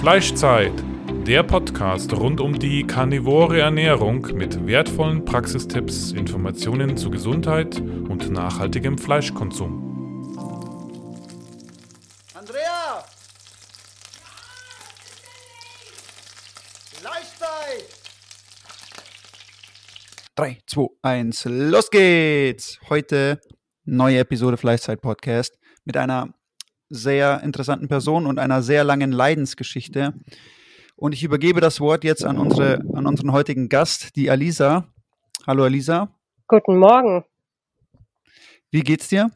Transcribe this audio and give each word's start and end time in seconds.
Fleischzeit, 0.00 0.72
der 1.26 1.42
Podcast 1.42 2.14
rund 2.14 2.40
um 2.40 2.58
die 2.58 2.86
karnivore 2.86 3.60
Ernährung 3.60 4.22
mit 4.32 4.66
wertvollen 4.66 5.26
Praxistipps, 5.26 6.12
Informationen 6.12 6.96
zu 6.96 7.10
Gesundheit 7.10 7.78
und 7.78 8.30
nachhaltigem 8.30 8.96
Fleischkonsum. 8.96 10.32
Andrea! 12.32 13.04
Fleischzeit! 16.94 17.84
3, 20.36 20.58
2, 20.66 20.88
1, 21.02 21.44
los 21.44 21.90
geht's! 21.90 22.78
Heute 22.88 23.38
neue 23.84 24.20
Episode 24.20 24.56
Fleischzeit 24.56 25.02
Podcast 25.02 25.58
mit 25.84 25.98
einer 25.98 26.32
sehr 26.90 27.40
interessanten 27.42 27.88
Person 27.88 28.26
und 28.26 28.38
einer 28.38 28.62
sehr 28.62 28.84
langen 28.84 29.12
Leidensgeschichte. 29.12 30.12
Und 30.96 31.14
ich 31.14 31.22
übergebe 31.22 31.60
das 31.60 31.80
Wort 31.80 32.04
jetzt 32.04 32.24
an, 32.24 32.36
unsere, 32.36 32.82
an 32.92 33.06
unseren 33.06 33.32
heutigen 33.32 33.68
Gast, 33.68 34.16
die 34.16 34.30
Alisa. 34.30 34.84
Hallo 35.46 35.64
Alisa. 35.64 36.08
Guten 36.46 36.76
Morgen. 36.76 37.24
Wie 38.70 38.82
geht's 38.82 39.08
dir? 39.08 39.30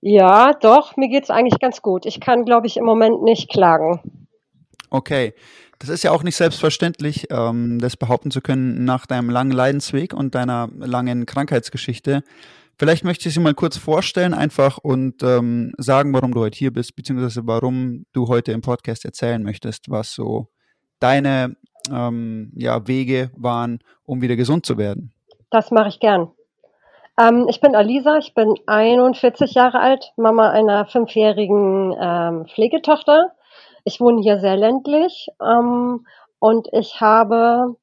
Ja, 0.00 0.52
doch, 0.52 0.96
mir 0.96 1.08
geht's 1.08 1.30
eigentlich 1.30 1.60
ganz 1.60 1.82
gut. 1.82 2.04
Ich 2.04 2.20
kann, 2.20 2.44
glaube 2.44 2.66
ich, 2.66 2.76
im 2.76 2.84
Moment 2.84 3.22
nicht 3.22 3.48
klagen. 3.48 4.00
Okay. 4.90 5.34
Das 5.78 5.88
ist 5.88 6.02
ja 6.04 6.12
auch 6.12 6.22
nicht 6.22 6.36
selbstverständlich, 6.36 7.26
ähm, 7.30 7.78
das 7.78 7.96
behaupten 7.96 8.30
zu 8.30 8.40
können 8.40 8.84
nach 8.84 9.06
deinem 9.06 9.28
langen 9.28 9.50
Leidensweg 9.50 10.14
und 10.14 10.34
deiner 10.34 10.68
langen 10.78 11.26
Krankheitsgeschichte. 11.26 12.22
Vielleicht 12.78 13.04
möchte 13.04 13.28
ich 13.28 13.34
Sie 13.34 13.40
mal 13.40 13.54
kurz 13.54 13.76
vorstellen 13.76 14.34
einfach 14.34 14.78
und 14.78 15.22
ähm, 15.22 15.72
sagen, 15.78 16.12
warum 16.12 16.32
du 16.34 16.40
heute 16.40 16.58
hier 16.58 16.72
bist, 16.72 16.96
beziehungsweise 16.96 17.46
warum 17.46 18.06
du 18.12 18.28
heute 18.28 18.52
im 18.52 18.62
Podcast 18.62 19.04
erzählen 19.04 19.42
möchtest, 19.42 19.90
was 19.90 20.12
so 20.12 20.48
deine 20.98 21.56
ähm, 21.92 22.52
ja, 22.56 22.86
Wege 22.86 23.30
waren, 23.36 23.78
um 24.04 24.22
wieder 24.22 24.36
gesund 24.36 24.66
zu 24.66 24.76
werden. 24.76 25.12
Das 25.50 25.70
mache 25.70 25.88
ich 25.88 26.00
gern. 26.00 26.32
Ähm, 27.20 27.46
ich 27.48 27.60
bin 27.60 27.76
Alisa, 27.76 28.18
ich 28.18 28.34
bin 28.34 28.54
41 28.66 29.54
Jahre 29.54 29.78
alt, 29.78 30.12
Mama 30.16 30.50
einer 30.50 30.86
fünfjährigen 30.86 31.94
ähm, 32.00 32.46
Pflegetochter. 32.46 33.32
Ich 33.84 34.00
wohne 34.00 34.20
hier 34.20 34.40
sehr 34.40 34.56
ländlich 34.56 35.28
ähm, 35.40 36.06
und 36.40 36.68
ich 36.72 37.00
habe 37.00 37.76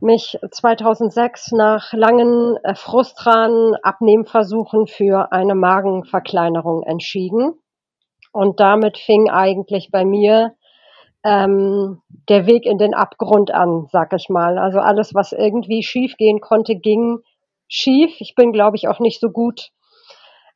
mich 0.00 0.38
2006 0.50 1.52
nach 1.52 1.92
langen 1.92 2.56
äh, 2.62 2.74
Abnehmversuchen 3.82 4.86
für 4.86 5.32
eine 5.32 5.54
Magenverkleinerung 5.54 6.82
entschieden. 6.82 7.54
Und 8.32 8.60
damit 8.60 8.98
fing 8.98 9.30
eigentlich 9.30 9.90
bei 9.90 10.04
mir 10.04 10.54
ähm, 11.24 12.00
der 12.28 12.46
Weg 12.46 12.66
in 12.66 12.78
den 12.78 12.94
Abgrund 12.94 13.50
an, 13.50 13.86
sag 13.90 14.12
ich 14.12 14.28
mal. 14.28 14.58
Also 14.58 14.78
alles, 14.80 15.14
was 15.14 15.32
irgendwie 15.32 15.82
schief 15.82 16.16
gehen 16.16 16.40
konnte, 16.40 16.76
ging 16.76 17.18
schief. 17.68 18.20
Ich 18.20 18.34
bin, 18.34 18.52
glaube 18.52 18.76
ich, 18.76 18.88
auch 18.88 19.00
nicht 19.00 19.20
so 19.20 19.30
gut 19.30 19.70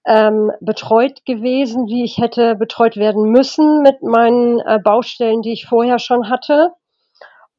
ähm, 0.06 0.50
betreut 0.60 1.24
gewesen, 1.24 1.86
wie 1.86 2.04
ich 2.04 2.18
hätte 2.18 2.56
betreut 2.56 2.96
werden 2.96 3.30
müssen 3.30 3.82
mit 3.82 4.02
meinen 4.02 4.58
äh, 4.60 4.78
Baustellen, 4.82 5.42
die 5.42 5.52
ich 5.52 5.66
vorher 5.66 5.98
schon 5.98 6.28
hatte. 6.28 6.72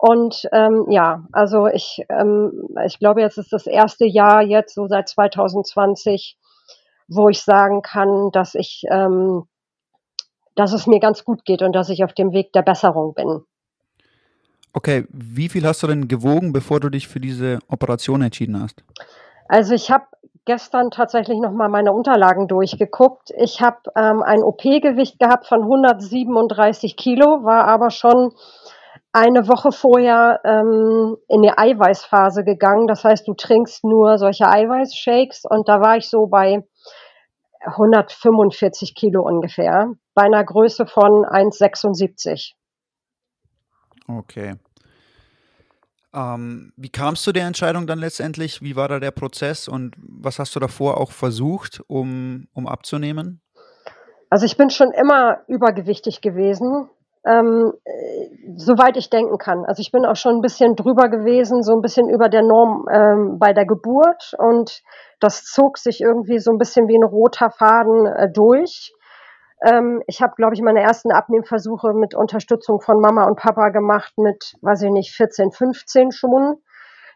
Und 0.05 0.49
ähm, 0.51 0.87
ja, 0.89 1.23
also 1.31 1.67
ich, 1.67 2.03
ähm, 2.09 2.67
ich 2.85 2.99
glaube, 2.99 3.21
jetzt 3.21 3.37
ist 3.37 3.53
das 3.53 3.67
erste 3.67 4.03
Jahr 4.05 4.41
jetzt 4.41 4.75
so 4.75 4.85
seit 4.85 5.07
2020, 5.07 6.37
wo 7.07 7.29
ich 7.29 7.41
sagen 7.41 7.81
kann, 7.81 8.29
dass 8.33 8.53
ich, 8.53 8.83
ähm, 8.91 9.43
dass 10.55 10.73
es 10.73 10.87
mir 10.87 10.99
ganz 10.99 11.23
gut 11.23 11.45
geht 11.45 11.61
und 11.61 11.71
dass 11.71 11.87
ich 11.87 12.03
auf 12.03 12.11
dem 12.11 12.33
Weg 12.33 12.51
der 12.51 12.63
Besserung 12.63 13.13
bin. 13.13 13.45
Okay, 14.73 15.05
wie 15.09 15.47
viel 15.47 15.65
hast 15.65 15.83
du 15.83 15.87
denn 15.87 16.09
gewogen, 16.09 16.51
bevor 16.51 16.81
du 16.81 16.89
dich 16.89 17.07
für 17.07 17.21
diese 17.21 17.59
Operation 17.69 18.23
entschieden 18.23 18.61
hast? 18.61 18.83
Also 19.47 19.73
ich 19.73 19.89
habe 19.89 20.03
gestern 20.43 20.91
tatsächlich 20.91 21.39
noch 21.39 21.53
mal 21.53 21.69
meine 21.69 21.93
Unterlagen 21.93 22.49
durchgeguckt. 22.49 23.31
Ich 23.37 23.61
habe 23.61 23.77
ähm, 23.95 24.21
ein 24.21 24.43
OP-Gewicht 24.43 25.17
gehabt 25.17 25.47
von 25.47 25.61
137 25.61 26.97
Kilo, 26.97 27.45
war 27.45 27.69
aber 27.69 27.89
schon 27.89 28.33
eine 29.13 29.47
Woche 29.47 29.71
vorher 29.71 30.41
ähm, 30.43 31.17
in 31.27 31.43
die 31.43 31.55
Eiweißphase 31.55 32.43
gegangen. 32.43 32.87
Das 32.87 33.03
heißt, 33.03 33.27
du 33.27 33.35
trinkst 33.35 33.83
nur 33.83 34.17
solche 34.17 34.47
Eiweißshakes 34.47 35.43
und 35.47 35.69
da 35.69 35.79
war 35.79 35.97
ich 35.97 36.09
so 36.09 36.25
bei 36.25 36.67
145 37.61 38.95
Kilo 38.95 39.21
ungefähr, 39.21 39.93
bei 40.15 40.23
einer 40.23 40.43
Größe 40.43 40.87
von 40.87 41.25
1,76. 41.25 42.53
Okay. 44.07 44.55
Ähm, 46.13 46.73
wie 46.75 46.89
kamst 46.89 47.25
du 47.25 47.31
der 47.31 47.45
Entscheidung 47.45 47.87
dann 47.87 47.99
letztendlich? 47.99 48.61
Wie 48.61 48.75
war 48.75 48.87
da 48.87 48.99
der 48.99 49.11
Prozess 49.11 49.67
und 49.67 49.95
was 49.97 50.39
hast 50.39 50.55
du 50.55 50.59
davor 50.59 50.99
auch 50.99 51.11
versucht, 51.11 51.81
um, 51.87 52.47
um 52.53 52.67
abzunehmen? 52.67 53.41
Also 54.29 54.47
ich 54.47 54.57
bin 54.57 54.71
schon 54.71 54.91
immer 54.91 55.41
übergewichtig 55.47 56.21
gewesen 56.21 56.89
ähm, 57.25 57.73
äh, 57.85 58.29
soweit 58.55 58.97
ich 58.97 59.09
denken 59.09 59.37
kann. 59.37 59.65
Also 59.65 59.81
ich 59.81 59.91
bin 59.91 60.05
auch 60.05 60.15
schon 60.15 60.35
ein 60.35 60.41
bisschen 60.41 60.75
drüber 60.75 61.09
gewesen, 61.09 61.63
so 61.63 61.73
ein 61.73 61.81
bisschen 61.81 62.09
über 62.09 62.29
der 62.29 62.43
Norm 62.43 62.85
ähm, 62.91 63.37
bei 63.39 63.53
der 63.53 63.65
Geburt 63.65 64.33
und 64.37 64.81
das 65.19 65.45
zog 65.45 65.77
sich 65.77 66.01
irgendwie 66.01 66.39
so 66.39 66.51
ein 66.51 66.57
bisschen 66.57 66.87
wie 66.87 66.97
ein 66.97 67.03
roter 67.03 67.49
Faden 67.49 68.05
äh, 68.07 68.31
durch. 68.31 68.93
Ähm, 69.65 70.01
ich 70.07 70.21
habe, 70.21 70.33
glaube 70.35 70.55
ich, 70.55 70.61
meine 70.61 70.81
ersten 70.81 71.11
Abnehmversuche 71.11 71.93
mit 71.93 72.13
Unterstützung 72.15 72.81
von 72.81 72.99
Mama 72.99 73.25
und 73.25 73.37
Papa 73.37 73.69
gemacht 73.69 74.13
mit, 74.17 74.55
weiß 74.61 74.81
ich 74.81 74.91
nicht, 74.91 75.15
14, 75.15 75.51
15 75.51 76.11
schon. 76.11 76.57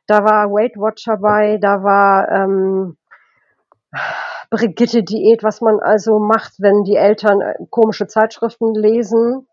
Da 0.07 0.23
war 0.23 0.49
Weight 0.51 0.77
Watcher 0.77 1.17
bei, 1.17 1.57
da 1.61 1.83
war 1.83 2.31
ähm, 2.31 2.95
Brigitte 4.49 5.03
Diät, 5.03 5.43
was 5.43 5.59
man 5.59 5.79
also 5.81 6.19
macht, 6.19 6.53
wenn 6.59 6.83
die 6.83 6.95
Eltern 6.95 7.41
äh, 7.41 7.55
komische 7.69 8.07
Zeitschriften 8.07 8.73
lesen. 8.73 9.47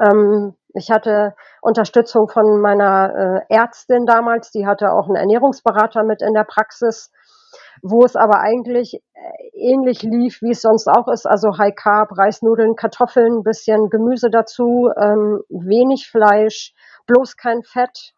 Ähm, 0.00 0.54
ich 0.74 0.90
hatte 0.90 1.34
Unterstützung 1.62 2.28
von 2.28 2.60
meiner 2.60 3.44
äh, 3.48 3.54
Ärztin 3.54 4.06
damals, 4.06 4.50
die 4.50 4.66
hatte 4.66 4.92
auch 4.92 5.06
einen 5.06 5.16
Ernährungsberater 5.16 6.02
mit 6.02 6.22
in 6.22 6.34
der 6.34 6.44
Praxis, 6.44 7.10
wo 7.82 8.04
es 8.04 8.16
aber 8.16 8.40
eigentlich 8.40 8.94
äh, 8.94 9.00
ähnlich 9.54 10.02
lief, 10.02 10.42
wie 10.42 10.50
es 10.50 10.62
sonst 10.62 10.88
auch 10.88 11.08
ist, 11.08 11.26
also 11.26 11.56
High 11.56 11.74
Carb, 11.74 12.16
Reisnudeln, 12.16 12.76
Kartoffeln, 12.76 13.42
bisschen 13.42 13.88
Gemüse 13.88 14.30
dazu, 14.30 14.90
ähm, 15.00 15.40
wenig 15.48 16.08
Fleisch, 16.10 16.74
bloß 17.06 17.36
kein 17.36 17.62
Fett. 17.62 18.12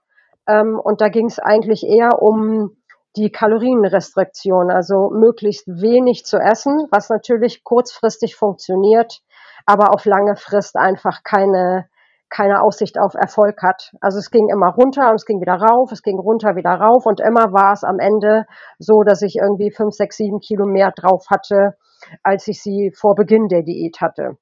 Ähm, 0.49 0.81
und 0.83 1.01
da 1.01 1.09
ging 1.09 1.27
es 1.27 1.39
eigentlich 1.39 1.85
eher 1.85 2.21
um 2.23 2.77
die 3.17 3.31
Kalorienrestriktion, 3.31 4.71
also 4.71 5.11
möglichst 5.11 5.67
wenig 5.67 6.25
zu 6.25 6.39
essen, 6.39 6.87
was 6.91 7.09
natürlich 7.09 7.65
kurzfristig 7.65 8.37
funktioniert, 8.37 9.21
aber 9.69 9.93
auf 9.93 10.07
lange 10.07 10.35
Frist 10.35 10.77
einfach 10.77 11.23
keine, 11.25 11.91
keine 12.31 12.63
Aussicht 12.63 12.99
auf 12.99 13.13
Erfolg 13.13 13.63
hat. 13.63 13.93
Also 14.01 14.19
es 14.19 14.31
ging 14.31 14.49
immer 14.51 14.73
runter 14.73 15.11
und 15.11 15.17
es 15.17 15.27
ging 15.27 15.43
wieder 15.43 15.57
rauf, 15.61 15.93
es 15.93 16.03
ging 16.03 16.19
runter, 16.19 16.57
wieder 16.57 16.71
rauf 16.71 17.05
und 17.05 17.21
immer 17.21 17.53
war 17.53 17.75
es 17.75 17.85
am 17.85 17.99
Ende 17.99 18.47
so, 18.79 19.03
dass 19.03 19.21
ich 19.21 19.37
irgendwie 19.37 19.71
fünf, 19.71 19.95
sechs, 19.95 20.17
sieben 20.17 20.41
Kilo 20.41 20.65
mehr 20.65 20.91
drauf 20.97 21.27
hatte, 21.29 21.77
als 22.23 22.49
ich 22.49 22.63
sie 22.63 22.93
vor 22.97 23.15
Beginn 23.15 23.49
der 23.49 23.63
Diät 23.63 24.01
hatte. 24.01 24.39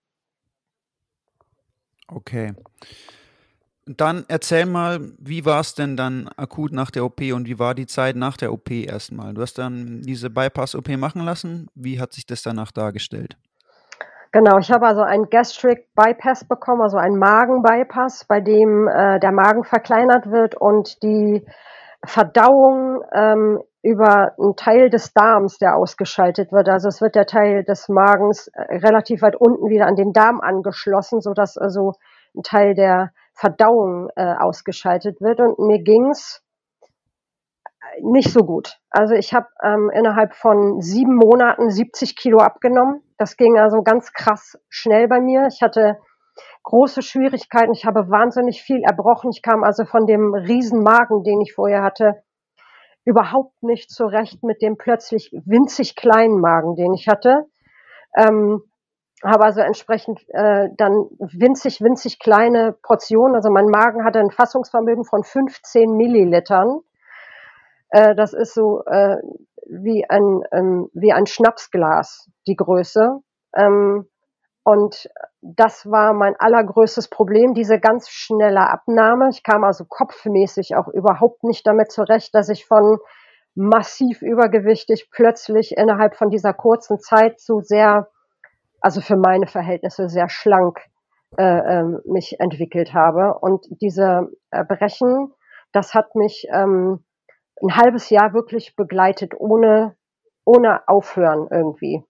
Okay. 2.07 2.53
Dann 3.85 4.27
erzähl 4.29 4.65
mal, 4.67 5.01
wie 5.19 5.45
war 5.45 5.59
es 5.59 5.75
denn 5.75 5.97
dann 5.97 6.29
akut 6.37 6.71
nach 6.71 6.93
der 6.93 7.05
OP 7.05 7.21
und 7.21 7.49
wie 7.49 7.59
war 7.59 7.75
die 7.75 7.87
Zeit 7.87 8.15
nach 8.15 8.37
der 8.37 8.53
OP 8.53 8.71
erstmal? 8.71 9.35
Du 9.35 9.43
hast 9.43 9.59
dann 9.59 10.03
diese 10.03 10.31
Bypass-OP 10.31 10.89
machen 10.97 11.23
lassen. 11.23 11.69
Wie 11.75 11.99
hat 11.99 12.13
sich 12.13 12.27
das 12.27 12.43
danach 12.43 12.71
dargestellt? 12.71 13.37
Genau, 14.33 14.59
ich 14.59 14.71
habe 14.71 14.87
also 14.87 15.03
einen 15.03 15.31
Gastric 15.31 15.95
Bypass 15.95 16.45
bekommen, 16.45 16.83
also 16.83 16.99
einen 16.99 17.19
Magen-Bypass, 17.19 18.25
bei 18.27 18.41
dem 18.41 18.89
äh, 18.89 19.19
der 19.21 19.33
Magen 19.33 19.65
verkleinert 19.65 20.31
wird 20.31 20.55
und 20.55 21.03
die 21.03 21.47
Verdauung 22.05 23.03
ähm, 23.13 23.61
über 23.83 24.33
einen 24.39 24.57
Teil 24.57 24.91
des 24.91 25.13
Darms, 25.13 25.59
der 25.59 25.77
ausgeschaltet 25.77 26.53
wird. 26.53 26.69
Also 26.69 26.89
es 26.89 27.01
wird 27.01 27.15
der 27.15 27.27
Teil 27.27 27.65
des 27.65 27.89
Magens 27.89 28.49
äh, 28.49 28.77
relativ 28.77 29.23
weit 29.23 29.37
unten 29.37 29.69
wieder 29.69 29.87
an 29.87 29.97
den 29.97 30.13
Darm 30.13 30.41
angeschlossen, 30.41 31.21
sodass 31.21 31.57
also 31.57 31.93
ein 32.35 32.43
Teil 32.43 32.75
der 32.75 33.13
Verdauung 33.33 34.09
äh, 34.17 34.35
ausgeschaltet 34.35 35.21
wird. 35.21 35.41
Und 35.41 35.59
mir 35.59 35.83
ging's 35.83 36.43
nicht 38.03 38.31
so 38.33 38.41
gut. 38.41 38.79
Also 38.91 39.15
ich 39.15 39.35
habe 39.35 39.47
ähm, 39.63 39.91
innerhalb 39.93 40.35
von 40.35 40.81
sieben 40.81 41.17
Monaten 41.17 41.71
70 41.71 42.17
Kilo 42.17 42.39
abgenommen. 42.39 43.03
Das 43.19 43.37
ging 43.37 43.59
also 43.59 43.83
ganz 43.83 44.13
krass 44.13 44.59
schnell 44.69 45.09
bei 45.09 45.21
mir. 45.21 45.47
Ich 45.49 45.63
hatte 45.63 45.99
große 46.63 47.03
Schwierigkeiten. 47.03 47.73
Ich 47.73 47.87
habe 47.87 48.11
wahnsinnig 48.11 48.63
viel 48.63 48.83
erbrochen. 48.83 49.31
Ich 49.31 49.43
kam 49.43 49.65
also 49.65 49.85
von 49.85 50.07
dem 50.07 50.35
riesen 50.35 50.83
Magen, 50.83 51.23
den 51.23 51.41
ich 51.41 51.55
vorher 51.55 51.83
hatte, 51.83 52.23
überhaupt 53.05 53.63
nicht 53.63 53.91
zurecht 53.91 54.43
mit 54.43 54.61
dem 54.61 54.77
plötzlich 54.77 55.31
winzig 55.45 55.97
kleinen 55.97 56.41
Magen, 56.41 56.75
den 56.75 56.93
ich 56.93 57.09
hatte. 57.09 57.47
Ähm, 58.17 58.63
habe 59.25 59.45
also 59.45 59.61
entsprechend 59.61 60.21
äh, 60.29 60.69
dann 60.77 61.07
winzig, 61.19 61.81
winzig 61.81 62.19
kleine 62.19 62.77
Portionen. 62.83 63.35
Also 63.35 63.51
mein 63.51 63.67
Magen 63.67 64.05
hatte 64.05 64.19
ein 64.19 64.31
Fassungsvermögen 64.31 65.05
von 65.05 65.25
15 65.25 65.97
Millilitern. 65.97 66.81
Äh, 67.91 68.15
das 68.15 68.33
ist 68.33 68.55
so 68.55 68.83
äh, 68.87 69.17
wie 69.69 70.09
ein 70.09 70.43
ähm, 70.53 70.89
wie 70.95 71.13
ein 71.13 71.27
Schnapsglas 71.27 72.31
die 72.47 72.57
Größe. 72.57 73.21
Ähm, 73.57 74.09
und 74.65 75.09
das 75.43 75.89
war 75.89 76.13
mein 76.13 76.35
allergrößtes 76.37 77.09
Problem, 77.09 77.55
diese 77.55 77.79
ganz 77.79 78.09
schnelle 78.09 78.69
Abnahme. 78.69 79.29
Ich 79.31 79.45
kam 79.45 79.63
also 79.63 79.85
kopfmäßig 79.89 80.75
auch 80.75 80.89
überhaupt 80.89 81.45
nicht 81.45 81.65
damit 81.67 81.93
zurecht, 81.93 82.35
dass 82.35 82.49
ich 82.49 82.67
von 82.67 82.99
massiv 83.55 84.23
übergewichtig 84.23 85.09
plötzlich 85.13 85.77
innerhalb 85.77 86.17
von 86.17 86.31
dieser 86.31 86.53
kurzen 86.53 86.99
Zeit 86.99 87.41
so 87.41 87.61
sehr 87.61 88.09
also 88.81 89.01
für 89.01 89.17
meine 89.17 89.47
Verhältnisse 89.47 90.09
sehr 90.09 90.29
schlank 90.29 90.81
äh, 91.39 91.43
ähm, 91.43 92.01
mich 92.05 92.39
entwickelt 92.41 92.93
habe. 92.95 93.39
Und 93.41 93.67
diese 93.81 94.29
Brechen, 94.51 95.33
das 95.73 95.95
hat 95.95 96.15
mich 96.15 96.47
ähm, 96.53 97.05
ein 97.63 97.77
halbes 97.77 98.11
Jahr 98.11 98.33
wirklich 98.35 98.77
begleitet, 98.77 99.33
ohne, 99.39 99.97
ohne 100.45 100.87
Aufhören 100.87 101.49
irgendwie. 101.51 102.05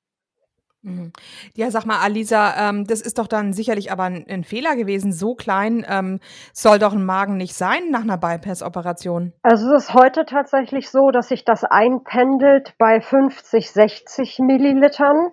Mhm. 0.87 1.13
Ja, 1.55 1.71
sag 1.73 1.85
mal, 1.85 1.99
Alisa, 1.99 2.71
ähm, 2.71 2.85
das 2.85 3.01
ist 3.01 3.19
doch 3.19 3.27
dann 3.27 3.53
sicherlich 3.53 3.91
aber 3.91 4.05
ein, 4.05 4.25
ein 4.29 4.45
Fehler 4.45 4.77
gewesen. 4.77 5.11
So 5.11 5.35
klein 5.35 5.85
ähm, 5.89 6.21
soll 6.53 6.79
doch 6.79 6.93
ein 6.93 7.05
Magen 7.05 7.37
nicht 7.37 7.55
sein 7.55 7.91
nach 7.91 8.03
einer 8.03 8.19
Bypass-Operation. 8.19 9.33
Also 9.43 9.75
es 9.75 9.85
ist 9.87 9.95
heute 9.95 10.25
tatsächlich 10.25 10.89
so, 10.91 11.11
dass 11.11 11.29
sich 11.29 11.45
das 11.45 11.65
einpendelt 11.65 12.75
bei 12.79 13.01
50, 13.01 13.73
60 13.73 14.39
Millilitern. 14.39 15.33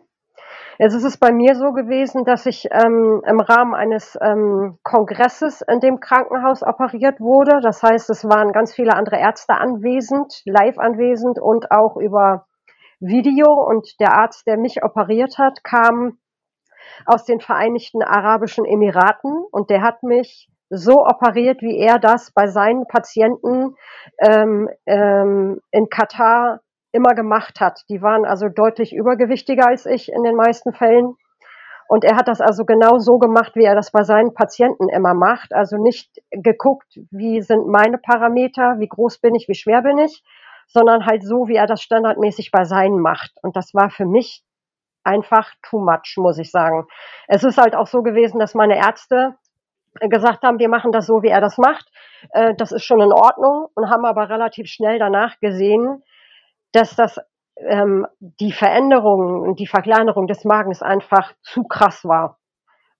Jetzt 0.80 0.96
ist 0.96 1.04
es 1.04 1.18
bei 1.18 1.32
mir 1.32 1.56
so 1.56 1.72
gewesen, 1.72 2.26
dass 2.26 2.46
ich 2.46 2.68
ähm, 2.72 3.22
im 3.28 3.40
Rahmen 3.40 3.76
eines 3.76 4.18
ähm, 4.22 4.80
Kongresses 4.84 5.62
in 5.62 5.80
dem 5.80 6.00
Krankenhaus 6.00 6.64
operiert 6.64 7.20
wurde. 7.20 7.62
Das 7.62 7.84
heißt, 7.84 8.10
es 8.10 8.24
waren 8.26 8.52
ganz 8.54 8.74
viele 8.74 8.94
andere 8.96 9.18
Ärzte 9.18 9.54
anwesend, 9.54 10.42
live 10.46 10.80
anwesend 10.80 11.40
und 11.40 11.70
auch 11.72 11.96
über 11.98 12.48
Video. 13.00 13.54
Und 13.54 14.00
der 14.00 14.14
Arzt, 14.14 14.48
der 14.48 14.58
mich 14.58 14.84
operiert 14.84 15.38
hat, 15.38 15.64
kam 15.64 16.18
aus 17.06 17.26
den 17.26 17.40
Vereinigten 17.40 18.02
Arabischen 18.02 18.66
Emiraten 18.66 19.44
und 19.52 19.70
der 19.70 19.82
hat 19.82 20.02
mich 20.02 20.50
so 20.70 21.06
operiert, 21.06 21.62
wie 21.62 21.78
er 21.78 22.00
das 22.00 22.32
bei 22.32 22.48
seinen 22.48 22.88
Patienten 22.88 23.76
ähm, 24.20 24.70
ähm, 24.88 25.60
in 25.72 25.90
Katar 25.90 26.62
immer 26.94 27.16
gemacht 27.16 27.60
hat. 27.60 27.82
Die 27.90 28.02
waren 28.02 28.24
also 28.24 28.48
deutlich 28.48 28.94
übergewichtiger 28.96 29.68
als 29.68 29.86
ich 29.86 30.12
in 30.12 30.24
den 30.24 30.36
meisten 30.36 30.74
Fällen. 30.74 31.16
Und 31.90 32.06
er 32.06 32.16
hat 32.16 32.28
das 32.28 32.40
also 32.40 32.64
genau 32.64 32.98
so 33.00 33.18
gemacht, 33.18 33.56
wie 33.56 33.66
er 33.66 33.76
das 33.76 33.92
bei 33.92 34.04
seinen 34.04 34.34
Patienten 34.34 34.90
immer 34.90 35.14
macht. 35.14 35.54
Also 35.54 35.78
nicht 35.78 36.10
geguckt, 36.32 36.98
wie 37.12 37.42
sind 37.42 37.68
meine 37.68 37.98
Parameter, 37.98 38.76
wie 38.80 38.88
groß 38.88 39.20
bin 39.20 39.36
ich, 39.36 39.48
wie 39.48 39.56
schwer 39.56 39.82
bin 39.82 39.98
ich, 39.98 40.24
sondern 40.68 41.06
halt 41.06 41.24
so, 41.24 41.48
wie 41.48 41.56
er 41.56 41.68
das 41.68 41.82
standardmäßig 41.82 42.52
bei 42.52 42.64
seinen 42.64 43.00
macht. 43.00 43.32
Und 43.42 43.56
das 43.58 43.74
war 43.74 43.90
für 43.90 44.06
mich 44.06 44.44
einfach 45.04 45.52
too 45.62 45.80
much, 45.80 46.16
muss 46.18 46.38
ich 46.38 46.52
sagen. 46.52 46.86
Es 47.28 47.44
ist 47.44 47.58
halt 47.58 47.76
auch 47.76 47.88
so 47.88 48.02
gewesen, 48.02 48.40
dass 48.40 48.54
meine 48.54 48.78
Ärzte 48.78 49.36
gesagt 50.00 50.44
haben, 50.44 50.60
wir 50.60 50.70
machen 50.70 50.92
das 50.92 51.06
so, 51.06 51.22
wie 51.22 51.28
er 51.28 51.42
das 51.42 51.58
macht. 51.58 51.86
Äh, 52.32 52.56
das 52.56 52.72
ist 52.72 52.84
schon 52.84 53.02
in 53.02 53.12
Ordnung 53.12 53.68
und 53.76 53.90
haben 53.90 54.06
aber 54.06 54.30
relativ 54.30 54.68
schnell 54.68 55.00
danach 55.00 55.40
gesehen, 55.40 56.04
dass 56.74 56.96
das 56.96 57.20
ähm, 57.58 58.06
die 58.20 58.52
Veränderung 58.52 59.42
und 59.42 59.60
die 59.60 59.68
Verkleinerung 59.68 60.28
des 60.28 60.44
Magens 60.44 60.82
einfach 60.82 61.34
zu 61.42 61.64
krass 61.64 62.04
war 62.04 62.40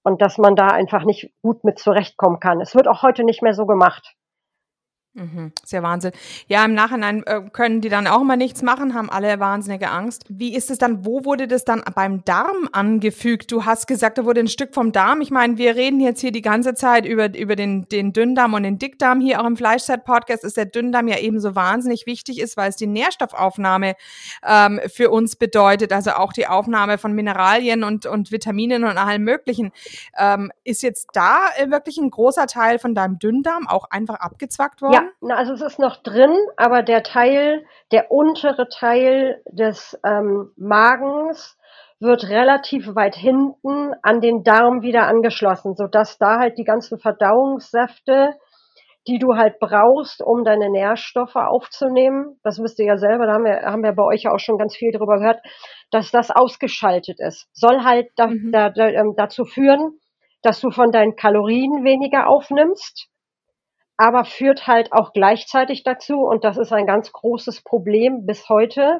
und 0.04 0.22
dass 0.22 0.38
man 0.38 0.56
da 0.56 0.68
einfach 0.68 1.04
nicht 1.04 1.34
gut 1.42 1.64
mit 1.64 1.80
zurechtkommen 1.80 2.40
kann. 2.40 2.62
Es 2.62 2.76
wird 2.76 2.88
auch 2.88 3.04
heute 3.04 3.24
nicht 3.24 3.42
mehr 3.42 3.54
so 3.54 3.66
gemacht. 3.66 4.16
Mhm, 5.16 5.52
sehr 5.64 5.84
Wahnsinn. 5.84 6.12
Ja, 6.48 6.66
im 6.66 6.74
Nachhinein 6.74 7.22
äh, 7.28 7.42
können 7.52 7.82
die 7.82 7.90
dann 7.90 8.08
auch 8.08 8.24
mal 8.24 8.36
nichts 8.36 8.64
machen, 8.64 8.96
haben 8.96 9.12
alle 9.12 9.40
wahnsinnige 9.40 9.92
Angst. 9.92 10.26
Wie 10.28 10.56
ist 10.56 10.72
es 10.72 10.80
dann, 10.80 11.06
wo 11.06 11.24
wurde 11.24 11.48
das 11.48 11.66
dann 11.66 11.84
beim 11.94 12.26
Darm 12.26 12.68
angefügt? 12.72 13.52
Du 13.52 13.64
hast 13.64 13.86
gesagt, 13.86 14.18
da 14.18 14.26
wurde 14.26 14.40
ein 14.40 14.48
Stück 14.48 14.74
vom 14.74 14.92
Darm. 14.92 15.22
Ich 15.22 15.30
meine, 15.30 15.60
wir 15.60 15.76
reden 15.76 16.00
jetzt 16.00 16.22
hier 16.22 16.32
die 16.32 16.42
ganze 16.42 16.74
Zeit 16.74 17.06
über, 17.06 17.38
über 17.38 17.56
den, 17.56 17.88
den 17.90 18.12
Dünndarm 18.12 18.56
und 18.56 18.64
den 18.64 18.80
Dickdarm. 18.80 19.22
Hier 19.22 19.40
auch 19.40 19.46
im 19.46 19.56
Fleischzeit-Podcast 19.56 20.44
ist 20.44 20.58
der 20.58 20.66
Dünndarm 20.66 21.08
ja 21.08 21.20
ebenso 21.20 21.54
wahnsinnig 21.54 22.08
wichtig 22.08 22.40
ist, 22.42 22.58
weil 22.58 22.70
es 22.70 22.76
die 22.76 22.88
Nährstoffaufnahme 22.88 23.94
ähm, 24.44 24.80
für 24.88 25.12
uns 25.12 25.36
bedeutet. 25.36 25.94
Also 25.94 26.14
auch 26.14 26.34
die 26.34 26.48
Aufnahme 26.48 26.98
von 26.98 27.14
Mineralien 27.14 27.84
und, 27.84 28.08
und 28.08 28.32
Vitaminen 28.32 28.84
und 28.84 28.98
allem 28.98 29.24
Möglichen. 29.24 29.74
Ähm, 30.18 30.52
ist 30.64 30.82
jetzt 30.82 31.10
da 31.14 31.50
äh, 31.56 31.70
wirklich 31.70 32.00
ein 32.00 32.10
großer 32.10 32.48
Teil 32.48 32.80
von 32.80 32.96
deinem 32.96 33.20
Dünndarm 33.20 33.68
auch 33.68 33.92
einfach 33.92 34.16
abgezwackt 34.16 34.82
worden? 34.82 34.94
Ja, 34.94 35.03
na, 35.22 35.36
also 35.36 35.54
es 35.54 35.62
ist 35.62 35.80
noch 35.80 35.98
drin, 35.98 36.36
aber 36.58 36.84
der 36.84 37.04
Teil, 37.04 37.66
der 37.92 38.12
untere 38.12 38.68
Teil 38.70 39.42
des 39.46 40.00
ähm, 40.06 40.52
Magens 40.58 41.58
wird 42.00 42.30
relativ 42.30 42.96
weit 42.96 43.16
hinten 43.16 43.94
an 44.02 44.20
den 44.20 44.44
Darm 44.44 44.82
wieder 44.82 45.08
angeschlossen, 45.08 45.76
sodass 45.76 46.18
da 46.18 46.40
halt 46.40 46.58
die 46.58 46.66
ganzen 46.66 47.00
Verdauungssäfte, 47.00 48.36
die 49.08 49.20
du 49.20 49.36
halt 49.36 49.60
brauchst, 49.60 50.22
um 50.22 50.44
deine 50.44 50.70
Nährstoffe 50.70 51.36
aufzunehmen, 51.36 52.40
das 52.44 52.60
wisst 52.60 52.80
ihr 52.80 52.86
ja 52.86 52.98
selber, 52.98 53.26
da 53.26 53.34
haben 53.34 53.46
wir, 53.46 53.62
haben 53.64 53.84
wir 53.84 53.94
bei 53.94 54.04
euch 54.04 54.24
ja 54.24 54.32
auch 54.32 54.40
schon 54.40 54.58
ganz 54.58 54.76
viel 54.76 54.92
darüber 54.92 55.18
gehört, 55.18 55.42
dass 55.92 56.12
das 56.12 56.32
ausgeschaltet 56.32 57.20
ist. 57.20 57.48
Soll 57.54 57.84
halt 57.84 58.08
da, 58.16 58.28
mhm. 58.28 58.52
da, 58.52 58.70
da, 58.70 58.88
ähm, 58.88 59.14
dazu 59.16 59.46
führen, 59.46 60.00
dass 60.42 60.60
du 60.60 60.72
von 60.72 60.92
deinen 60.92 61.16
Kalorien 61.16 61.84
weniger 61.84 62.28
aufnimmst 62.28 63.10
aber 64.04 64.26
führt 64.26 64.68
halt 64.68 64.92
auch 64.92 65.14
gleichzeitig 65.14 65.84
dazu, 65.84 66.26
und 66.26 66.44
das 66.44 66.58
ist 66.58 66.74
ein 66.74 66.86
ganz 66.86 67.14
großes 67.14 67.64
Problem 67.64 68.26
bis 68.26 68.50
heute, 68.50 69.00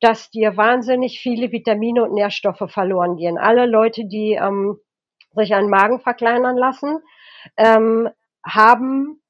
dass 0.00 0.30
dir 0.30 0.58
wahnsinnig 0.58 1.20
viele 1.20 1.52
Vitamine 1.52 2.02
und 2.02 2.12
Nährstoffe 2.12 2.70
verloren 2.70 3.16
gehen. 3.16 3.38
Alle 3.38 3.64
Leute, 3.64 4.02
die 4.04 4.34
ähm, 4.34 4.78
sich 5.32 5.54
einen 5.54 5.70
Magen 5.70 6.00
verkleinern 6.00 6.58
lassen, 6.58 6.98
ähm, 7.56 8.10
haben 8.44 9.22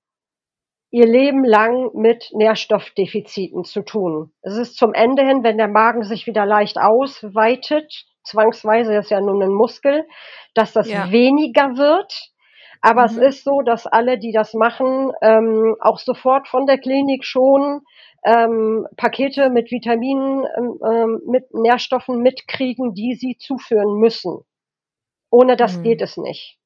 ihr 0.91 1.07
Leben 1.07 1.45
lang 1.45 1.91
mit 1.95 2.31
Nährstoffdefiziten 2.33 3.63
zu 3.63 3.83
tun. 3.83 4.33
Es 4.43 4.57
ist 4.57 4.77
zum 4.77 4.93
Ende 4.93 5.25
hin, 5.25 5.45
wenn 5.45 5.57
der 5.57 5.69
Magen 5.69 6.03
sich 6.03 6.27
wieder 6.27 6.45
leicht 6.47 6.79
ausweitet, 6.79 8.07
zwangsweise 8.25 8.97
ist 8.97 9.13
ja 9.13 9.21
nun 9.21 9.41
ein 9.41 9.55
Muskel, 9.55 10.05
dass 10.55 10.73
das 10.73 10.91
ja. 10.91 11.13
weniger 11.13 11.77
wird 11.77 12.33
aber 12.81 13.03
mhm. 13.03 13.07
es 13.07 13.17
ist 13.17 13.45
so, 13.45 13.63
dass 13.63 13.87
alle, 13.87 14.19
die 14.19 14.33
das 14.33 14.55
machen, 14.55 15.13
ähm, 15.23 15.77
auch 15.81 15.99
sofort 15.99 16.49
von 16.49 16.67
der 16.67 16.79
Klinik 16.79 17.25
schon 17.25 17.83
ähm, 18.25 18.87
Pakete 18.97 19.51
mit 19.51 19.71
Vitaminen, 19.71 20.45
ähm, 20.57 20.79
ähm, 20.85 21.21
mit 21.27 21.55
Nährstoffen 21.55 22.23
mitkriegen, 22.23 22.95
die 22.95 23.15
sie 23.15 23.37
zuführen 23.39 23.99
müssen. 23.99 24.41
Ohne 25.31 25.57
das 25.57 25.79
mhm. 25.79 25.83
geht 25.85 26.03
es 26.03 26.17
nicht. 26.17 26.59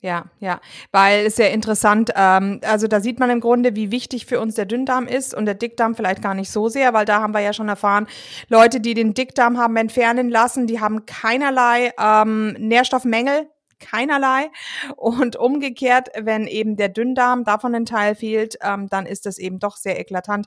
Ja, 0.00 0.26
ja, 0.40 0.60
weil 0.92 1.26
es 1.26 1.36
sehr 1.36 1.52
interessant, 1.52 2.12
ähm, 2.14 2.60
also 2.64 2.86
da 2.86 3.00
sieht 3.00 3.18
man 3.18 3.30
im 3.30 3.40
Grunde, 3.40 3.74
wie 3.74 3.90
wichtig 3.90 4.26
für 4.26 4.40
uns 4.40 4.54
der 4.54 4.66
Dünndarm 4.66 5.06
ist 5.06 5.34
und 5.34 5.46
der 5.46 5.54
Dickdarm 5.54 5.94
vielleicht 5.94 6.22
gar 6.22 6.34
nicht 6.34 6.50
so 6.50 6.68
sehr, 6.68 6.92
weil 6.92 7.06
da 7.06 7.22
haben 7.22 7.32
wir 7.32 7.40
ja 7.40 7.54
schon 7.54 7.68
erfahren, 7.68 8.06
Leute, 8.48 8.80
die 8.80 8.92
den 8.92 9.14
Dickdarm 9.14 9.56
haben 9.56 9.74
entfernen 9.76 10.28
lassen, 10.28 10.66
die 10.66 10.80
haben 10.80 11.06
keinerlei 11.06 11.92
ähm, 11.98 12.52
Nährstoffmängel, 12.58 13.48
keinerlei. 13.78 14.50
Und 14.96 15.36
umgekehrt, 15.36 16.08
wenn 16.18 16.46
eben 16.46 16.76
der 16.76 16.88
Dünndarm 16.88 17.44
davon 17.44 17.74
ein 17.74 17.86
Teil 17.86 18.14
fehlt, 18.14 18.56
ähm, 18.62 18.88
dann 18.88 19.06
ist 19.06 19.26
das 19.26 19.38
eben 19.38 19.58
doch 19.58 19.76
sehr 19.76 19.98
eklatant. 19.98 20.46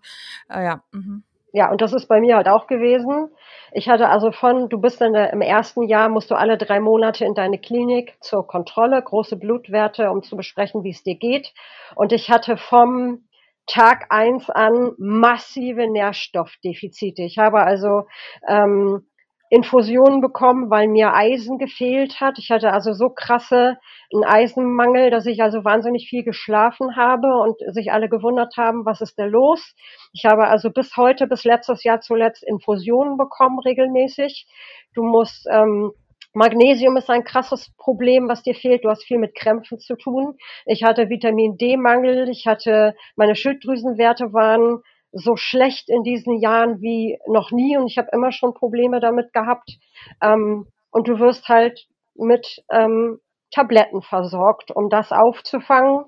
Äh, 0.50 0.64
ja. 0.64 0.84
Mhm. 0.92 1.24
Ja, 1.52 1.72
und 1.72 1.82
das 1.82 1.94
ist 1.94 2.08
bei 2.08 2.22
mir 2.22 2.36
halt 2.36 2.48
auch 2.48 2.68
gewesen. 2.68 3.30
Ich 3.72 3.90
hatte 3.90 4.10
also 4.10 4.32
von, 4.32 4.70
du 4.70 4.80
bist 4.80 5.02
der, 5.02 5.34
im 5.34 5.42
ersten 5.42 5.84
Jahr, 5.84 6.08
musst 6.08 6.30
du 6.30 6.36
alle 6.36 6.58
drei 6.58 6.80
Monate 6.80 7.26
in 7.26 7.34
deine 7.34 7.58
Klinik 7.58 8.18
zur 8.22 8.46
Kontrolle, 8.46 9.02
große 9.02 9.36
Blutwerte, 9.36 10.12
um 10.12 10.22
zu 10.22 10.38
besprechen, 10.38 10.84
wie 10.84 10.92
es 10.92 11.04
dir 11.04 11.16
geht. 11.16 11.54
Und 11.96 12.12
ich 12.12 12.30
hatte 12.30 12.58
vom 12.58 13.24
Tag 13.66 14.08
eins 14.10 14.50
an 14.50 14.94
massive 14.98 15.88
Nährstoffdefizite. 15.88 17.24
Ich 17.24 17.38
habe 17.38 17.62
also 17.62 18.04
ähm, 18.48 19.06
Infusionen 19.50 20.22
bekommen, 20.22 20.70
weil 20.70 20.88
mir 20.88 21.16
Eisen 21.16 21.58
gefehlt 21.58 22.22
hat. 22.22 22.38
Ich 22.38 22.52
hatte 22.52 22.72
also 22.72 22.94
so 22.94 23.10
krasse 23.10 23.78
einen 24.14 24.24
Eisenmangel, 24.24 25.10
dass 25.10 25.26
ich 25.26 25.42
also 25.42 25.64
wahnsinnig 25.66 26.08
viel 26.08 26.24
geschlafen 26.24 26.96
habe 26.96 27.28
und 27.42 27.58
sich 27.74 27.92
alle 27.92 28.10
gewundert 28.10 28.58
haben, 28.58 28.86
was 28.86 29.02
ist 29.02 29.18
denn 29.18 29.30
los? 29.30 29.76
Ich 30.14 30.26
habe 30.26 30.48
also 30.48 30.70
bis 30.70 30.96
heute, 30.98 31.28
bis 31.28 31.46
letztes 31.46 31.84
Jahr 31.84 32.00
zuletzt 32.00 32.44
Infusionen 32.44 33.18
bekommen 33.18 33.60
regelmäßig. 33.60 34.48
Du 34.94 35.04
musst 35.04 35.48
ähm, 35.52 35.92
Magnesium 36.34 36.96
ist 36.98 37.10
ein 37.10 37.24
krasses 37.24 37.74
Problem, 37.78 38.28
was 38.30 38.44
dir 38.44 38.54
fehlt. 38.54 38.84
Du 38.84 38.90
hast 38.90 39.04
viel 39.04 39.18
mit 39.18 39.34
Krämpfen 39.34 39.80
zu 39.80 39.96
tun. 39.96 40.38
Ich 40.66 40.84
hatte 40.84 41.10
Vitamin 41.10 41.58
D-Mangel. 41.58 42.30
Ich 42.30 42.46
hatte, 42.46 42.96
meine 43.16 43.36
Schilddrüsenwerte 43.36 44.32
waren 44.32 44.84
so 45.12 45.36
schlecht 45.36 45.90
in 45.90 46.04
diesen 46.04 46.40
Jahren 46.40 46.82
wie 46.82 47.20
noch 47.28 47.52
nie 47.52 47.78
und 47.78 47.88
ich 47.88 47.98
habe 47.98 48.10
immer 48.12 48.32
schon 48.32 48.54
Probleme 48.54 49.00
damit 49.00 49.34
gehabt. 49.34 49.78
Ähm, 50.22 50.68
und 50.92 51.08
du 51.08 51.20
wirst 51.20 51.48
halt 51.48 51.88
mit 52.16 52.64
ähm, 52.72 53.20
Tabletten 53.52 54.02
versorgt, 54.02 54.72
um 54.72 54.90
das 54.90 55.12
aufzufangen, 55.12 56.06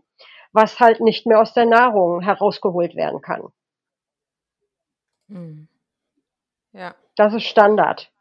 was 0.52 0.80
halt 0.80 1.00
nicht 1.00 1.26
mehr 1.26 1.40
aus 1.42 1.54
der 1.54 1.66
Nahrung 1.66 2.22
herausgeholt 2.22 2.96
werden 2.96 3.22
kann. 3.22 3.52
Mhm. 5.28 5.68
Ja, 6.74 6.96
Das 7.16 7.34
ist 7.34 7.46
Standard. 7.46 8.12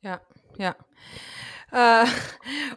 ja, 0.00 0.20
ja. 0.58 0.74
Äh, 1.74 2.04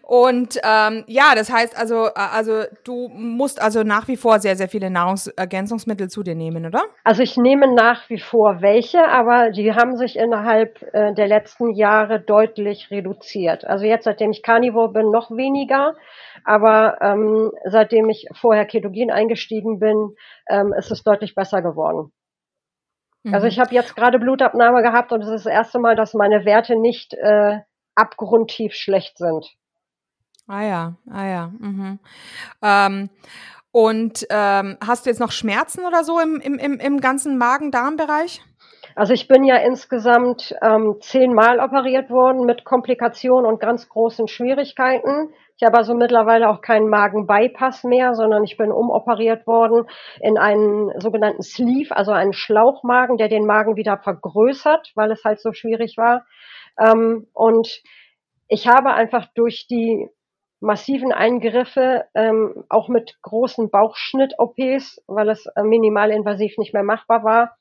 und 0.01 0.59
ähm, 0.63 1.03
ja, 1.05 1.35
das 1.35 1.51
heißt 1.51 1.77
also, 1.77 2.07
äh, 2.07 2.11
also 2.15 2.63
du 2.83 3.09
musst 3.09 3.61
also 3.61 3.83
nach 3.83 4.07
wie 4.07 4.17
vor 4.17 4.39
sehr, 4.39 4.55
sehr 4.55 4.69
viele 4.69 4.89
Nahrungsergänzungsmittel 4.89 6.09
zu 6.09 6.23
dir 6.23 6.33
nehmen, 6.33 6.65
oder? 6.65 6.83
Also 7.03 7.21
ich 7.21 7.37
nehme 7.37 7.73
nach 7.73 8.09
wie 8.09 8.19
vor 8.19 8.61
welche, 8.61 9.07
aber 9.07 9.51
die 9.51 9.73
haben 9.73 9.97
sich 9.97 10.17
innerhalb 10.17 10.81
äh, 10.93 11.13
der 11.13 11.27
letzten 11.27 11.75
Jahre 11.75 12.19
deutlich 12.19 12.89
reduziert. 12.89 13.65
Also 13.65 13.85
jetzt, 13.85 14.05
seitdem 14.05 14.31
ich 14.31 14.41
Carnivore 14.41 14.91
bin, 14.91 15.11
noch 15.11 15.29
weniger, 15.29 15.95
aber 16.43 16.97
ähm, 17.01 17.51
seitdem 17.65 18.09
ich 18.09 18.27
vorher 18.33 18.65
Ketogen 18.65 19.11
eingestiegen 19.11 19.77
bin, 19.77 20.15
ähm, 20.49 20.73
ist 20.73 20.89
es 20.89 21.03
deutlich 21.03 21.35
besser 21.35 21.61
geworden. 21.61 22.11
Also 23.31 23.45
Mhm. 23.45 23.49
ich 23.49 23.59
habe 23.59 23.75
jetzt 23.75 23.95
gerade 23.95 24.19
Blutabnahme 24.19 24.81
gehabt 24.81 25.11
und 25.11 25.21
es 25.21 25.27
ist 25.27 25.45
das 25.45 25.53
erste 25.53 25.79
Mal, 25.79 25.95
dass 25.95 26.13
meine 26.13 26.45
Werte 26.45 26.79
nicht 26.79 27.13
äh, 27.13 27.59
abgrundtief 27.97 28.73
schlecht 28.73 29.17
sind. 29.17 29.55
Ah 30.47 30.61
ja, 30.61 30.95
ah 31.11 31.25
ja. 31.25 31.47
Mhm. 31.59 31.99
Ähm, 32.61 33.09
und 33.71 34.25
ähm, 34.29 34.77
hast 34.85 35.05
du 35.05 35.09
jetzt 35.09 35.19
noch 35.19 35.31
Schmerzen 35.31 35.85
oder 35.85 36.03
so 36.03 36.19
im, 36.19 36.39
im, 36.39 36.57
im, 36.57 36.79
im 36.79 37.01
ganzen 37.01 37.37
Magen-Darm-Bereich? 37.37 38.41
Also 38.97 39.13
ich 39.13 39.27
bin 39.27 39.43
ja 39.43 39.57
insgesamt 39.57 40.55
ähm, 40.59 40.95
zehnmal 41.01 41.59
operiert 41.59 42.09
worden 42.09 42.47
mit 42.47 42.63
Komplikationen 42.63 43.45
und 43.45 43.59
ganz 43.59 43.87
großen 43.89 44.27
Schwierigkeiten. 44.27 45.29
Ich 45.55 45.63
habe 45.63 45.77
also 45.77 45.93
mittlerweile 45.93 46.49
auch 46.49 46.61
keinen 46.61 46.89
Magen-Bypass 46.89 47.83
mehr, 47.83 48.15
sondern 48.15 48.43
ich 48.43 48.57
bin 48.57 48.71
umoperiert 48.71 49.45
worden 49.45 49.87
in 50.19 50.39
einen 50.39 50.99
sogenannten 50.99 51.43
Sleeve, 51.43 51.95
also 51.95 52.11
einen 52.11 52.33
Schlauchmagen, 52.33 53.17
der 53.17 53.27
den 53.27 53.45
Magen 53.45 53.75
wieder 53.75 53.99
vergrößert, 53.99 54.93
weil 54.95 55.11
es 55.11 55.23
halt 55.23 55.41
so 55.41 55.53
schwierig 55.53 55.95
war. 55.97 56.25
Ähm, 56.79 57.27
und 57.33 57.83
ich 58.47 58.67
habe 58.67 58.95
einfach 58.95 59.27
durch 59.35 59.67
die 59.67 60.09
massiven 60.59 61.11
Eingriffe, 61.11 62.05
ähm, 62.15 62.63
auch 62.67 62.89
mit 62.89 63.19
großen 63.21 63.69
Bauchschnitt-OPs, 63.69 65.03
weil 65.05 65.29
es 65.29 65.45
äh, 65.55 65.61
minimalinvasiv 65.61 66.57
nicht 66.57 66.73
mehr 66.73 66.81
machbar 66.81 67.23
war, 67.23 67.57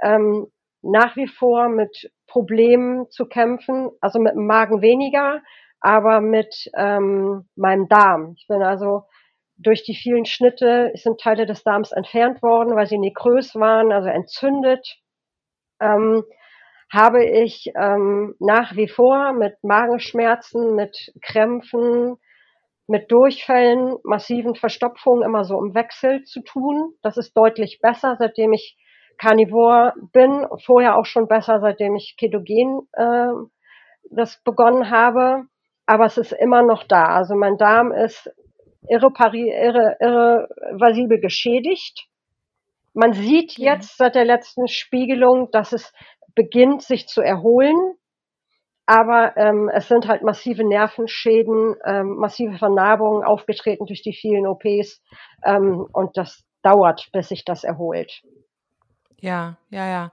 ähm, 0.00 0.46
nach 0.82 1.16
wie 1.16 1.26
vor 1.26 1.68
mit 1.68 2.10
Problemen 2.26 3.10
zu 3.10 3.26
kämpfen, 3.26 3.90
also 4.00 4.18
mit 4.18 4.34
dem 4.34 4.46
Magen 4.46 4.82
weniger, 4.82 5.42
aber 5.80 6.20
mit 6.20 6.70
ähm, 6.76 7.48
meinem 7.56 7.88
Darm. 7.88 8.34
Ich 8.36 8.46
bin 8.48 8.62
also 8.62 9.04
durch 9.56 9.82
die 9.82 9.94
vielen 9.94 10.24
Schnitte 10.24 10.92
sind 10.94 11.20
Teile 11.20 11.44
des 11.46 11.64
Darms 11.64 11.92
entfernt 11.92 12.42
worden, 12.42 12.76
weil 12.76 12.86
sie 12.86 12.98
nekrös 12.98 13.54
waren, 13.56 13.92
also 13.92 14.08
entzündet. 14.08 14.98
Ähm, 15.80 16.24
habe 16.92 17.24
ich 17.24 17.70
ähm, 17.76 18.34
nach 18.38 18.74
wie 18.76 18.88
vor 18.88 19.32
mit 19.32 19.56
Magenschmerzen, 19.62 20.74
mit 20.74 21.12
Krämpfen, 21.22 22.16
mit 22.86 23.12
Durchfällen, 23.12 23.96
massiven 24.04 24.54
Verstopfungen 24.54 25.22
immer 25.22 25.44
so 25.44 25.58
im 25.58 25.74
Wechsel 25.74 26.22
zu 26.22 26.40
tun. 26.40 26.94
Das 27.02 27.18
ist 27.18 27.36
deutlich 27.36 27.80
besser, 27.82 28.16
seitdem 28.18 28.52
ich 28.54 28.78
Carnivore 29.18 29.92
bin, 30.12 30.46
vorher 30.64 30.96
auch 30.96 31.04
schon 31.04 31.28
besser, 31.28 31.60
seitdem 31.60 31.96
ich 31.96 32.16
Ketogen 32.16 32.88
äh, 32.92 33.28
das 34.10 34.40
begonnen 34.44 34.90
habe. 34.90 35.44
Aber 35.86 36.04
es 36.04 36.18
ist 36.18 36.32
immer 36.32 36.62
noch 36.62 36.84
da. 36.84 37.06
Also 37.06 37.34
mein 37.34 37.56
Darm 37.56 37.92
ist 37.92 38.30
irrepari 38.88 39.50
irre, 39.50 39.96
irreversibel 40.00 41.20
geschädigt. 41.20 42.08
Man 42.94 43.12
sieht 43.12 43.58
jetzt 43.58 43.96
seit 43.96 44.14
der 44.14 44.24
letzten 44.24 44.68
Spiegelung, 44.68 45.50
dass 45.50 45.72
es 45.72 45.92
beginnt, 46.34 46.82
sich 46.82 47.06
zu 47.06 47.20
erholen. 47.20 47.94
Aber 48.86 49.36
ähm, 49.36 49.70
es 49.72 49.88
sind 49.88 50.08
halt 50.08 50.22
massive 50.22 50.66
Nervenschäden, 50.66 51.74
ähm, 51.84 52.16
massive 52.16 52.56
Vernarbungen 52.56 53.22
aufgetreten 53.22 53.84
durch 53.86 54.02
die 54.02 54.14
vielen 54.14 54.46
OPs. 54.46 55.02
Ähm, 55.44 55.86
und 55.92 56.16
das 56.16 56.44
dauert, 56.62 57.08
bis 57.12 57.28
sich 57.28 57.44
das 57.44 57.64
erholt. 57.64 58.22
Ja, 59.20 59.56
ja, 59.70 59.88
ja. 59.88 60.12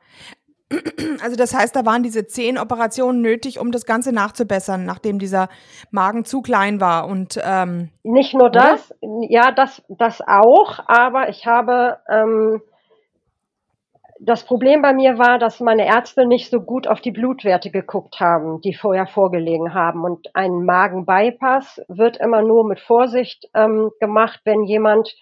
Also 1.22 1.36
das 1.36 1.54
heißt, 1.54 1.76
da 1.76 1.86
waren 1.86 2.02
diese 2.02 2.26
zehn 2.26 2.58
Operationen 2.58 3.22
nötig, 3.22 3.60
um 3.60 3.72
das 3.72 3.86
Ganze 3.86 4.12
nachzubessern, 4.12 4.84
nachdem 4.84 5.20
dieser 5.20 5.48
Magen 5.92 6.26
zu 6.26 6.42
klein 6.42 6.82
war. 6.82 7.08
Und 7.08 7.40
ähm, 7.44 7.92
Nicht 8.04 8.34
nur 8.34 8.48
Oder? 8.48 8.72
das, 8.72 8.94
ja, 9.30 9.52
das, 9.52 9.84
das 9.90 10.22
auch, 10.22 10.80
aber 10.88 11.30
ich 11.30 11.46
habe, 11.46 12.00
ähm, 12.10 12.62
das 14.20 14.44
Problem 14.44 14.82
bei 14.82 14.94
mir 14.94 15.20
war, 15.20 15.38
dass 15.38 15.60
meine 15.60 15.86
Ärzte 15.86 16.26
nicht 16.26 16.50
so 16.50 16.62
gut 16.62 16.88
auf 16.88 17.00
die 17.00 17.12
Blutwerte 17.12 17.70
geguckt 17.70 18.20
haben, 18.20 18.60
die 18.62 18.74
vorher 18.74 19.08
vorgelegen 19.08 19.74
haben. 19.74 20.04
Und 20.04 20.30
ein 20.34 20.66
Magenbypass 20.66 21.82
wird 21.90 22.18
immer 22.18 22.42
nur 22.42 22.68
mit 22.68 22.80
Vorsicht 22.80 23.48
ähm, 23.54 23.92
gemacht, 24.00 24.40
wenn 24.46 24.64
jemand 24.64 25.16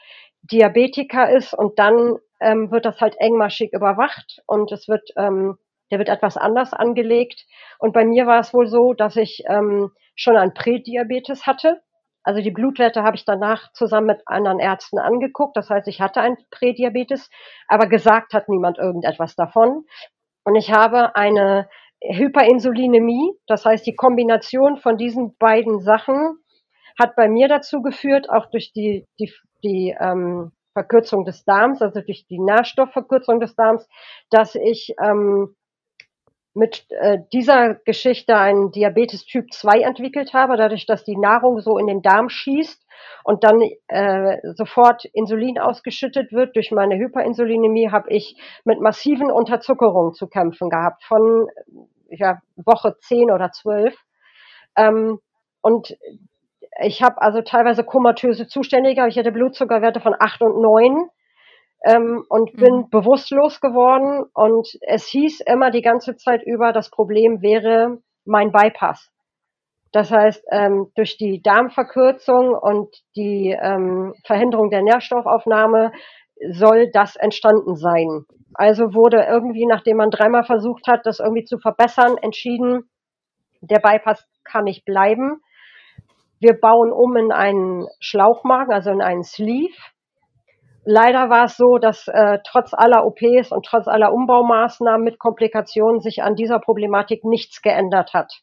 Diabetiker 0.44 1.30
ist 1.30 1.54
und 1.54 1.80
dann 1.80 2.18
ähm, 2.44 2.72
wird 2.72 2.86
das 2.86 3.02
halt 3.02 3.16
engmaschig 3.20 3.74
überwacht 3.74 4.42
und 4.46 4.72
es 4.72 4.88
wird, 4.88 5.10
ähm, 5.18 5.58
der 5.92 6.00
wird 6.00 6.10
etwas 6.10 6.38
anders 6.38 6.74
angelegt. 6.74 7.46
Und 7.80 7.94
bei 7.94 8.06
mir 8.06 8.28
war 8.28 8.40
es 8.40 8.54
wohl 8.54 8.68
so, 8.68 8.94
dass 8.94 9.16
ich 9.16 9.44
ähm, 9.48 9.92
schon 10.16 10.38
ein 10.38 10.54
Prädiabetes 10.54 11.48
hatte. 11.48 11.82
Also 12.24 12.42
die 12.42 12.52
Blutwerte 12.52 13.04
habe 13.04 13.18
ich 13.18 13.26
danach 13.26 13.72
zusammen 13.74 14.08
mit 14.08 14.22
anderen 14.26 14.60
Ärzten 14.60 14.98
angeguckt. 14.98 15.58
Das 15.58 15.70
heißt, 15.70 15.88
ich 15.88 16.00
hatte 16.02 16.22
ein 16.22 16.38
Prädiabetes, 16.52 17.30
aber 17.68 17.88
gesagt 17.88 18.34
hat 18.34 18.48
niemand 18.48 18.78
irgendetwas 18.78 19.36
davon. 19.36 19.86
Und 20.46 20.56
ich 20.56 20.72
habe 20.72 21.16
eine 21.16 21.70
Hyperinsulinämie. 22.02 23.34
Das 23.48 23.66
heißt, 23.66 23.86
die 23.86 23.96
Kombination 23.96 24.78
von 24.78 24.98
diesen 24.98 25.38
beiden 25.38 25.82
Sachen 25.82 26.38
hat 27.00 27.16
bei 27.16 27.28
mir 27.28 27.48
dazu 27.48 27.82
geführt, 27.82 28.30
auch 28.30 28.48
durch 28.52 28.72
die, 28.72 29.08
die, 29.20 29.34
die 29.64 29.96
ähm, 30.00 30.52
Verkürzung 30.74 31.26
des 31.26 31.46
Darms, 31.46 31.82
also 31.82 32.02
durch 32.02 32.26
die 32.28 32.40
Nährstoffverkürzung 32.40 33.40
des 33.40 33.56
Darms, 33.56 33.88
dass 34.30 34.56
ich 34.56 34.96
ähm, 35.02 35.56
mit 36.56 36.86
äh, 36.92 37.20
dieser 37.32 37.76
Geschichte 37.76 38.38
einen 38.38 38.72
Diabetes 38.72 39.26
Typ 39.26 39.52
2 39.52 39.82
entwickelt 39.82 40.34
habe, 40.34 40.56
dadurch, 40.56 40.86
dass 40.86 41.04
die 41.04 41.18
Nahrung 41.18 41.60
so 41.62 41.78
in 41.78 41.88
den 41.88 42.02
Darm 42.02 42.30
schießt 42.30 42.86
und 43.24 43.44
dann 43.44 43.62
äh, 43.88 44.38
sofort 44.54 45.06
Insulin 45.06 45.58
ausgeschüttet 45.58 46.32
wird. 46.32 46.56
Durch 46.56 46.72
meine 46.72 46.96
Hyperinsulinämie 46.96 47.90
habe 47.90 48.10
ich 48.12 48.38
mit 48.66 48.80
massiven 48.82 49.32
Unterzuckerungen 49.32 50.14
zu 50.14 50.28
kämpfen 50.28 50.70
gehabt, 50.70 51.04
von 51.04 51.48
ja, 52.10 52.40
Woche 52.56 52.98
10 53.00 53.32
oder 53.32 53.52
12. 53.52 53.96
Ähm, 54.78 55.20
und 55.62 55.98
ich 56.82 57.02
habe 57.04 57.22
also 57.22 57.42
teilweise 57.42 57.84
komatöse 57.84 58.48
Zustände 58.48 58.94
gehabt. 58.96 59.12
Ich 59.12 59.18
hatte 59.20 59.32
Blutzuckerwerte 59.32 60.00
von 60.02 60.16
8 60.18 60.42
und 60.42 60.62
9 60.62 61.10
ähm, 61.86 62.26
und 62.30 62.54
bin 62.58 62.76
Mhm. 62.78 62.90
bewusstlos 62.90 63.62
geworden. 63.62 64.26
Und 64.34 64.70
es 64.82 65.08
hieß 65.08 65.42
immer 65.42 65.72
die 65.72 65.82
ganze 65.82 66.16
Zeit 66.16 66.44
über, 66.44 66.74
das 66.74 66.90
Problem 66.90 67.42
wäre 67.42 68.00
mein 68.26 68.52
Bypass. 68.52 69.10
Das 69.92 70.12
heißt, 70.12 70.46
ähm, 70.52 70.92
durch 70.96 71.18
die 71.18 71.42
Darmverkürzung 71.42 72.56
und 72.56 72.96
die 73.16 73.58
ähm, 73.60 74.16
Verhinderung 74.26 74.70
der 74.72 74.82
Nährstoffaufnahme 74.84 75.92
soll 76.52 76.90
das 76.92 77.16
entstanden 77.16 77.76
sein. 77.76 78.26
Also 78.56 78.94
wurde 78.94 79.24
irgendwie, 79.30 79.66
nachdem 79.66 79.98
man 79.98 80.12
dreimal 80.12 80.44
versucht 80.44 80.88
hat, 80.88 81.06
das 81.06 81.20
irgendwie 81.20 81.46
zu 81.46 81.60
verbessern, 81.60 82.18
entschieden, 82.18 82.90
der 83.62 83.80
Bypass 83.80 84.28
kann 84.44 84.66
nicht 84.66 84.86
bleiben. 84.86 85.42
Wir 86.44 86.60
bauen 86.60 86.92
um 86.92 87.16
in 87.16 87.32
einen 87.32 87.88
Schlauchmagen, 88.02 88.74
also 88.74 88.92
in 88.92 89.02
einen 89.02 89.24
Sleeve. 89.24 89.74
Leider 90.84 91.30
war 91.30 91.46
es 91.46 91.56
so, 91.56 91.78
dass 91.78 92.10
äh, 92.10 92.40
trotz 92.46 92.74
aller 92.74 93.06
OPs 93.06 93.54
und 93.54 93.66
trotz 93.66 93.88
aller 93.88 94.12
Umbaumaßnahmen 94.12 95.06
mit 95.06 95.20
Komplikationen 95.20 96.02
sich 96.02 96.22
an 96.22 96.36
dieser 96.36 96.60
Problematik 96.60 97.24
nichts 97.24 97.62
geändert 97.62 98.14
hat. 98.14 98.42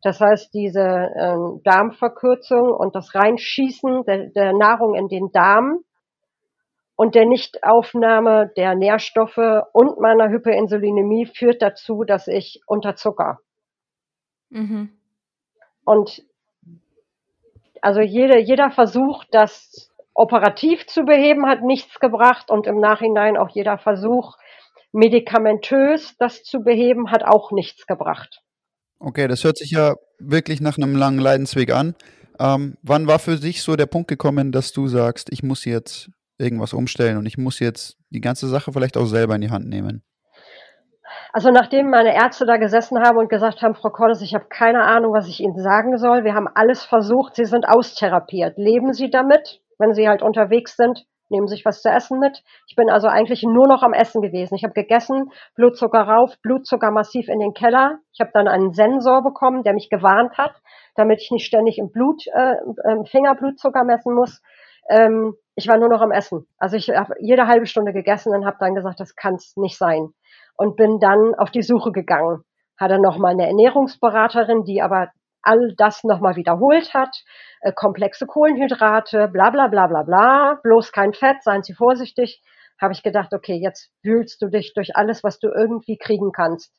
Das 0.00 0.18
heißt, 0.18 0.54
diese 0.54 0.80
äh, 0.80 1.36
Darmverkürzung 1.64 2.70
und 2.72 2.96
das 2.96 3.14
Reinschießen 3.14 4.04
der, 4.04 4.30
der 4.30 4.54
Nahrung 4.54 4.94
in 4.94 5.08
den 5.08 5.30
Darm 5.30 5.80
und 6.96 7.14
der 7.14 7.26
Nichtaufnahme 7.26 8.50
der 8.56 8.74
Nährstoffe 8.74 9.66
und 9.74 10.00
meiner 10.00 10.30
Hyperinsulinämie 10.30 11.26
führt 11.26 11.60
dazu, 11.60 12.04
dass 12.04 12.28
ich 12.28 12.62
unterzucker. 12.66 13.40
Mhm. 14.48 14.98
Und 15.84 16.22
also 17.82 18.00
jede, 18.00 18.38
jeder 18.38 18.70
Versuch, 18.70 19.24
das 19.30 19.90
operativ 20.14 20.86
zu 20.86 21.02
beheben, 21.02 21.46
hat 21.46 21.62
nichts 21.62 21.98
gebracht 22.00 22.50
und 22.50 22.66
im 22.66 22.78
Nachhinein 22.78 23.36
auch 23.36 23.50
jeder 23.50 23.76
Versuch, 23.76 24.36
medikamentös 24.92 26.16
das 26.18 26.44
zu 26.44 26.60
beheben, 26.60 27.10
hat 27.10 27.24
auch 27.24 27.50
nichts 27.50 27.86
gebracht. 27.86 28.40
Okay, 28.98 29.26
das 29.26 29.42
hört 29.42 29.58
sich 29.58 29.72
ja 29.72 29.96
wirklich 30.18 30.60
nach 30.60 30.76
einem 30.76 30.94
langen 30.94 31.18
Leidensweg 31.18 31.72
an. 31.72 31.96
Ähm, 32.38 32.76
wann 32.82 33.08
war 33.08 33.18
für 33.18 33.36
dich 33.36 33.62
so 33.62 33.74
der 33.74 33.86
Punkt 33.86 34.08
gekommen, 34.08 34.52
dass 34.52 34.72
du 34.72 34.86
sagst, 34.86 35.28
ich 35.32 35.42
muss 35.42 35.64
jetzt 35.64 36.10
irgendwas 36.38 36.72
umstellen 36.72 37.16
und 37.16 37.26
ich 37.26 37.36
muss 37.36 37.58
jetzt 37.58 37.96
die 38.10 38.20
ganze 38.20 38.48
Sache 38.48 38.72
vielleicht 38.72 38.96
auch 38.96 39.06
selber 39.06 39.34
in 39.34 39.40
die 39.40 39.50
Hand 39.50 39.68
nehmen? 39.68 40.02
Also 41.32 41.50
nachdem 41.50 41.88
meine 41.88 42.14
Ärzte 42.14 42.44
da 42.44 42.56
gesessen 42.58 43.00
haben 43.00 43.16
und 43.16 43.30
gesagt 43.30 43.62
haben, 43.62 43.74
Frau 43.74 43.90
Cordes, 43.90 44.20
ich 44.20 44.34
habe 44.34 44.46
keine 44.48 44.82
Ahnung, 44.82 45.14
was 45.14 45.28
ich 45.28 45.40
Ihnen 45.40 45.56
sagen 45.56 45.96
soll. 45.96 46.24
Wir 46.24 46.34
haben 46.34 46.48
alles 46.54 46.84
versucht. 46.84 47.36
Sie 47.36 47.46
sind 47.46 47.66
austherapiert. 47.66 48.58
Leben 48.58 48.92
Sie 48.92 49.10
damit, 49.10 49.60
wenn 49.78 49.94
Sie 49.94 50.08
halt 50.08 50.22
unterwegs 50.22 50.76
sind? 50.76 51.06
Nehmen 51.30 51.46
sich 51.46 51.64
was 51.64 51.80
zu 51.80 51.88
essen 51.88 52.18
mit. 52.18 52.42
Ich 52.66 52.76
bin 52.76 52.90
also 52.90 53.08
eigentlich 53.08 53.42
nur 53.42 53.66
noch 53.66 53.82
am 53.82 53.94
Essen 53.94 54.20
gewesen. 54.20 54.54
Ich 54.54 54.64
habe 54.64 54.74
gegessen, 54.74 55.30
Blutzucker 55.54 56.02
rauf, 56.02 56.34
Blutzucker 56.42 56.90
massiv 56.90 57.28
in 57.28 57.38
den 57.38 57.54
Keller. 57.54 58.00
Ich 58.12 58.20
habe 58.20 58.32
dann 58.34 58.48
einen 58.48 58.72
Sensor 58.72 59.22
bekommen, 59.22 59.62
der 59.62 59.72
mich 59.72 59.88
gewarnt 59.88 60.36
hat, 60.36 60.52
damit 60.94 61.22
ich 61.22 61.30
nicht 61.30 61.46
ständig 61.46 61.78
im 61.78 61.90
Blut, 61.90 62.26
äh, 62.26 62.56
im 62.92 63.06
Finger 63.06 63.34
Blutzucker 63.34 63.82
messen 63.84 64.14
muss. 64.14 64.42
Ähm, 64.90 65.34
ich 65.54 65.68
war 65.68 65.78
nur 65.78 65.88
noch 65.88 66.02
am 66.02 66.10
Essen. 66.10 66.46
Also 66.58 66.76
ich 66.76 66.90
habe 66.90 67.14
jede 67.20 67.46
halbe 67.46 67.64
Stunde 67.64 67.94
gegessen 67.94 68.34
und 68.34 68.44
habe 68.44 68.56
dann 68.60 68.74
gesagt, 68.74 69.00
das 69.00 69.16
kann 69.16 69.36
es 69.36 69.54
nicht 69.56 69.78
sein 69.78 70.12
und 70.62 70.76
bin 70.76 71.00
dann 71.00 71.34
auf 71.34 71.50
die 71.50 71.62
Suche 71.62 71.90
gegangen. 71.90 72.44
Hatte 72.78 73.00
nochmal 73.00 73.32
eine 73.32 73.48
Ernährungsberaterin, 73.48 74.62
die 74.62 74.80
aber 74.80 75.08
all 75.42 75.74
das 75.76 76.04
nochmal 76.04 76.36
wiederholt 76.36 76.94
hat. 76.94 77.24
Äh, 77.62 77.72
komplexe 77.72 78.26
Kohlenhydrate, 78.26 79.26
bla 79.26 79.50
bla 79.50 79.66
bla 79.66 79.88
bla 79.88 80.04
bla, 80.04 80.60
bloß 80.62 80.92
kein 80.92 81.14
Fett, 81.14 81.42
seien 81.42 81.64
Sie 81.64 81.74
vorsichtig. 81.74 82.44
Habe 82.80 82.92
ich 82.92 83.02
gedacht, 83.02 83.34
okay, 83.34 83.56
jetzt 83.60 83.90
wühlst 84.04 84.40
du 84.40 84.46
dich 84.46 84.72
durch 84.72 84.94
alles, 84.94 85.24
was 85.24 85.40
du 85.40 85.48
irgendwie 85.48 85.98
kriegen 85.98 86.30
kannst. 86.30 86.72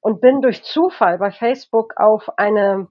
Und 0.00 0.20
bin 0.20 0.40
durch 0.40 0.62
Zufall 0.62 1.18
bei 1.18 1.32
Facebook 1.32 1.94
auf 1.96 2.30
eine 2.36 2.86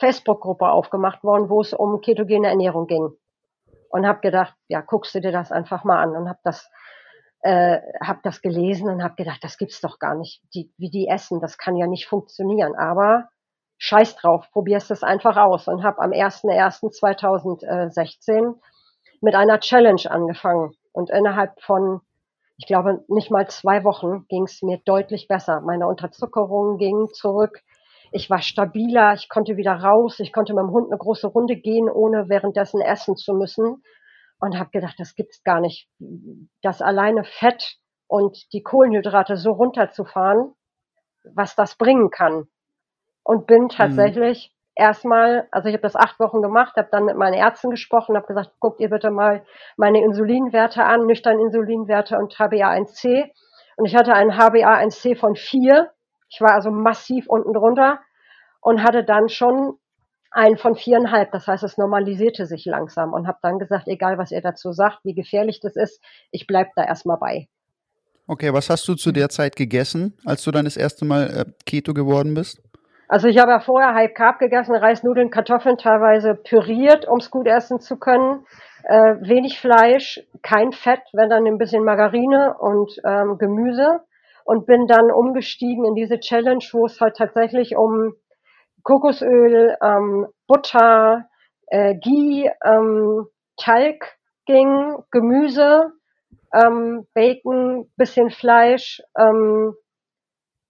Facebook-Gruppe 0.00 0.70
aufgemacht 0.70 1.22
worden, 1.24 1.50
wo 1.50 1.60
es 1.60 1.74
um 1.74 2.00
ketogene 2.00 2.48
Ernährung 2.48 2.86
ging. 2.86 3.10
Und 3.90 4.06
habe 4.06 4.20
gedacht, 4.20 4.54
ja, 4.68 4.80
guckst 4.80 5.14
du 5.14 5.20
dir 5.20 5.32
das 5.32 5.52
einfach 5.52 5.84
mal 5.84 6.02
an 6.02 6.16
und 6.16 6.30
habe 6.30 6.40
das 6.42 6.70
äh, 7.42 7.80
habe 8.00 8.20
das 8.22 8.40
gelesen 8.40 8.88
und 8.88 9.02
habe 9.02 9.16
gedacht, 9.16 9.42
das 9.42 9.58
gibt's 9.58 9.80
doch 9.80 9.98
gar 9.98 10.14
nicht. 10.14 10.40
Die, 10.54 10.72
wie 10.78 10.90
die 10.90 11.08
essen, 11.08 11.40
das 11.40 11.58
kann 11.58 11.74
ja 11.76 11.88
nicht 11.88 12.06
funktionieren. 12.06 12.76
Aber 12.76 13.28
scheiß 13.78 14.14
drauf, 14.16 14.48
probierst 14.52 14.92
es 14.92 15.02
einfach 15.02 15.36
aus 15.36 15.66
und 15.66 15.82
habe 15.82 16.00
am 16.00 16.12
01.01.2016 16.12 18.54
mit 19.20 19.34
einer 19.34 19.58
Challenge 19.58 20.08
angefangen. 20.08 20.76
Und 20.92 21.10
innerhalb 21.10 21.60
von, 21.60 22.00
ich 22.58 22.66
glaube, 22.66 23.02
nicht 23.08 23.32
mal 23.32 23.48
zwei 23.48 23.82
Wochen 23.82 24.24
ging 24.28 24.44
es 24.44 24.62
mir 24.62 24.78
deutlich 24.84 25.26
besser. 25.26 25.62
Meine 25.62 25.88
Unterzuckerung 25.88 26.78
ging 26.78 27.08
zurück. 27.12 27.60
Ich 28.12 28.30
war 28.30 28.40
stabiler, 28.40 29.14
ich 29.14 29.28
konnte 29.28 29.56
wieder 29.56 29.72
raus, 29.72 30.20
ich 30.20 30.32
konnte 30.32 30.54
mit 30.54 30.62
dem 30.62 30.70
Hund 30.70 30.90
eine 30.90 30.98
große 30.98 31.26
Runde 31.26 31.56
gehen, 31.56 31.90
ohne 31.90 32.28
währenddessen 32.28 32.80
essen 32.80 33.16
zu 33.16 33.34
müssen 33.34 33.82
und 34.42 34.58
habe 34.58 34.70
gedacht, 34.70 34.96
das 34.98 35.14
gibt's 35.14 35.44
gar 35.44 35.60
nicht. 35.60 35.88
Das 36.62 36.82
alleine 36.82 37.22
Fett 37.22 37.76
und 38.08 38.52
die 38.52 38.62
Kohlenhydrate 38.62 39.36
so 39.36 39.52
runterzufahren, 39.52 40.54
was 41.34 41.54
das 41.54 41.76
bringen 41.76 42.10
kann. 42.10 42.48
Und 43.22 43.46
bin 43.46 43.64
mhm. 43.64 43.68
tatsächlich 43.68 44.52
mhm. 44.52 44.82
erstmal, 44.84 45.48
also 45.52 45.68
ich 45.68 45.74
habe 45.74 45.82
das 45.82 45.94
acht 45.94 46.18
Wochen 46.18 46.42
gemacht, 46.42 46.76
habe 46.76 46.88
dann 46.90 47.04
mit 47.04 47.16
meinen 47.16 47.34
Ärzten 47.34 47.70
gesprochen, 47.70 48.16
habe 48.16 48.26
gesagt, 48.26 48.50
guckt 48.58 48.80
ihr 48.80 48.90
bitte 48.90 49.12
mal 49.12 49.46
meine 49.76 50.02
Insulinwerte 50.02 50.82
an, 50.82 51.06
nüchtern 51.06 51.38
Insulinwerte 51.38 52.18
und 52.18 52.34
HbA1c. 52.34 53.30
Und 53.76 53.84
ich 53.86 53.94
hatte 53.94 54.12
einen 54.12 54.32
HbA1c 54.32 55.16
von 55.16 55.36
vier. 55.36 55.92
Ich 56.28 56.40
war 56.40 56.54
also 56.54 56.72
massiv 56.72 57.28
unten 57.28 57.52
drunter 57.52 58.00
und 58.60 58.82
hatte 58.82 59.04
dann 59.04 59.28
schon 59.28 59.78
einen 60.32 60.56
von 60.56 60.74
viereinhalb. 60.74 61.30
Das 61.32 61.46
heißt, 61.46 61.62
es 61.62 61.78
normalisierte 61.78 62.46
sich 62.46 62.64
langsam 62.64 63.12
und 63.12 63.26
habe 63.26 63.38
dann 63.42 63.58
gesagt, 63.58 63.88
egal 63.88 64.18
was 64.18 64.32
ihr 64.32 64.40
dazu 64.40 64.72
sagt, 64.72 65.04
wie 65.04 65.14
gefährlich 65.14 65.60
das 65.60 65.76
ist, 65.76 66.02
ich 66.30 66.46
bleib 66.46 66.68
da 66.74 66.84
erstmal 66.84 67.18
bei. 67.18 67.48
Okay, 68.26 68.52
was 68.52 68.70
hast 68.70 68.86
du 68.88 68.94
zu 68.94 69.12
der 69.12 69.28
Zeit 69.28 69.56
gegessen, 69.56 70.14
als 70.24 70.42
du 70.44 70.50
dann 70.50 70.64
das 70.64 70.76
erste 70.76 71.04
Mal 71.04 71.26
äh, 71.26 71.44
Keto 71.66 71.92
geworden 71.92 72.34
bist? 72.34 72.62
Also 73.08 73.28
ich 73.28 73.38
habe 73.38 73.50
ja 73.50 73.60
vorher 73.60 73.94
High 73.94 74.14
Carb 74.14 74.38
gegessen, 74.38 74.74
Reis, 74.74 75.02
Nudeln, 75.02 75.30
Kartoffeln, 75.30 75.76
teilweise 75.76 76.34
püriert, 76.34 77.06
um 77.06 77.18
es 77.18 77.30
gut 77.30 77.46
essen 77.46 77.78
zu 77.78 77.98
können. 77.98 78.46
Äh, 78.84 79.16
wenig 79.20 79.60
Fleisch, 79.60 80.20
kein 80.40 80.72
Fett, 80.72 81.02
wenn 81.12 81.28
dann 81.28 81.46
ein 81.46 81.58
bisschen 81.58 81.84
Margarine 81.84 82.54
und 82.58 82.90
ähm, 83.04 83.36
Gemüse. 83.38 84.00
Und 84.44 84.66
bin 84.66 84.86
dann 84.86 85.10
umgestiegen 85.12 85.84
in 85.84 85.94
diese 85.94 86.18
Challenge, 86.18 86.64
wo 86.72 86.86
es 86.86 87.00
halt 87.00 87.16
tatsächlich 87.16 87.76
um 87.76 88.14
Kokosöl, 88.82 89.76
ähm, 89.82 90.26
Butter, 90.46 91.26
äh, 91.66 91.94
Ghee, 91.96 92.50
ähm, 92.64 93.26
Talg 93.56 94.16
ging, 94.46 94.96
Gemüse, 95.10 95.92
ähm, 96.52 97.06
Bacon, 97.14 97.90
bisschen 97.96 98.30
Fleisch. 98.30 99.00
Ähm, 99.18 99.74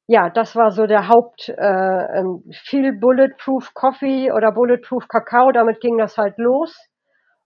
ja, 0.06 0.30
das 0.30 0.56
war 0.56 0.70
so 0.72 0.86
der 0.86 1.08
Haupt, 1.08 1.48
äh, 1.48 2.18
ähm, 2.18 2.42
viel 2.64 2.92
Bulletproof 2.92 3.72
Coffee 3.74 4.32
oder 4.32 4.52
Bulletproof 4.52 5.08
Kakao, 5.08 5.52
damit 5.52 5.80
ging 5.80 5.96
das 5.96 6.18
halt 6.18 6.38
los. 6.38 6.76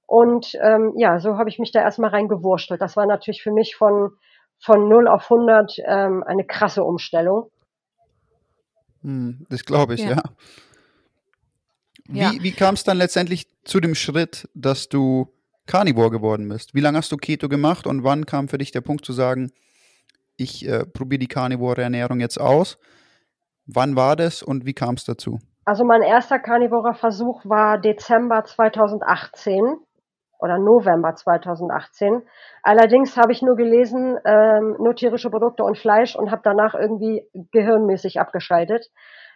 Und 0.06 0.54
ähm, 0.62 0.92
ja, 0.96 1.18
so 1.18 1.36
habe 1.36 1.48
ich 1.48 1.58
mich 1.58 1.72
da 1.72 1.80
erstmal 1.80 2.10
reingewurschtelt. 2.10 2.80
Das 2.80 2.96
war 2.96 3.06
natürlich 3.06 3.42
für 3.42 3.52
mich 3.52 3.76
von, 3.76 4.10
von 4.64 4.88
0 4.88 5.08
auf 5.08 5.30
100 5.30 5.78
ähm, 5.84 6.22
eine 6.26 6.44
krasse 6.44 6.84
Umstellung. 6.84 7.50
Hm, 9.06 9.46
das 9.48 9.64
glaube 9.64 9.94
ich, 9.94 10.00
ja. 10.00 10.10
ja. 10.10 10.22
Wie, 12.08 12.18
ja. 12.18 12.32
wie 12.40 12.52
kam 12.52 12.74
es 12.74 12.82
dann 12.82 12.98
letztendlich 12.98 13.46
zu 13.64 13.78
dem 13.78 13.94
Schritt, 13.94 14.48
dass 14.52 14.88
du 14.88 15.32
Carnivore 15.66 16.10
geworden 16.10 16.48
bist? 16.48 16.74
Wie 16.74 16.80
lange 16.80 16.98
hast 16.98 17.12
du 17.12 17.16
Keto 17.16 17.48
gemacht 17.48 17.86
und 17.86 18.02
wann 18.02 18.26
kam 18.26 18.48
für 18.48 18.58
dich 18.58 18.72
der 18.72 18.80
Punkt 18.80 19.04
zu 19.04 19.12
sagen, 19.12 19.52
ich 20.36 20.66
äh, 20.66 20.84
probiere 20.84 21.20
die 21.20 21.28
Carnivore 21.28 21.82
Ernährung 21.82 22.18
jetzt 22.18 22.40
aus? 22.40 22.78
Wann 23.66 23.94
war 23.94 24.16
das 24.16 24.42
und 24.42 24.66
wie 24.66 24.74
kam 24.74 24.96
es 24.96 25.04
dazu? 25.04 25.38
Also 25.64 25.84
mein 25.84 26.02
erster 26.02 26.40
Carnivore 26.40 26.94
Versuch 26.94 27.44
war 27.44 27.78
Dezember 27.78 28.44
2018 28.44 29.76
oder 30.38 30.58
November 30.58 31.14
2018. 31.14 32.22
Allerdings 32.62 33.16
habe 33.16 33.32
ich 33.32 33.42
nur 33.42 33.56
gelesen, 33.56 34.18
ähm, 34.24 34.76
nur 34.78 34.94
tierische 34.94 35.30
Produkte 35.30 35.64
und 35.64 35.78
Fleisch 35.78 36.16
und 36.16 36.30
habe 36.30 36.42
danach 36.44 36.74
irgendwie 36.74 37.28
gehirnmäßig 37.52 38.20
abgeschaltet. 38.20 38.86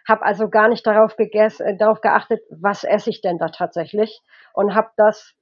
Habe 0.07 0.23
also 0.23 0.49
gar 0.49 0.67
nicht 0.67 0.85
darauf, 0.85 1.15
gegessen, 1.15 1.65
äh, 1.65 1.77
darauf 1.77 2.01
geachtet, 2.01 2.41
was 2.49 2.83
esse 2.83 3.09
ich 3.09 3.21
denn 3.21 3.37
da 3.37 3.47
tatsächlich 3.47 4.21
und 4.53 4.75
habe 4.75 4.89
das, 4.97 5.33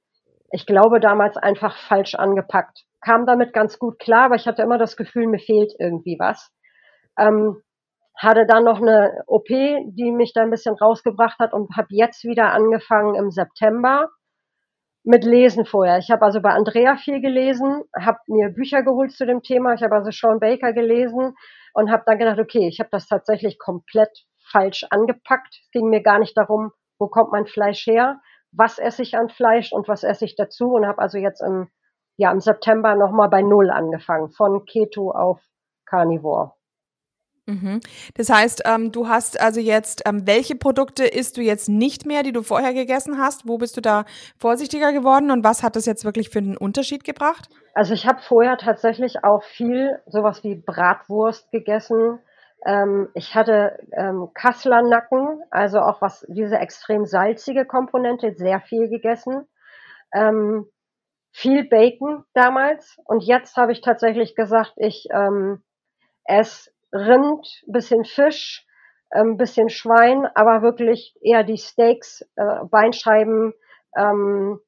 ich 0.50 0.66
glaube, 0.66 1.00
damals 1.00 1.36
einfach 1.36 1.76
falsch 1.76 2.14
angepackt. 2.14 2.84
Kam 3.00 3.24
damit 3.26 3.52
ganz 3.52 3.78
gut 3.78 3.98
klar, 3.98 4.26
aber 4.26 4.34
ich 4.34 4.46
hatte 4.46 4.62
immer 4.62 4.78
das 4.78 4.96
Gefühl, 4.96 5.26
mir 5.26 5.38
fehlt 5.38 5.72
irgendwie 5.78 6.16
was. 6.18 6.50
Ähm, 7.18 7.62
hatte 8.20 8.44
dann 8.46 8.64
noch 8.64 8.82
eine 8.82 9.22
OP, 9.26 9.48
die 9.48 10.12
mich 10.12 10.32
da 10.34 10.42
ein 10.42 10.50
bisschen 10.50 10.74
rausgebracht 10.74 11.38
hat 11.38 11.54
und 11.54 11.74
habe 11.74 11.88
jetzt 11.90 12.22
wieder 12.24 12.52
angefangen 12.52 13.14
im 13.14 13.30
September 13.30 14.08
mit 15.04 15.24
Lesen 15.24 15.64
vorher. 15.64 15.98
Ich 15.98 16.10
habe 16.10 16.22
also 16.22 16.40
bei 16.40 16.50
Andrea 16.50 16.96
viel 16.96 17.20
gelesen, 17.20 17.84
habe 17.98 18.18
mir 18.26 18.50
Bücher 18.50 18.82
geholt 18.82 19.12
zu 19.12 19.26
dem 19.26 19.42
Thema. 19.42 19.74
Ich 19.74 19.82
habe 19.82 19.94
also 19.94 20.10
Sean 20.10 20.40
Baker 20.40 20.72
gelesen 20.72 21.34
und 21.74 21.90
habe 21.90 22.02
dann 22.06 22.18
gedacht, 22.18 22.38
okay, 22.38 22.68
ich 22.68 22.80
habe 22.80 22.90
das 22.92 23.06
tatsächlich 23.06 23.58
komplett 23.58 24.10
falsch 24.50 24.84
angepackt. 24.90 25.54
Es 25.62 25.70
ging 25.70 25.88
mir 25.88 26.02
gar 26.02 26.18
nicht 26.18 26.36
darum, 26.36 26.72
wo 26.98 27.08
kommt 27.08 27.32
mein 27.32 27.46
Fleisch 27.46 27.86
her, 27.86 28.20
was 28.52 28.78
esse 28.78 29.02
ich 29.02 29.16
an 29.16 29.28
Fleisch 29.28 29.72
und 29.72 29.88
was 29.88 30.02
esse 30.02 30.24
ich 30.24 30.36
dazu 30.36 30.72
und 30.72 30.86
habe 30.86 30.98
also 30.98 31.18
jetzt 31.18 31.40
im, 31.40 31.68
ja, 32.16 32.30
im 32.30 32.40
September 32.40 32.94
nochmal 32.94 33.28
bei 33.28 33.42
Null 33.42 33.70
angefangen, 33.70 34.30
von 34.30 34.64
Keto 34.64 35.12
auf 35.12 35.40
Carnivore. 35.86 36.52
Mhm. 37.50 37.80
Das 38.16 38.30
heißt, 38.30 38.62
ähm, 38.64 38.92
du 38.92 39.08
hast 39.08 39.40
also 39.40 39.60
jetzt, 39.60 40.02
ähm, 40.06 40.26
welche 40.26 40.54
Produkte 40.54 41.04
isst 41.04 41.36
du 41.36 41.40
jetzt 41.40 41.68
nicht 41.68 42.06
mehr, 42.06 42.22
die 42.22 42.32
du 42.32 42.42
vorher 42.42 42.72
gegessen 42.72 43.18
hast? 43.18 43.48
Wo 43.48 43.58
bist 43.58 43.76
du 43.76 43.80
da 43.80 44.04
vorsichtiger 44.38 44.92
geworden 44.92 45.32
und 45.32 45.42
was 45.42 45.64
hat 45.64 45.74
das 45.74 45.84
jetzt 45.84 46.04
wirklich 46.04 46.30
für 46.30 46.38
einen 46.38 46.56
Unterschied 46.56 47.02
gebracht? 47.02 47.48
Also 47.74 47.92
ich 47.92 48.06
habe 48.06 48.20
vorher 48.20 48.56
tatsächlich 48.56 49.24
auch 49.24 49.42
viel 49.42 49.98
sowas 50.06 50.44
wie 50.44 50.54
Bratwurst 50.54 51.50
gegessen. 51.50 52.20
Ähm, 52.64 53.08
ich 53.14 53.34
hatte 53.34 53.78
ähm, 53.92 54.28
Kassler 54.32 54.82
also 55.50 55.80
auch 55.80 56.00
was 56.00 56.24
diese 56.28 56.56
extrem 56.56 57.04
salzige 57.04 57.64
Komponente, 57.64 58.34
sehr 58.36 58.60
viel 58.60 58.88
gegessen. 58.88 59.46
Ähm, 60.12 60.66
viel 61.32 61.64
Bacon 61.64 62.24
damals 62.32 62.98
und 63.04 63.22
jetzt 63.22 63.56
habe 63.56 63.72
ich 63.72 63.80
tatsächlich 63.80 64.34
gesagt, 64.34 64.72
ich 64.76 65.08
ähm, 65.12 65.62
esse 66.24 66.70
Rind, 66.92 67.46
bisschen 67.66 68.04
Fisch, 68.04 68.66
ähm, 69.14 69.36
bisschen 69.36 69.68
Schwein, 69.68 70.26
aber 70.34 70.62
wirklich 70.62 71.16
eher 71.22 71.44
die 71.44 71.58
Steaks, 71.58 72.22
äh, 72.36 72.64
Beinscheiben, 72.70 73.54
ähm, 73.96 74.60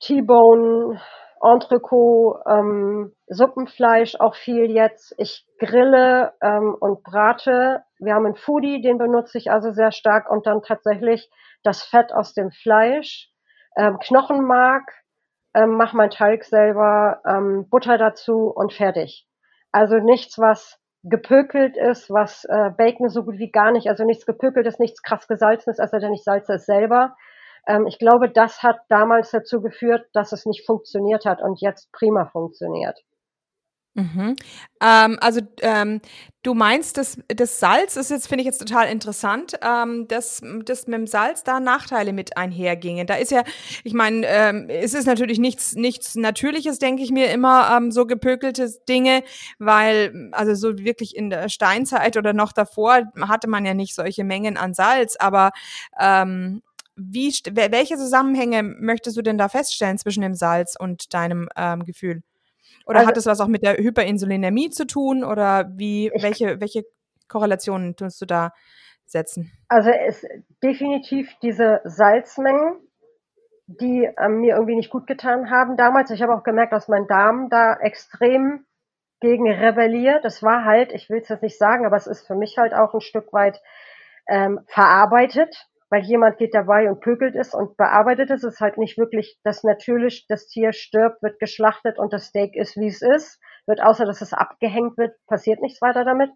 T-Bone 0.00 1.00
Entrecot, 1.42 2.40
ähm, 2.46 3.12
Suppenfleisch 3.26 4.14
auch 4.20 4.36
viel 4.36 4.70
jetzt. 4.70 5.12
Ich 5.18 5.44
grille 5.58 6.34
ähm, 6.40 6.76
und 6.78 7.02
brate. 7.02 7.82
Wir 7.98 8.14
haben 8.14 8.26
einen 8.26 8.36
Foodie, 8.36 8.80
den 8.80 8.98
benutze 8.98 9.38
ich 9.38 9.50
also 9.50 9.72
sehr 9.72 9.90
stark 9.90 10.30
und 10.30 10.46
dann 10.46 10.62
tatsächlich 10.62 11.28
das 11.64 11.82
Fett 11.82 12.12
aus 12.12 12.32
dem 12.32 12.50
Fleisch, 12.50 13.28
ähm, 13.76 13.98
Knochenmark, 13.98 14.88
ähm, 15.54 15.76
mach 15.76 15.92
mein 15.94 16.10
Teig 16.10 16.44
selber, 16.44 17.20
ähm, 17.26 17.68
Butter 17.68 17.98
dazu 17.98 18.52
und 18.54 18.72
fertig. 18.72 19.26
Also 19.72 19.96
nichts, 19.96 20.38
was 20.38 20.78
gepökelt 21.02 21.76
ist, 21.76 22.10
was 22.10 22.44
äh, 22.44 22.70
Bacon 22.76 23.08
so 23.08 23.24
gut 23.24 23.38
wie 23.38 23.50
gar 23.50 23.72
nicht, 23.72 23.88
also 23.88 24.04
nichts 24.04 24.26
gepökeltes, 24.26 24.78
nichts 24.78 25.02
krass 25.02 25.26
gesalzenes, 25.26 25.80
also 25.80 25.98
denn 25.98 26.12
ich 26.12 26.22
salze 26.22 26.54
es 26.54 26.66
selber. 26.66 27.16
Ähm, 27.66 27.86
ich 27.86 27.98
glaube, 27.98 28.30
das 28.30 28.62
hat 28.62 28.78
damals 28.88 29.30
dazu 29.30 29.60
geführt, 29.60 30.06
dass 30.12 30.32
es 30.32 30.46
nicht 30.46 30.64
funktioniert 30.64 31.24
hat 31.24 31.42
und 31.42 31.60
jetzt 31.60 31.90
prima 31.92 32.26
funktioniert. 32.26 33.02
Mhm. 33.94 34.36
Ähm, 34.80 35.18
also 35.20 35.40
ähm, 35.60 36.00
du 36.42 36.54
meinst, 36.54 36.96
dass 36.96 37.18
das 37.28 37.60
Salz 37.60 37.96
ist 37.96 38.10
jetzt, 38.10 38.26
finde 38.26 38.40
ich 38.40 38.46
jetzt 38.46 38.58
total 38.58 38.88
interessant, 38.88 39.52
ähm, 39.62 40.08
dass, 40.08 40.40
dass 40.64 40.86
mit 40.86 40.96
dem 40.98 41.06
Salz 41.06 41.44
da 41.44 41.60
Nachteile 41.60 42.14
mit 42.14 42.36
einhergingen. 42.38 43.06
Da 43.06 43.16
ist 43.16 43.30
ja, 43.32 43.42
ich 43.84 43.92
meine, 43.92 44.26
ähm, 44.26 44.66
es 44.70 44.94
ist 44.94 45.06
natürlich 45.06 45.38
nichts, 45.38 45.74
nichts 45.74 46.14
Natürliches, 46.14 46.78
denke 46.78 47.02
ich 47.02 47.10
mir 47.10 47.30
immer, 47.32 47.76
ähm, 47.76 47.90
so 47.92 48.06
gepökelte 48.06 48.70
Dinge, 48.88 49.22
weil, 49.58 50.30
also 50.32 50.54
so 50.54 50.78
wirklich 50.78 51.14
in 51.14 51.28
der 51.28 51.50
Steinzeit 51.50 52.16
oder 52.16 52.32
noch 52.32 52.52
davor 52.52 53.02
hatte 53.20 53.46
man 53.48 53.66
ja 53.66 53.74
nicht 53.74 53.94
solche 53.94 54.24
Mengen 54.24 54.56
an 54.56 54.72
Salz, 54.72 55.16
aber 55.18 55.50
ähm, 56.00 56.62
wie, 56.96 57.30
welche 57.52 57.96
Zusammenhänge 57.96 58.62
möchtest 58.62 59.16
du 59.18 59.22
denn 59.22 59.36
da 59.38 59.48
feststellen 59.50 59.98
zwischen 59.98 60.22
dem 60.22 60.34
Salz 60.34 60.76
und 60.78 61.12
deinem 61.12 61.48
ähm, 61.56 61.84
Gefühl? 61.84 62.22
Oder 62.86 63.00
also, 63.00 63.08
hat 63.08 63.16
es 63.16 63.26
was 63.26 63.40
auch 63.40 63.48
mit 63.48 63.62
der 63.62 63.76
Hyperinsulinämie 63.76 64.70
zu 64.70 64.86
tun? 64.86 65.24
Oder 65.24 65.70
wie, 65.74 66.10
welche, 66.20 66.60
welche 66.60 66.84
Korrelationen 67.28 67.96
tust 67.96 68.20
du 68.20 68.26
da 68.26 68.52
setzen? 69.06 69.52
Also 69.68 69.90
es 69.90 70.24
definitiv 70.62 71.30
diese 71.42 71.80
Salzmengen, 71.84 72.76
die 73.66 74.08
ähm, 74.18 74.40
mir 74.40 74.54
irgendwie 74.54 74.76
nicht 74.76 74.90
gut 74.90 75.06
getan 75.06 75.50
haben 75.50 75.76
damals. 75.76 76.10
Ich 76.10 76.22
habe 76.22 76.34
auch 76.34 76.42
gemerkt, 76.42 76.72
dass 76.72 76.88
mein 76.88 77.06
Darm 77.06 77.48
da 77.48 77.74
extrem 77.74 78.64
gegen 79.20 79.50
rebelliert. 79.50 80.24
Das 80.24 80.42
war 80.42 80.64
halt, 80.64 80.92
ich 80.92 81.08
will 81.08 81.20
es 81.20 81.28
jetzt 81.28 81.42
nicht 81.42 81.58
sagen, 81.58 81.86
aber 81.86 81.96
es 81.96 82.06
ist 82.06 82.26
für 82.26 82.34
mich 82.34 82.58
halt 82.58 82.74
auch 82.74 82.92
ein 82.92 83.00
Stück 83.00 83.32
weit 83.32 83.62
ähm, 84.28 84.60
verarbeitet 84.66 85.68
weil 85.92 86.04
jemand 86.04 86.38
geht 86.38 86.54
dabei 86.54 86.88
und 86.88 87.00
pökelt 87.00 87.36
es 87.36 87.52
und 87.52 87.76
bearbeitet 87.76 88.30
es. 88.30 88.42
Es 88.42 88.54
ist 88.54 88.60
halt 88.62 88.78
nicht 88.78 88.96
wirklich 88.96 89.38
das 89.44 89.62
natürlich, 89.62 90.24
das 90.26 90.46
Tier 90.46 90.72
stirbt, 90.72 91.22
wird 91.22 91.38
geschlachtet 91.38 91.98
und 91.98 92.14
das 92.14 92.28
Steak 92.28 92.56
ist, 92.56 92.78
wie 92.78 92.86
es 92.86 93.02
ist. 93.02 93.38
Wird 93.66 93.82
außer, 93.82 94.06
dass 94.06 94.22
es 94.22 94.32
abgehängt 94.32 94.96
wird, 94.96 95.14
passiert 95.26 95.60
nichts 95.60 95.82
weiter 95.82 96.06
damit. 96.06 96.30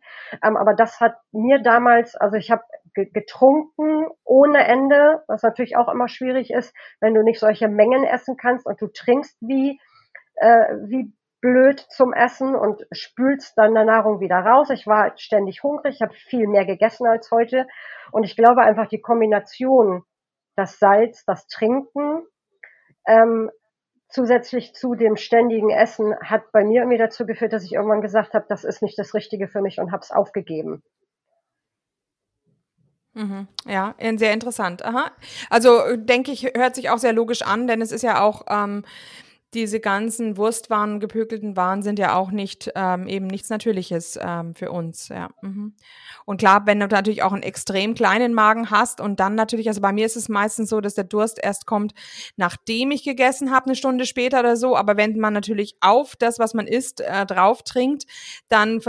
Ähm, 0.44 0.58
aber 0.58 0.74
das 0.74 1.00
hat 1.00 1.14
mir 1.32 1.62
damals, 1.62 2.14
also 2.16 2.36
ich 2.36 2.50
habe 2.50 2.64
getrunken 2.94 4.08
ohne 4.24 4.66
Ende, 4.66 5.22
was 5.26 5.42
natürlich 5.42 5.78
auch 5.78 5.88
immer 5.88 6.08
schwierig 6.08 6.50
ist, 6.50 6.74
wenn 7.00 7.14
du 7.14 7.22
nicht 7.22 7.40
solche 7.40 7.68
Mengen 7.68 8.04
essen 8.04 8.36
kannst 8.36 8.66
und 8.66 8.78
du 8.82 8.88
trinkst 8.88 9.38
wie, 9.40 9.80
äh, 10.34 10.74
wie 10.84 11.14
blöd 11.46 11.78
zum 11.90 12.12
Essen 12.12 12.56
und 12.56 12.84
spülst 12.90 13.56
dann 13.56 13.74
der 13.74 13.84
Nahrung 13.84 14.18
wieder 14.18 14.38
raus. 14.38 14.68
Ich 14.70 14.88
war 14.88 15.02
halt 15.02 15.20
ständig 15.20 15.62
hungrig, 15.62 15.94
ich 15.94 16.02
habe 16.02 16.12
viel 16.12 16.48
mehr 16.48 16.64
gegessen 16.64 17.06
als 17.06 17.30
heute 17.30 17.68
und 18.10 18.24
ich 18.24 18.34
glaube 18.34 18.62
einfach 18.62 18.88
die 18.88 19.00
Kombination, 19.00 20.02
das 20.56 20.80
Salz, 20.80 21.24
das 21.24 21.46
Trinken, 21.46 22.26
ähm, 23.06 23.52
zusätzlich 24.08 24.74
zu 24.74 24.96
dem 24.96 25.16
ständigen 25.16 25.70
Essen 25.70 26.16
hat 26.20 26.50
bei 26.50 26.64
mir 26.64 26.80
irgendwie 26.80 26.98
dazu 26.98 27.26
geführt, 27.26 27.52
dass 27.52 27.62
ich 27.62 27.74
irgendwann 27.74 28.02
gesagt 28.02 28.34
habe, 28.34 28.46
das 28.48 28.64
ist 28.64 28.82
nicht 28.82 28.98
das 28.98 29.14
Richtige 29.14 29.46
für 29.46 29.62
mich 29.62 29.78
und 29.78 29.92
habe 29.92 30.02
es 30.02 30.10
aufgegeben. 30.10 30.82
Mhm. 33.14 33.46
Ja, 33.66 33.94
sehr 34.16 34.32
interessant. 34.32 34.84
Aha. 34.84 35.12
Also 35.48 35.96
denke 35.96 36.32
ich, 36.32 36.52
hört 36.56 36.74
sich 36.74 36.90
auch 36.90 36.98
sehr 36.98 37.12
logisch 37.12 37.42
an, 37.42 37.68
denn 37.68 37.80
es 37.80 37.92
ist 37.92 38.02
ja 38.02 38.20
auch 38.20 38.42
ähm, 38.48 38.84
diese 39.56 39.80
ganzen 39.80 40.36
Wurstwaren, 40.36 41.00
gepökelten 41.00 41.56
Waren 41.56 41.82
sind 41.82 41.98
ja 41.98 42.14
auch 42.14 42.30
nicht 42.30 42.70
ähm, 42.76 43.08
eben 43.08 43.26
nichts 43.26 43.48
Natürliches 43.48 44.18
ähm, 44.22 44.54
für 44.54 44.70
uns. 44.70 45.08
Ja. 45.08 45.30
Mhm. 45.40 45.74
Und 46.26 46.36
klar, 46.36 46.66
wenn 46.66 46.78
du 46.78 46.86
natürlich 46.86 47.22
auch 47.22 47.32
einen 47.32 47.42
extrem 47.42 47.94
kleinen 47.94 48.34
Magen 48.34 48.70
hast 48.70 49.00
und 49.00 49.18
dann 49.18 49.34
natürlich, 49.34 49.66
also 49.68 49.80
bei 49.80 49.92
mir 49.92 50.04
ist 50.04 50.16
es 50.16 50.28
meistens 50.28 50.68
so, 50.68 50.82
dass 50.82 50.94
der 50.94 51.04
Durst 51.04 51.40
erst 51.42 51.64
kommt, 51.64 51.94
nachdem 52.36 52.90
ich 52.90 53.02
gegessen 53.02 53.50
habe, 53.50 53.66
eine 53.66 53.76
Stunde 53.76 54.04
später 54.04 54.40
oder 54.40 54.56
so. 54.56 54.76
Aber 54.76 54.98
wenn 54.98 55.18
man 55.18 55.32
natürlich 55.32 55.76
auf 55.80 56.16
das, 56.16 56.38
was 56.38 56.52
man 56.52 56.66
isst, 56.66 57.00
äh, 57.00 57.24
drauf 57.24 57.62
trinkt, 57.62 58.04
dann 58.48 58.80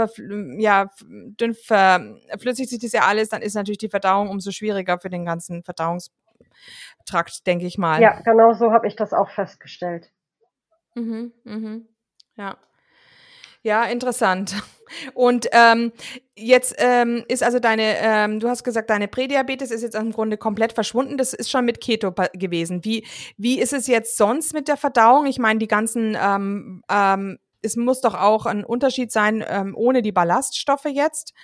ja, 0.58 0.90
dann 1.38 1.54
verflüssigt 1.54 2.68
sich 2.68 2.78
das 2.78 2.92
ja 2.92 3.02
alles, 3.06 3.30
dann 3.30 3.40
ist 3.40 3.54
natürlich 3.54 3.78
die 3.78 3.88
Verdauung 3.88 4.28
umso 4.28 4.50
schwieriger 4.50 4.98
für 4.98 5.08
den 5.08 5.24
ganzen 5.24 5.62
Verdauungstrakt, 5.62 7.46
denke 7.46 7.64
ich 7.64 7.78
mal. 7.78 8.02
Ja, 8.02 8.20
genau 8.20 8.52
so 8.52 8.70
habe 8.70 8.86
ich 8.86 8.96
das 8.96 9.14
auch 9.14 9.30
festgestellt. 9.30 10.10
Mhm, 10.98 11.32
mhm. 11.44 11.88
Ja. 12.36 12.56
Ja, 13.62 13.84
interessant. 13.84 14.54
Und 15.14 15.48
ähm, 15.52 15.92
jetzt 16.34 16.74
ähm, 16.78 17.24
ist 17.28 17.42
also 17.42 17.58
deine, 17.58 17.98
ähm, 17.98 18.40
du 18.40 18.48
hast 18.48 18.64
gesagt, 18.64 18.88
deine 18.88 19.08
Prädiabetes 19.08 19.70
ist 19.70 19.82
jetzt 19.82 19.96
im 19.96 20.12
Grunde 20.12 20.38
komplett 20.38 20.72
verschwunden. 20.72 21.18
Das 21.18 21.34
ist 21.34 21.50
schon 21.50 21.64
mit 21.64 21.80
Keto 21.80 22.12
gewesen. 22.32 22.84
Wie, 22.84 23.06
wie 23.36 23.60
ist 23.60 23.72
es 23.72 23.86
jetzt 23.86 24.16
sonst 24.16 24.54
mit 24.54 24.68
der 24.68 24.76
Verdauung? 24.76 25.26
Ich 25.26 25.38
meine, 25.38 25.58
die 25.58 25.68
ganzen, 25.68 26.16
ähm, 26.18 26.82
ähm, 26.90 27.38
es 27.60 27.76
muss 27.76 28.00
doch 28.00 28.14
auch 28.14 28.46
ein 28.46 28.64
Unterschied 28.64 29.12
sein 29.12 29.44
ähm, 29.46 29.74
ohne 29.76 30.00
die 30.00 30.12
Ballaststoffe 30.12 30.86
jetzt. 30.86 31.34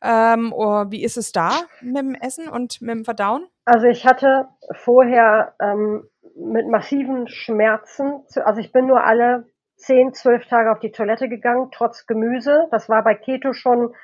Ähm, 0.00 0.52
oder 0.52 0.90
wie 0.90 1.02
ist 1.02 1.16
es 1.16 1.32
da 1.32 1.50
mit 1.82 1.98
dem 1.98 2.14
Essen 2.14 2.48
und 2.48 2.80
mit 2.80 2.90
dem 2.90 3.04
Verdauen? 3.04 3.46
Also 3.66 3.86
ich 3.86 4.06
hatte 4.06 4.48
vorher 4.72 5.54
ähm, 5.60 6.08
mit 6.36 6.68
massiven 6.68 7.28
Schmerzen. 7.28 8.22
Also 8.44 8.60
ich 8.60 8.72
bin 8.72 8.86
nur 8.86 9.04
alle 9.04 9.48
zehn, 9.76 10.12
zwölf 10.12 10.46
Tage 10.46 10.70
auf 10.70 10.78
die 10.78 10.92
Toilette 10.92 11.28
gegangen, 11.28 11.70
trotz 11.72 12.06
Gemüse. 12.06 12.68
Das 12.70 12.88
war 12.88 13.02
bei 13.02 13.14
Keto 13.14 13.52
schon 13.52 13.94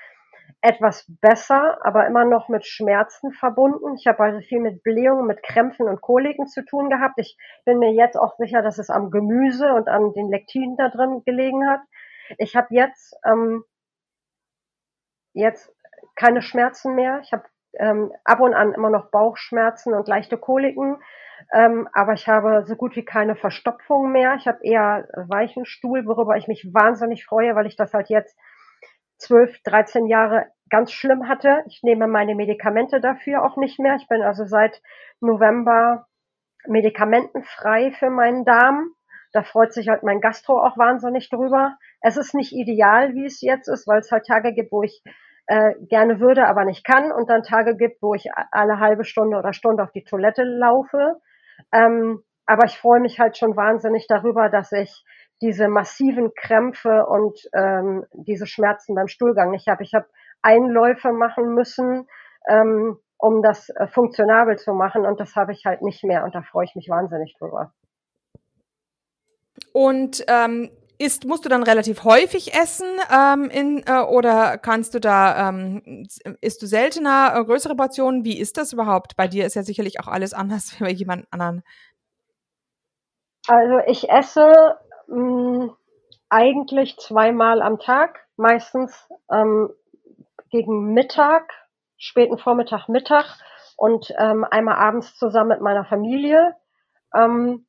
etwas 0.63 1.07
besser, 1.21 1.79
aber 1.83 2.07
immer 2.07 2.25
noch 2.25 2.49
mit 2.49 2.67
Schmerzen 2.67 3.33
verbunden. 3.33 3.95
Ich 3.97 4.07
habe 4.07 4.23
also 4.23 4.41
viel 4.41 4.61
mit 4.61 4.83
Blähungen, 4.83 5.27
mit 5.27 5.43
Krämpfen 5.43 5.89
und 5.89 6.01
Koliken 6.01 6.47
zu 6.47 6.65
tun 6.65 6.91
gehabt. 6.91 7.15
Ich 7.17 7.39
bin 7.65 7.79
mir 7.79 7.93
jetzt 7.93 8.17
auch 8.17 8.37
sicher, 8.37 8.61
dass 8.63 8.79
es 8.79 8.91
am 8.91 9.11
Gemüse 9.11 9.73
und 9.73 9.89
an 9.89 10.13
den 10.13 10.29
Lektinen 10.29 10.77
da 10.77 10.89
drin 10.89 11.23
gelegen 11.25 11.67
hat. 11.69 11.81
Ich 12.37 12.57
habe 12.57 12.69
jetzt 12.71 13.17
ähm, 13.25 13.65
jetzt 15.33 15.73
keine 16.15 16.43
Schmerzen 16.43 16.95
mehr. 16.95 17.21
Ich 17.23 17.33
habe 17.33 17.45
ähm, 17.79 18.13
ab 18.25 18.41
und 18.41 18.55
an 18.55 18.73
immer 18.73 18.91
noch 18.91 19.11
Bauchschmerzen 19.11 19.95
und 19.95 20.09
leichte 20.09 20.39
Koliken. 20.39 21.01
Ähm, 21.53 21.89
aber 21.93 22.13
ich 22.13 22.29
habe 22.29 22.65
so 22.67 22.77
gut 22.77 22.97
wie 22.97 23.05
keine 23.05 23.35
Verstopfung 23.35 24.13
mehr. 24.13 24.35
Ich 24.35 24.47
habe 24.47 24.59
eher 24.63 25.09
weichen 25.15 25.65
Stuhl, 25.65 26.07
worüber 26.07 26.37
ich 26.37 26.49
mich 26.49 26.69
wahnsinnig 26.73 27.25
freue, 27.25 27.55
weil 27.55 27.67
ich 27.67 27.77
das 27.77 27.95
halt 27.95 28.09
jetzt 28.09 28.39
zwölf, 29.17 29.61
dreizehn 29.63 30.07
Jahre 30.07 30.47
ganz 30.69 30.93
schlimm 30.93 31.29
hatte. 31.29 31.63
Ich 31.67 31.83
nehme 31.83 32.07
meine 32.07 32.35
Medikamente 32.35 33.01
dafür 33.01 33.45
auch 33.45 33.57
nicht 33.57 33.79
mehr. 33.79 33.97
Ich 33.97 34.07
bin 34.09 34.23
also 34.23 34.45
seit 34.45 34.83
November 35.21 36.07
medikamentenfrei 36.67 37.93
für 37.93 38.11
meinen 38.11 38.45
Darm. 38.45 38.91
Da 39.33 39.43
freut 39.43 39.73
sich 39.73 39.89
halt 39.89 40.03
mein 40.03 40.21
Gastro 40.21 40.61
auch 40.61 40.77
wahnsinnig 40.77 41.31
drüber. 41.31 41.77
Es 42.01 42.17
ist 42.17 42.35
nicht 42.35 42.53
ideal, 42.53 43.15
wie 43.15 43.27
es 43.27 43.41
jetzt 43.41 43.69
ist, 43.69 43.87
weil 43.87 44.01
es 44.01 44.11
halt 44.11 44.27
Tage 44.27 44.53
gibt, 44.53 44.73
wo 44.73 44.83
ich 44.83 45.03
äh, 45.47 45.75
gerne 45.89 46.21
würde, 46.21 46.47
aber 46.47 46.65
nicht 46.65 46.85
kann 46.85 47.13
und 47.13 47.29
dann 47.31 47.43
Tage 47.43 47.77
gibt, 47.77 48.03
wo 48.03 48.15
ich 48.15 48.29
alle 48.51 48.79
halbe 48.79 49.05
Stunde 49.05 49.37
oder 49.37 49.53
Stunde 49.53 49.83
auf 49.83 49.93
die 49.93 50.05
Toilette 50.05 50.45
laufe. 50.45 51.21
Ähm, 51.73 52.23
aber 52.47 52.65
ich 52.65 52.79
freue 52.79 53.01
mich 53.01 53.21
halt 53.21 53.37
schon 53.37 53.57
wahnsinnig 53.57 54.07
darüber, 54.09 54.49
dass 54.49 54.73
ich 54.73 55.05
diese 55.41 55.69
massiven 55.69 56.33
Krämpfe 56.35 57.07
und 57.07 57.41
ähm, 57.55 58.05
diese 58.13 58.47
Schmerzen 58.47 58.95
beim 58.95 59.09
Stuhlgang 59.09 59.51
nicht 59.51 59.69
habe. 59.69 59.83
Ich 59.83 59.95
habe 59.95 60.07
Einläufe 60.43 61.13
machen 61.13 61.55
müssen, 61.55 62.07
ähm, 62.49 62.99
um 63.19 63.43
das 63.43 63.69
äh, 63.71 63.87
funktionabel 63.87 64.57
zu 64.57 64.73
machen 64.73 65.07
und 65.07 65.21
das 65.21 65.37
habe 65.37 65.53
ich 65.53 65.65
halt 65.65 65.83
nicht 65.83 66.05
mehr 66.05 66.25
und 66.25 66.35
da 66.35 66.43
freue 66.43 66.65
ich 66.65 66.75
mich 66.75 66.89
wahnsinnig 66.89 67.37
drüber. 67.39 67.73
Und 69.73 70.25
ähm, 70.29 70.71
ist, 71.01 71.25
musst 71.25 71.47
du 71.47 71.49
dann 71.49 71.63
relativ 71.63 72.05
häufig 72.05 72.53
essen 72.53 72.87
ähm, 73.11 73.49
in, 73.49 73.83
äh, 73.87 74.03
oder 74.03 74.59
kannst 74.59 74.95
du 74.95 75.01
da, 75.01 75.49
ähm, 75.49 76.07
isst 76.43 76.61
du 76.61 76.67
seltener 76.67 77.33
äh, 77.35 77.45
größere 77.45 77.75
Portionen? 77.75 78.25
Wie 78.25 78.39
ist 78.39 78.59
das 78.59 78.75
überhaupt? 78.75 79.17
Bei 79.17 79.27
dir 79.27 79.47
ist 79.47 79.55
ja 79.55 79.63
sicherlich 79.63 79.99
auch 79.99 80.09
alles 80.09 80.35
anders 80.35 80.75
wie 80.79 80.85
bei 80.85 80.91
jemand 80.91 81.27
anderen. 81.31 81.63
Also 83.49 83.79
ich 83.87 84.11
esse 84.11 84.77
mh, 85.09 85.17
hm, 85.17 85.77
eigentlich 86.29 86.99
zweimal 86.99 87.63
am 87.63 87.79
Tag, 87.79 88.27
meistens 88.37 89.09
ähm, 89.33 89.71
gegen 90.51 90.93
Mittag, 90.93 91.51
späten 91.97 92.37
Vormittag, 92.37 92.89
Mittag 92.89 93.39
und 93.77 94.13
ähm, 94.19 94.45
einmal 94.45 94.77
abends 94.77 95.17
zusammen 95.17 95.49
mit 95.49 95.61
meiner 95.63 95.87
Familie. 95.87 96.55
Ähm, 97.15 97.67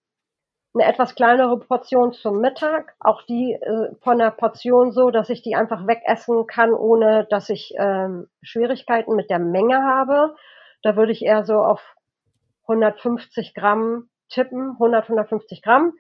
eine 0.73 0.85
etwas 0.85 1.15
kleinere 1.15 1.59
Portion 1.59 2.13
zum 2.13 2.39
Mittag. 2.39 2.93
Auch 2.99 3.23
die 3.23 3.53
äh, 3.53 3.95
von 4.01 4.17
der 4.17 4.31
Portion 4.31 4.91
so, 4.91 5.11
dass 5.11 5.29
ich 5.29 5.41
die 5.41 5.55
einfach 5.55 5.85
wegessen 5.87 6.45
kann, 6.47 6.71
ohne 6.71 7.27
dass 7.29 7.49
ich 7.49 7.73
ähm, 7.77 8.27
Schwierigkeiten 8.41 9.15
mit 9.15 9.29
der 9.29 9.39
Menge 9.39 9.83
habe. 9.83 10.35
Da 10.83 10.95
würde 10.95 11.11
ich 11.11 11.23
eher 11.23 11.43
so 11.43 11.55
auf 11.55 11.81
150 12.67 13.53
Gramm 13.53 14.09
tippen, 14.29 14.71
100, 14.79 15.03
150 15.03 15.61
Gramm. 15.61 15.93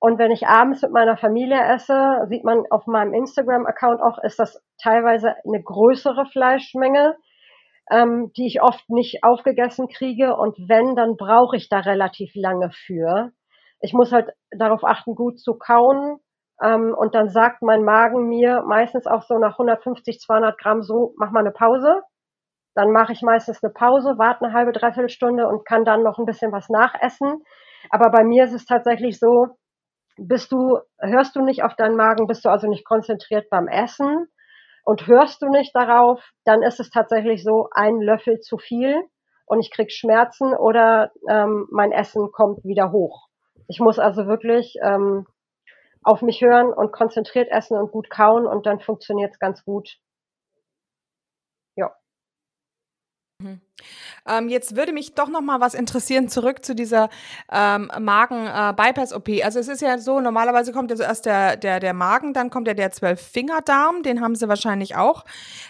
Und 0.00 0.18
wenn 0.18 0.30
ich 0.30 0.46
abends 0.46 0.82
mit 0.82 0.92
meiner 0.92 1.16
Familie 1.16 1.60
esse, 1.60 2.26
sieht 2.28 2.44
man 2.44 2.64
auf 2.70 2.86
meinem 2.86 3.14
Instagram-Account 3.14 4.00
auch, 4.00 4.22
ist 4.22 4.38
das 4.38 4.62
teilweise 4.80 5.34
eine 5.44 5.62
größere 5.62 6.26
Fleischmenge, 6.26 7.16
ähm, 7.90 8.30
die 8.36 8.46
ich 8.46 8.62
oft 8.62 8.88
nicht 8.90 9.24
aufgegessen 9.24 9.88
kriege. 9.88 10.36
Und 10.36 10.56
wenn, 10.68 10.94
dann 10.94 11.16
brauche 11.16 11.56
ich 11.56 11.68
da 11.68 11.80
relativ 11.80 12.30
lange 12.34 12.70
für. 12.70 13.32
Ich 13.80 13.92
muss 13.92 14.12
halt 14.12 14.30
darauf 14.50 14.84
achten, 14.84 15.14
gut 15.14 15.38
zu 15.38 15.54
kauen. 15.54 16.18
Ähm, 16.62 16.94
und 16.96 17.14
dann 17.14 17.28
sagt 17.28 17.62
mein 17.62 17.84
Magen 17.84 18.28
mir 18.28 18.62
meistens 18.66 19.06
auch 19.06 19.22
so 19.22 19.38
nach 19.38 19.52
150, 19.52 20.18
200 20.20 20.58
Gramm 20.58 20.82
so, 20.82 21.14
mach 21.16 21.30
mal 21.30 21.40
eine 21.40 21.52
Pause. 21.52 22.02
Dann 22.74 22.92
mache 22.92 23.12
ich 23.12 23.22
meistens 23.22 23.62
eine 23.62 23.72
Pause, 23.72 24.14
warte 24.18 24.44
eine 24.44 24.54
halbe, 24.54 24.72
dreiviertel 24.72 25.08
Stunde 25.08 25.48
und 25.48 25.64
kann 25.66 25.84
dann 25.84 26.02
noch 26.02 26.18
ein 26.18 26.26
bisschen 26.26 26.52
was 26.52 26.68
nachessen. 26.68 27.42
Aber 27.90 28.10
bei 28.10 28.24
mir 28.24 28.44
ist 28.44 28.52
es 28.52 28.66
tatsächlich 28.66 29.18
so, 29.18 29.56
bist 30.16 30.50
du, 30.52 30.78
hörst 31.00 31.36
du 31.36 31.42
nicht 31.42 31.62
auf 31.62 31.74
deinen 31.76 31.96
Magen, 31.96 32.26
bist 32.26 32.44
du 32.44 32.50
also 32.50 32.68
nicht 32.68 32.84
konzentriert 32.84 33.48
beim 33.50 33.68
Essen 33.68 34.26
und 34.84 35.06
hörst 35.06 35.42
du 35.42 35.48
nicht 35.48 35.74
darauf, 35.74 36.22
dann 36.44 36.62
ist 36.62 36.80
es 36.80 36.90
tatsächlich 36.90 37.44
so 37.44 37.68
ein 37.72 38.00
Löffel 38.00 38.40
zu 38.40 38.58
viel 38.58 39.00
und 39.46 39.60
ich 39.60 39.70
krieg 39.70 39.92
Schmerzen 39.92 40.54
oder 40.54 41.12
ähm, 41.30 41.66
mein 41.70 41.92
Essen 41.92 42.30
kommt 42.32 42.64
wieder 42.64 42.90
hoch. 42.90 43.27
Ich 43.68 43.80
muss 43.80 43.98
also 43.98 44.26
wirklich 44.26 44.76
ähm, 44.82 45.26
auf 46.02 46.22
mich 46.22 46.40
hören 46.42 46.72
und 46.72 46.92
konzentriert 46.92 47.50
essen 47.50 47.76
und 47.76 47.92
gut 47.92 48.10
kauen 48.10 48.46
und 48.46 48.66
dann 48.66 48.80
funktioniert 48.80 49.32
es 49.32 49.38
ganz 49.38 49.64
gut. 49.64 49.98
Ja. 51.76 51.98
Mhm. 53.40 53.67
Ähm, 54.28 54.48
jetzt 54.48 54.76
würde 54.76 54.92
mich 54.92 55.14
doch 55.14 55.28
noch 55.28 55.40
mal 55.40 55.60
was 55.60 55.74
interessieren 55.74 56.28
zurück 56.28 56.64
zu 56.64 56.74
dieser 56.74 57.08
ähm, 57.50 57.90
Magen-Bypass-OP. 57.98 59.28
Äh, 59.28 59.42
also 59.42 59.58
es 59.58 59.68
ist 59.68 59.80
ja 59.80 59.98
so, 59.98 60.20
normalerweise 60.20 60.72
kommt 60.72 60.90
jetzt 60.90 61.00
erst 61.00 61.26
der, 61.26 61.56
der, 61.56 61.80
der 61.80 61.94
Magen, 61.94 62.32
dann 62.32 62.50
kommt 62.50 62.68
ja 62.68 62.74
der 62.74 62.90
Zwölffingerdarm, 62.90 64.02
den 64.02 64.20
haben 64.20 64.34
sie 64.34 64.48
wahrscheinlich 64.48 64.96
auch. 64.96 65.24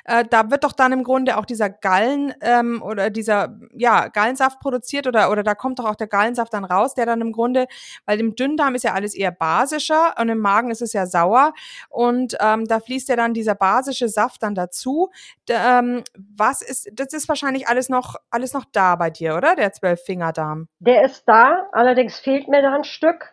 Äh, 0.05 0.25
da 0.29 0.51
wird 0.51 0.65
doch 0.65 0.73
dann 0.73 0.93
im 0.93 1.05
Grunde 1.05 1.37
auch 1.37 1.45
dieser 1.45 1.71
Gallen 1.71 2.35
ähm, 2.41 2.83
oder 2.83 3.11
dieser 3.11 3.59
ja, 3.75 4.09
Gallensaft 4.09 4.61
produziert 4.61 5.07
oder, 5.07 5.31
oder 5.31 5.43
da 5.43 5.55
kommt 5.55 5.79
doch 5.79 5.87
auch 5.87 5.97
der 5.97 6.09
Gallensaft 6.09 6.53
dann 6.53 6.65
raus, 6.65 6.95
der 6.95 7.07
dann 7.07 7.21
im 7.21 7.33
Grunde, 7.33 7.67
weil 8.07 8.21
im 8.21 8.35
Dünndarm 8.35 8.75
ist 8.75 8.85
ja 8.85 8.95
alles 8.95 9.15
eher 9.15 9.33
basischer 9.33 10.15
und 10.19 10.29
im 10.29 10.39
Magen 10.39 10.71
ist 10.71 10.83
es 10.83 10.93
ja 10.93 11.07
sauer 11.07 11.53
und 11.89 12.37
ähm, 12.41 12.67
da 12.67 12.81
fließt 12.81 13.09
ja 13.09 13.17
dann 13.17 13.35
dieser 13.35 13.55
basische 13.55 14.09
Saft 14.09 14.43
dann 14.43 14.55
dazu. 14.55 15.11
D 15.49 15.55
ähm, 15.59 16.05
was 16.17 16.63
ist, 16.63 16.89
das 16.93 17.13
ist 17.13 17.29
wahrscheinlich 17.29 17.69
alles 17.69 17.89
noch, 17.89 17.98
alles 18.31 18.51
ist 18.51 18.55
noch 18.55 18.65
da 18.73 18.97
bei 18.97 19.11
dir, 19.11 19.37
oder? 19.37 19.55
Der 19.55 19.73
Zwölffingerdarm. 19.73 20.69
Der 20.79 21.05
ist 21.05 21.25
da, 21.27 21.69
allerdings 21.73 22.19
fehlt 22.19 22.49
mir 22.49 22.63
da 22.63 22.75
ein 22.75 22.85
Stück. 22.85 23.33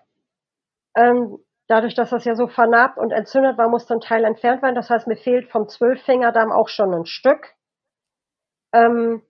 Ähm, 0.96 1.38
dadurch, 1.68 1.96
dass 1.96 2.10
das 2.10 2.26
ja 2.26 2.36
so 2.36 2.48
vernarbt 2.48 2.98
und 2.98 3.12
entzündet 3.12 3.58
war, 3.58 3.70
muss 3.70 3.90
ein 3.92 4.00
Teil 4.00 4.24
entfernt 4.24 4.62
werden. 4.62 4.76
Das 4.76 4.90
heißt, 4.90 5.08
mir 5.08 5.18
fehlt 5.18 5.52
vom 5.52 5.68
Zwölffingerdarm 5.68 6.52
auch 6.52 6.70
schon 6.70 6.94
ein 6.94 7.06
Stück. 7.06 7.54
Ähm, 8.74 9.22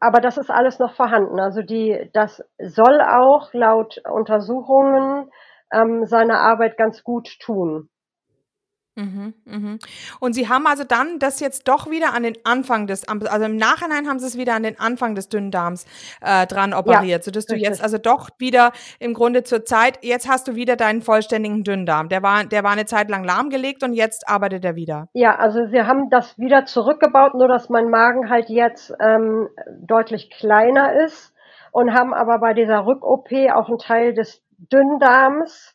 aber 0.00 0.20
das 0.20 0.36
ist 0.36 0.50
alles 0.50 0.78
noch 0.78 0.94
vorhanden. 0.94 1.38
Also 1.38 1.62
die, 1.62 2.10
das 2.12 2.42
soll 2.58 3.00
auch 3.00 3.52
laut 3.52 4.02
Untersuchungen 4.10 5.30
ähm, 5.72 6.06
seine 6.06 6.38
Arbeit 6.38 6.76
ganz 6.76 7.04
gut 7.04 7.38
tun. 7.40 7.88
Mhm, 8.94 9.32
mhm. 9.46 9.78
Und 10.20 10.34
Sie 10.34 10.50
haben 10.50 10.66
also 10.66 10.84
dann 10.84 11.18
das 11.18 11.40
jetzt 11.40 11.66
doch 11.66 11.88
wieder 11.90 12.12
an 12.12 12.24
den 12.24 12.36
Anfang 12.44 12.86
des, 12.86 13.08
also 13.08 13.46
im 13.46 13.56
Nachhinein 13.56 14.06
haben 14.06 14.18
Sie 14.18 14.26
es 14.26 14.36
wieder 14.36 14.54
an 14.54 14.62
den 14.62 14.78
Anfang 14.78 15.14
des 15.14 15.30
Dünndarms 15.30 15.86
äh, 16.20 16.46
dran 16.46 16.74
operiert, 16.74 17.20
ja, 17.20 17.22
sodass 17.22 17.46
du 17.46 17.56
jetzt 17.56 17.82
also 17.82 17.96
doch 17.96 18.28
wieder 18.38 18.72
im 18.98 19.14
Grunde 19.14 19.44
zur 19.44 19.64
Zeit, 19.64 19.98
jetzt 20.02 20.28
hast 20.28 20.46
du 20.46 20.56
wieder 20.56 20.76
deinen 20.76 21.00
vollständigen 21.00 21.64
Dünndarm. 21.64 22.10
Der 22.10 22.22
war, 22.22 22.44
der 22.44 22.64
war 22.64 22.72
eine 22.72 22.84
Zeit 22.84 23.08
lang 23.08 23.24
lahmgelegt 23.24 23.82
und 23.82 23.94
jetzt 23.94 24.28
arbeitet 24.28 24.62
er 24.64 24.76
wieder. 24.76 25.08
Ja, 25.14 25.36
also 25.36 25.66
Sie 25.66 25.80
haben 25.80 26.10
das 26.10 26.38
wieder 26.38 26.66
zurückgebaut, 26.66 27.32
nur 27.32 27.48
dass 27.48 27.70
mein 27.70 27.88
Magen 27.88 28.28
halt 28.28 28.50
jetzt 28.50 28.92
ähm, 29.00 29.48
deutlich 29.80 30.30
kleiner 30.30 31.02
ist 31.04 31.32
und 31.70 31.94
haben 31.94 32.12
aber 32.12 32.38
bei 32.40 32.52
dieser 32.52 32.84
Rück-OP 32.84 33.30
auch 33.54 33.68
einen 33.68 33.78
Teil 33.78 34.12
des 34.12 34.42
Dünndarms 34.58 35.74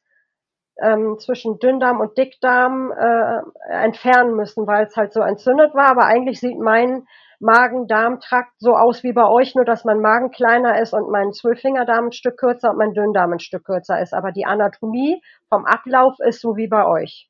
ähm, 0.82 1.18
zwischen 1.20 1.60
Dünndarm 1.60 2.00
und 2.00 2.18
Dickdarm 2.18 2.92
äh, 2.92 3.40
entfernen 3.72 4.36
müssen, 4.36 4.68
weil 4.68 4.86
es 4.86 4.96
halt 4.96 5.14
so 5.14 5.22
entzündet 5.22 5.74
war. 5.74 5.90
Aber 5.90 6.06
eigentlich 6.06 6.40
sieht 6.40 6.60
mein 6.60 7.06
Magen-Darm-Trakt 7.40 8.54
so 8.58 8.76
aus 8.76 9.04
wie 9.04 9.14
bei 9.14 9.28
euch, 9.28 9.56
nur 9.56 9.66
dass 9.66 9.86
mein 9.86 10.00
Magen 10.00 10.32
kleiner 10.32 10.80
ist 10.82 10.94
und 10.94 11.10
mein 11.10 11.34
Zwölffingerdarm 11.34 12.08
ein 12.08 12.12
Stück 12.12 12.38
kürzer 12.38 12.72
und 12.72 12.78
mein 12.78 12.94
Dünndarm 12.94 13.34
ein 13.34 13.40
Stück 13.40 13.66
kürzer 13.66 14.02
ist. 14.02 14.14
Aber 14.14 14.32
die 14.32 14.46
Anatomie 14.46 15.22
vom 15.50 15.66
Ablauf 15.66 16.16
ist 16.20 16.42
so 16.42 16.56
wie 16.56 16.68
bei 16.68 16.86
euch. 16.86 17.30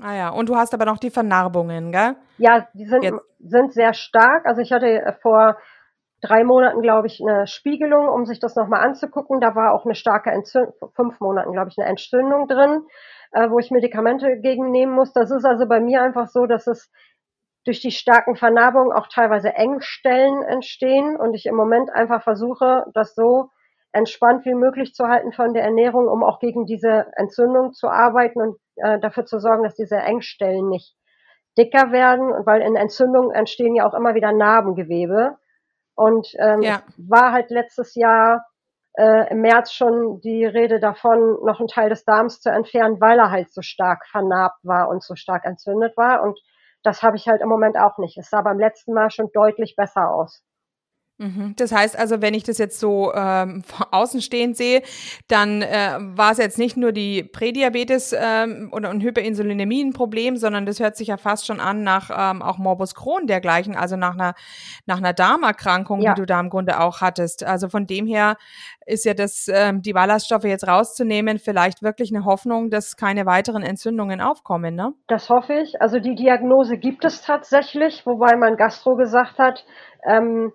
Ah 0.00 0.14
ja, 0.14 0.28
und 0.30 0.48
du 0.48 0.56
hast 0.56 0.72
aber 0.72 0.86
noch 0.86 0.98
die 0.98 1.10
Vernarbungen, 1.10 1.92
gell? 1.92 2.16
Ja, 2.38 2.66
die 2.72 2.86
sind, 2.86 3.04
sind 3.40 3.74
sehr 3.74 3.92
stark. 3.92 4.46
Also 4.46 4.62
ich 4.62 4.72
hatte 4.72 5.16
vor 5.20 5.58
drei 6.22 6.44
Monaten, 6.44 6.80
glaube 6.80 7.08
ich, 7.08 7.20
eine 7.20 7.46
Spiegelung, 7.46 8.08
um 8.08 8.24
sich 8.24 8.40
das 8.40 8.56
nochmal 8.56 8.84
anzugucken. 8.84 9.40
Da 9.40 9.54
war 9.54 9.74
auch 9.74 9.84
eine 9.84 9.94
starke 9.94 10.30
Entzündung, 10.30 10.72
fünf 10.94 11.20
Monaten, 11.20 11.52
glaube 11.52 11.70
ich, 11.70 11.78
eine 11.78 11.88
Entzündung 11.88 12.48
drin, 12.48 12.86
äh, 13.32 13.50
wo 13.50 13.58
ich 13.58 13.70
Medikamente 13.70 14.38
gegen 14.40 14.70
nehmen 14.70 14.92
muss. 14.92 15.12
Das 15.12 15.30
ist 15.30 15.44
also 15.44 15.66
bei 15.66 15.80
mir 15.80 16.02
einfach 16.02 16.28
so, 16.28 16.46
dass 16.46 16.66
es 16.66 16.90
durch 17.64 17.80
die 17.80 17.90
starken 17.90 18.36
Vernarbungen 18.36 18.92
auch 18.92 19.08
teilweise 19.08 19.54
Engstellen 19.54 20.42
entstehen 20.42 21.16
und 21.16 21.34
ich 21.34 21.46
im 21.46 21.54
Moment 21.54 21.90
einfach 21.92 22.22
versuche, 22.22 22.84
das 22.94 23.14
so 23.14 23.50
entspannt 23.92 24.44
wie 24.46 24.54
möglich 24.54 24.94
zu 24.94 25.06
halten 25.06 25.32
von 25.32 25.52
der 25.52 25.64
Ernährung, 25.64 26.08
um 26.08 26.24
auch 26.24 26.38
gegen 26.38 26.66
diese 26.66 27.06
Entzündung 27.16 27.72
zu 27.72 27.88
arbeiten 27.88 28.40
und 28.40 28.56
äh, 28.76 28.98
dafür 28.98 29.26
zu 29.26 29.38
sorgen, 29.38 29.64
dass 29.64 29.74
diese 29.74 29.96
Engstellen 29.96 30.68
nicht 30.68 30.94
dicker 31.58 31.92
werden 31.92 32.32
weil 32.46 32.62
in 32.62 32.76
Entzündungen 32.76 33.30
entstehen 33.30 33.74
ja 33.74 33.86
auch 33.86 33.94
immer 33.94 34.14
wieder 34.14 34.32
Narbengewebe 34.32 35.36
und 35.94 36.28
ähm, 36.38 36.62
ja. 36.62 36.82
war 36.96 37.32
halt 37.32 37.50
letztes 37.50 37.94
Jahr 37.94 38.46
äh, 38.94 39.30
im 39.30 39.40
März 39.40 39.72
schon 39.72 40.20
die 40.20 40.44
Rede 40.44 40.80
davon, 40.80 41.38
noch 41.44 41.60
einen 41.60 41.68
Teil 41.68 41.88
des 41.88 42.04
Darms 42.04 42.40
zu 42.40 42.50
entfernen, 42.50 43.00
weil 43.00 43.18
er 43.18 43.30
halt 43.30 43.52
so 43.52 43.62
stark 43.62 44.06
vernarbt 44.06 44.64
war 44.64 44.88
und 44.88 45.02
so 45.02 45.14
stark 45.14 45.44
entzündet 45.44 45.96
war. 45.96 46.22
Und 46.22 46.38
das 46.82 47.02
habe 47.02 47.16
ich 47.16 47.28
halt 47.28 47.40
im 47.40 47.48
Moment 47.48 47.76
auch 47.78 47.98
nicht. 47.98 48.18
Es 48.18 48.28
sah 48.28 48.42
beim 48.42 48.58
letzten 48.58 48.92
Mal 48.92 49.10
schon 49.10 49.30
deutlich 49.32 49.76
besser 49.76 50.10
aus. 50.10 50.42
Mhm. 51.22 51.54
Das 51.56 51.72
heißt 51.72 51.96
also, 51.96 52.20
wenn 52.20 52.34
ich 52.34 52.42
das 52.42 52.58
jetzt 52.58 52.80
so 52.80 53.12
ähm, 53.14 53.62
außenstehend 53.92 54.56
sehe, 54.56 54.82
dann 55.28 55.62
äh, 55.62 55.98
war 56.00 56.32
es 56.32 56.38
jetzt 56.38 56.58
nicht 56.58 56.76
nur 56.76 56.90
die 56.90 57.22
Prädiabetes 57.22 58.12
ähm, 58.18 58.70
oder 58.72 58.90
ein 58.90 59.00
Hyperinsulinämie 59.00 59.84
ein 59.84 59.92
Problem, 59.92 60.36
sondern 60.36 60.66
das 60.66 60.80
hört 60.80 60.96
sich 60.96 61.08
ja 61.08 61.16
fast 61.16 61.46
schon 61.46 61.60
an 61.60 61.84
nach 61.84 62.10
ähm, 62.12 62.42
auch 62.42 62.58
Morbus 62.58 62.96
Crohn 62.96 63.28
dergleichen, 63.28 63.76
also 63.76 63.96
nach 63.96 64.14
einer, 64.14 64.34
nach 64.86 64.98
einer 64.98 65.12
Darmerkrankung, 65.12 66.00
ja. 66.00 66.14
die 66.14 66.20
du 66.20 66.26
da 66.26 66.40
im 66.40 66.50
Grunde 66.50 66.80
auch 66.80 67.00
hattest. 67.00 67.44
Also 67.44 67.68
von 67.68 67.86
dem 67.86 68.06
her 68.06 68.36
ist 68.84 69.04
ja 69.04 69.14
das, 69.14 69.46
ähm, 69.48 69.80
die 69.80 69.92
Ballaststoffe 69.92 70.44
jetzt 70.44 70.66
rauszunehmen, 70.66 71.38
vielleicht 71.38 71.82
wirklich 71.82 72.12
eine 72.12 72.24
Hoffnung, 72.24 72.68
dass 72.68 72.96
keine 72.96 73.26
weiteren 73.26 73.62
Entzündungen 73.62 74.20
aufkommen, 74.20 74.74
ne? 74.74 74.92
Das 75.06 75.30
hoffe 75.30 75.54
ich. 75.54 75.80
Also 75.80 76.00
die 76.00 76.16
Diagnose 76.16 76.78
gibt 76.78 77.04
es 77.04 77.22
tatsächlich, 77.22 78.04
wobei 78.06 78.36
mein 78.36 78.56
Gastro 78.56 78.96
gesagt 78.96 79.38
hat, 79.38 79.64
ähm, 80.04 80.52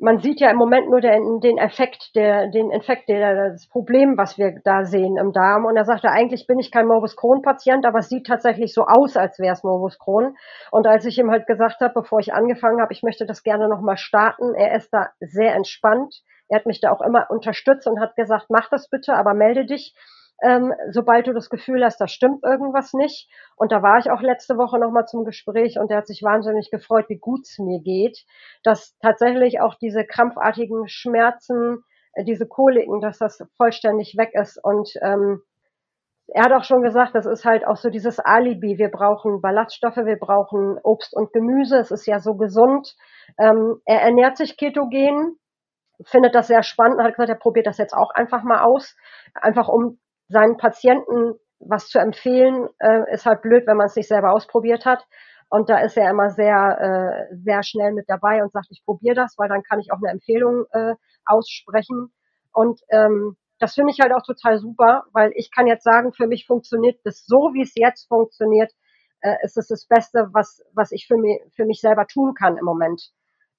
man 0.00 0.18
sieht 0.18 0.40
ja 0.40 0.50
im 0.50 0.56
Moment 0.56 0.88
nur 0.88 1.00
den, 1.00 1.40
den 1.40 1.58
Effekt, 1.58 2.16
der, 2.16 2.48
den 2.48 2.70
Effekt, 2.70 3.08
der, 3.08 3.50
das 3.50 3.68
Problem, 3.68 4.16
was 4.16 4.38
wir 4.38 4.58
da 4.64 4.84
sehen 4.84 5.18
im 5.18 5.32
Darm. 5.32 5.66
Und 5.66 5.76
er 5.76 5.84
sagte, 5.84 6.08
eigentlich 6.08 6.46
bin 6.46 6.58
ich 6.58 6.70
kein 6.70 6.86
Morbus 6.86 7.16
Crohn-Patient, 7.16 7.84
aber 7.84 7.98
es 7.98 8.08
sieht 8.08 8.26
tatsächlich 8.26 8.72
so 8.72 8.84
aus, 8.86 9.18
als 9.18 9.38
wäre 9.38 9.52
es 9.52 9.62
Morbus 9.62 9.98
Crohn. 9.98 10.36
Und 10.70 10.86
als 10.86 11.04
ich 11.04 11.18
ihm 11.18 11.30
halt 11.30 11.46
gesagt 11.46 11.80
habe, 11.80 11.92
bevor 11.94 12.18
ich 12.18 12.32
angefangen 12.32 12.80
habe, 12.80 12.94
ich 12.94 13.02
möchte 13.02 13.26
das 13.26 13.42
gerne 13.42 13.68
nochmal 13.68 13.98
starten, 13.98 14.54
er 14.54 14.74
ist 14.74 14.92
da 14.92 15.10
sehr 15.20 15.54
entspannt. 15.54 16.22
Er 16.48 16.58
hat 16.58 16.66
mich 16.66 16.80
da 16.80 16.90
auch 16.90 17.02
immer 17.02 17.26
unterstützt 17.28 17.86
und 17.86 18.00
hat 18.00 18.16
gesagt, 18.16 18.46
mach 18.48 18.70
das 18.70 18.88
bitte, 18.88 19.14
aber 19.14 19.34
melde 19.34 19.66
dich 19.66 19.94
ähm, 20.42 20.72
sobald 20.90 21.26
du 21.26 21.32
das 21.32 21.50
Gefühl 21.50 21.84
hast, 21.84 22.00
da 22.00 22.08
stimmt 22.08 22.42
irgendwas 22.44 22.92
nicht. 22.94 23.28
Und 23.56 23.72
da 23.72 23.82
war 23.82 23.98
ich 23.98 24.10
auch 24.10 24.22
letzte 24.22 24.56
Woche 24.56 24.78
nochmal 24.78 25.06
zum 25.06 25.24
Gespräch 25.24 25.78
und 25.78 25.90
der 25.90 25.98
hat 25.98 26.06
sich 26.06 26.22
wahnsinnig 26.22 26.70
gefreut, 26.70 27.06
wie 27.08 27.18
gut 27.18 27.40
es 27.42 27.58
mir 27.58 27.80
geht, 27.82 28.24
dass 28.62 28.96
tatsächlich 28.98 29.60
auch 29.60 29.74
diese 29.74 30.04
krampfartigen 30.04 30.88
Schmerzen, 30.88 31.82
äh, 32.14 32.24
diese 32.24 32.46
Koliken, 32.46 33.00
dass 33.00 33.18
das 33.18 33.42
vollständig 33.56 34.16
weg 34.16 34.30
ist. 34.34 34.58
Und 34.62 34.90
ähm, 35.02 35.42
er 36.32 36.44
hat 36.44 36.52
auch 36.52 36.64
schon 36.64 36.82
gesagt, 36.82 37.14
das 37.14 37.26
ist 37.26 37.44
halt 37.44 37.66
auch 37.66 37.76
so 37.76 37.90
dieses 37.90 38.18
Alibi. 38.20 38.78
Wir 38.78 38.90
brauchen 38.90 39.40
Ballaststoffe, 39.40 39.96
wir 39.96 40.16
brauchen 40.18 40.78
Obst 40.82 41.14
und 41.14 41.32
Gemüse. 41.32 41.78
Es 41.78 41.90
ist 41.90 42.06
ja 42.06 42.20
so 42.20 42.34
gesund. 42.36 42.94
Ähm, 43.38 43.80
er 43.84 44.02
ernährt 44.02 44.36
sich 44.36 44.56
ketogen, 44.56 45.36
findet 46.04 46.34
das 46.34 46.46
sehr 46.46 46.62
spannend, 46.62 47.02
hat 47.02 47.14
gesagt, 47.14 47.30
er 47.30 47.34
probiert 47.34 47.66
das 47.66 47.78
jetzt 47.78 47.94
auch 47.94 48.10
einfach 48.14 48.42
mal 48.42 48.62
aus, 48.62 48.96
einfach 49.34 49.68
um 49.68 49.98
seinen 50.30 50.56
Patienten 50.56 51.34
was 51.58 51.88
zu 51.88 51.98
empfehlen, 51.98 52.68
äh, 52.78 53.12
ist 53.12 53.26
halt 53.26 53.42
blöd, 53.42 53.66
wenn 53.66 53.76
man 53.76 53.86
es 53.86 53.96
nicht 53.96 54.08
selber 54.08 54.32
ausprobiert 54.32 54.86
hat. 54.86 55.06
Und 55.50 55.68
da 55.68 55.78
ist 55.78 55.96
er 55.96 56.08
immer 56.08 56.30
sehr, 56.30 57.28
äh, 57.30 57.36
sehr 57.36 57.62
schnell 57.62 57.92
mit 57.92 58.08
dabei 58.08 58.42
und 58.42 58.52
sagt, 58.52 58.68
ich 58.70 58.82
probiere 58.84 59.16
das, 59.16 59.34
weil 59.36 59.48
dann 59.48 59.62
kann 59.62 59.80
ich 59.80 59.92
auch 59.92 59.98
eine 59.98 60.10
Empfehlung 60.10 60.64
äh, 60.72 60.94
aussprechen. 61.26 62.12
Und 62.52 62.80
ähm, 62.90 63.36
das 63.58 63.74
finde 63.74 63.92
ich 63.92 64.00
halt 64.00 64.12
auch 64.12 64.22
total 64.22 64.58
super, 64.58 65.04
weil 65.12 65.32
ich 65.34 65.50
kann 65.50 65.66
jetzt 65.66 65.84
sagen, 65.84 66.12
für 66.12 66.26
mich 66.26 66.46
funktioniert 66.46 67.00
das 67.04 67.26
so, 67.26 67.50
wie 67.52 67.62
es 67.62 67.72
jetzt 67.74 68.08
funktioniert, 68.08 68.72
äh, 69.20 69.36
ist 69.42 69.58
es 69.58 69.68
das 69.68 69.86
Beste, 69.86 70.30
was, 70.32 70.62
was 70.72 70.92
ich 70.92 71.06
für 71.06 71.16
mich, 71.16 71.40
für 71.54 71.66
mich 71.66 71.80
selber 71.80 72.06
tun 72.06 72.34
kann 72.34 72.56
im 72.56 72.64
Moment. 72.64 73.10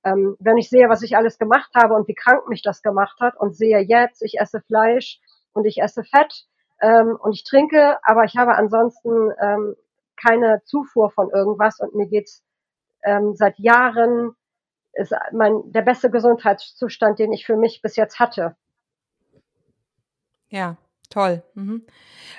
Ähm, 0.03 0.35
wenn 0.39 0.57
ich 0.57 0.69
sehe, 0.69 0.89
was 0.89 1.03
ich 1.03 1.15
alles 1.17 1.37
gemacht 1.37 1.71
habe 1.75 1.93
und 1.93 2.07
wie 2.07 2.15
krank 2.15 2.47
mich 2.47 2.63
das 2.63 2.81
gemacht 2.81 3.19
hat 3.19 3.35
und 3.37 3.55
sehe 3.55 3.79
jetzt, 3.79 4.23
ich 4.23 4.39
esse 4.39 4.61
Fleisch 4.61 5.19
und 5.53 5.65
ich 5.65 5.81
esse 5.81 6.03
Fett 6.03 6.47
ähm, 6.81 7.17
und 7.19 7.33
ich 7.33 7.43
trinke, 7.43 7.97
aber 8.03 8.23
ich 8.23 8.35
habe 8.37 8.55
ansonsten 8.55 9.31
ähm, 9.41 9.75
keine 10.21 10.61
Zufuhr 10.65 11.11
von 11.11 11.29
irgendwas 11.29 11.79
und 11.79 11.95
mir 11.95 12.07
geht's 12.07 12.43
ähm, 13.03 13.35
seit 13.35 13.57
Jahren 13.59 14.35
ist 14.93 15.13
mein 15.31 15.71
der 15.71 15.81
beste 15.81 16.11
Gesundheitszustand, 16.11 17.19
den 17.19 17.31
ich 17.31 17.45
für 17.45 17.55
mich 17.55 17.81
bis 17.81 17.95
jetzt 17.95 18.19
hatte. 18.19 18.55
Ja, 20.49 20.75
toll. 21.11 21.43
Mhm. 21.53 21.85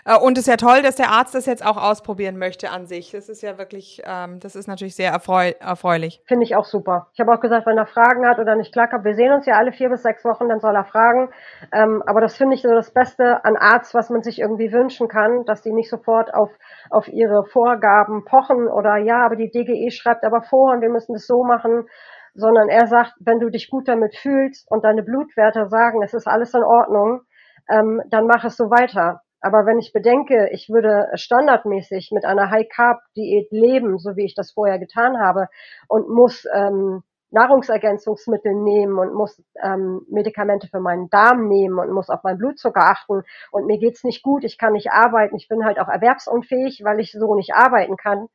Äh, 0.04 0.18
und 0.18 0.36
es 0.38 0.46
ist 0.46 0.48
ja 0.48 0.56
toll, 0.56 0.82
dass 0.82 0.96
der 0.96 1.10
Arzt 1.10 1.34
das 1.34 1.46
jetzt 1.46 1.64
auch 1.64 1.76
ausprobieren 1.76 2.38
möchte 2.38 2.70
an 2.70 2.86
sich. 2.86 3.12
Das 3.12 3.28
ist 3.28 3.42
ja 3.42 3.58
wirklich, 3.58 4.02
ähm, 4.04 4.40
das 4.40 4.56
ist 4.56 4.66
natürlich 4.66 4.96
sehr 4.96 5.12
erfreu 5.12 5.52
erfreulich. 5.60 6.22
Finde 6.26 6.44
ich 6.44 6.56
auch 6.56 6.64
super. 6.64 7.08
Ich 7.14 7.20
habe 7.20 7.32
auch 7.32 7.40
gesagt, 7.40 7.66
wenn 7.66 7.78
er 7.78 7.86
Fragen 7.86 8.26
hat 8.26 8.38
oder 8.38 8.56
nicht 8.56 8.72
klarkommt, 8.72 9.04
wir 9.04 9.14
sehen 9.14 9.32
uns 9.32 9.46
ja 9.46 9.54
alle 9.54 9.72
vier 9.72 9.88
bis 9.88 10.02
sechs 10.02 10.24
Wochen, 10.24 10.48
dann 10.48 10.60
soll 10.60 10.74
er 10.74 10.84
fragen. 10.84 11.30
Ähm, 11.72 12.02
aber 12.06 12.20
das 12.20 12.36
finde 12.36 12.54
ich 12.54 12.62
so 12.62 12.70
das 12.70 12.92
Beste 12.92 13.44
an 13.44 13.56
Arzt, 13.56 13.94
was 13.94 14.10
man 14.10 14.22
sich 14.22 14.40
irgendwie 14.40 14.72
wünschen 14.72 15.08
kann, 15.08 15.44
dass 15.44 15.62
die 15.62 15.72
nicht 15.72 15.90
sofort 15.90 16.34
auf, 16.34 16.50
auf 16.90 17.08
ihre 17.08 17.44
Vorgaben 17.44 18.24
pochen 18.24 18.68
oder 18.68 18.96
ja, 18.96 19.24
aber 19.24 19.36
die 19.36 19.50
DGE 19.50 19.90
schreibt 19.90 20.24
aber 20.24 20.42
vor 20.42 20.72
und 20.72 20.80
wir 20.80 20.90
müssen 20.90 21.12
das 21.14 21.26
so 21.26 21.44
machen 21.44 21.86
sondern 22.34 22.68
er 22.68 22.86
sagt, 22.86 23.12
wenn 23.20 23.40
du 23.40 23.50
dich 23.50 23.68
gut 23.68 23.88
damit 23.88 24.16
fühlst 24.16 24.66
und 24.70 24.84
deine 24.84 25.02
Blutwerte 25.02 25.68
sagen, 25.68 26.02
es 26.02 26.14
ist 26.14 26.26
alles 26.26 26.54
in 26.54 26.62
Ordnung, 26.62 27.20
ähm, 27.68 28.02
dann 28.08 28.26
mach 28.26 28.44
es 28.44 28.56
so 28.56 28.70
weiter. 28.70 29.22
Aber 29.40 29.66
wenn 29.66 29.78
ich 29.78 29.92
bedenke, 29.92 30.50
ich 30.52 30.68
würde 30.68 31.08
standardmäßig 31.14 32.10
mit 32.12 32.24
einer 32.24 32.50
High-Carb-Diät 32.50 33.50
leben, 33.50 33.98
so 33.98 34.16
wie 34.16 34.24
ich 34.24 34.34
das 34.34 34.52
vorher 34.52 34.78
getan 34.78 35.18
habe, 35.18 35.48
und 35.88 36.08
muss 36.08 36.46
ähm, 36.54 37.02
Nahrungsergänzungsmittel 37.32 38.54
nehmen 38.54 38.98
und 38.98 39.14
muss 39.14 39.42
ähm, 39.62 40.02
Medikamente 40.08 40.68
für 40.68 40.80
meinen 40.80 41.08
Darm 41.08 41.48
nehmen 41.48 41.78
und 41.78 41.90
muss 41.90 42.10
auf 42.10 42.22
meinen 42.22 42.38
Blutzucker 42.38 42.84
achten 42.84 43.22
und 43.50 43.66
mir 43.66 43.78
geht's 43.78 44.04
nicht 44.04 44.22
gut, 44.22 44.44
ich 44.44 44.58
kann 44.58 44.74
nicht 44.74 44.92
arbeiten, 44.92 45.34
ich 45.36 45.48
bin 45.48 45.64
halt 45.64 45.80
auch 45.80 45.88
erwerbsunfähig, 45.88 46.82
weil 46.84 47.00
ich 47.00 47.12
so 47.12 47.34
nicht 47.34 47.54
arbeiten 47.54 47.96
kann 47.96 48.28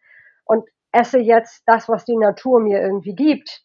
und 0.46 0.68
esse 0.92 1.20
jetzt 1.20 1.62
das, 1.68 1.88
was 1.88 2.06
die 2.06 2.18
Natur 2.18 2.60
mir 2.60 2.82
irgendwie 2.82 3.14
gibt, 3.14 3.62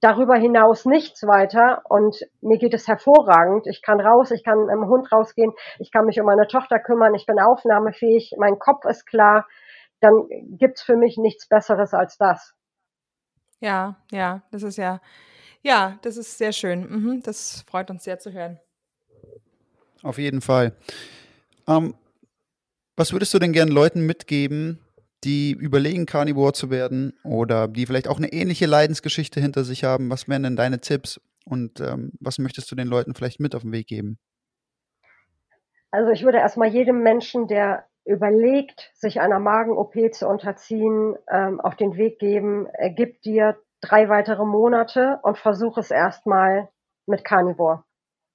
darüber 0.00 0.36
hinaus 0.36 0.84
nichts 0.84 1.26
weiter 1.26 1.82
und 1.88 2.24
mir 2.40 2.58
geht 2.58 2.74
es 2.74 2.86
hervorragend. 2.86 3.66
Ich 3.66 3.82
kann 3.82 4.00
raus, 4.00 4.30
ich 4.30 4.44
kann 4.44 4.58
mit 4.60 4.70
dem 4.70 4.86
Hund 4.86 5.10
rausgehen, 5.10 5.52
ich 5.78 5.90
kann 5.90 6.06
mich 6.06 6.20
um 6.20 6.26
meine 6.26 6.46
Tochter 6.46 6.78
kümmern, 6.78 7.14
ich 7.14 7.26
bin 7.26 7.40
aufnahmefähig, 7.40 8.34
mein 8.38 8.58
Kopf 8.58 8.84
ist 8.84 9.06
klar, 9.06 9.46
dann 10.00 10.28
gibt's 10.58 10.82
für 10.82 10.96
mich 10.96 11.16
nichts 11.18 11.48
Besseres 11.48 11.94
als 11.94 12.16
das. 12.16 12.54
Ja, 13.60 13.96
ja, 14.12 14.42
das 14.52 14.62
ist 14.62 14.76
ja, 14.76 15.00
ja, 15.62 15.98
das 16.02 16.16
ist 16.16 16.38
sehr 16.38 16.52
schön. 16.52 16.88
Mhm, 16.88 17.22
das 17.22 17.64
freut 17.68 17.90
uns 17.90 18.04
sehr 18.04 18.18
zu 18.18 18.32
hören. 18.32 18.60
Auf 20.02 20.18
jeden 20.18 20.40
Fall. 20.40 20.76
Ähm, 21.66 21.94
was 22.96 23.12
würdest 23.12 23.34
du 23.34 23.40
denn 23.40 23.52
gern 23.52 23.68
Leuten 23.68 24.06
mitgeben, 24.06 24.78
die 25.24 25.52
überlegen, 25.52 26.06
Carnivore 26.06 26.52
zu 26.52 26.70
werden 26.70 27.18
oder 27.24 27.68
die 27.68 27.86
vielleicht 27.86 28.08
auch 28.08 28.18
eine 28.18 28.32
ähnliche 28.32 28.66
Leidensgeschichte 28.66 29.40
hinter 29.40 29.64
sich 29.64 29.84
haben. 29.84 30.10
Was 30.10 30.28
wären 30.28 30.42
denn 30.42 30.56
deine 30.56 30.80
Tipps 30.80 31.20
und 31.44 31.80
ähm, 31.80 32.12
was 32.20 32.38
möchtest 32.38 32.70
du 32.70 32.76
den 32.76 32.88
Leuten 32.88 33.14
vielleicht 33.14 33.40
mit 33.40 33.54
auf 33.54 33.62
den 33.62 33.72
Weg 33.72 33.86
geben? 33.88 34.18
Also 35.90 36.10
ich 36.10 36.22
würde 36.22 36.38
erstmal 36.38 36.68
jedem 36.68 37.02
Menschen, 37.02 37.48
der 37.48 37.86
überlegt, 38.04 38.90
sich 38.94 39.20
einer 39.20 39.38
Magen-OP 39.38 39.94
zu 40.12 40.28
unterziehen, 40.28 41.16
ähm, 41.30 41.60
auf 41.60 41.76
den 41.76 41.96
Weg 41.96 42.18
geben, 42.18 42.66
äh, 42.72 42.90
gib 42.90 43.22
dir 43.22 43.58
drei 43.80 44.08
weitere 44.08 44.44
Monate 44.44 45.18
und 45.22 45.38
versuch 45.38 45.78
es 45.78 45.90
erstmal 45.90 46.68
mit 47.06 47.24
Carnivore. 47.24 47.84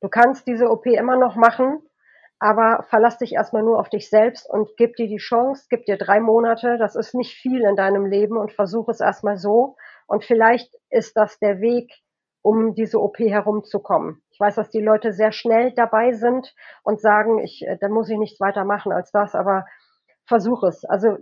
Du 0.02 0.10
kannst 0.10 0.48
diese 0.48 0.70
OP 0.70 0.86
immer 0.86 1.18
noch 1.18 1.36
machen, 1.36 1.82
aber 2.44 2.84
verlass 2.90 3.18
dich 3.20 3.36
erstmal 3.36 3.64
nur 3.64 3.80
auf 3.80 3.88
dich 3.88 4.10
selbst 4.10 4.50
und 4.50 4.76
gib 4.76 4.98
dir 4.98 5.08
die 5.08 5.16
Chance, 5.16 5.68
gib 5.70 5.86
dir 5.86 5.98
drei 5.98 6.20
Monate, 6.20 6.78
das 6.78 6.94
ist 6.98 7.16
nicht 7.16 7.36
viel 7.36 7.62
in 7.62 7.78
deinem 7.78 8.06
Leben 8.06 8.36
und 8.36 8.52
versuch 8.52 8.90
es 8.90 9.00
erstmal 9.00 9.38
so. 9.38 9.78
Und 10.08 10.26
vielleicht 10.26 10.76
ist 10.90 11.16
das 11.16 11.40
der 11.40 11.62
Weg, 11.62 11.90
um 12.42 12.74
diese 12.74 13.00
OP 13.00 13.18
herumzukommen. 13.20 14.22
Ich 14.30 14.42
weiß, 14.42 14.56
dass 14.56 14.70
die 14.70 14.82
Leute 14.82 15.14
sehr 15.14 15.32
schnell 15.32 15.72
dabei 15.74 16.12
sind 16.12 16.54
und 16.84 17.00
sagen, 17.00 17.40
ich, 17.40 17.66
äh, 17.66 17.78
dann 17.80 17.94
muss 17.94 18.10
ich 18.10 18.18
nichts 18.18 18.42
weiter 18.42 18.66
machen 18.66 18.92
als 18.92 19.12
das, 19.12 19.36
aber 19.36 19.66
versuch 20.28 20.64
es. 20.64 20.84
Also 20.84 21.20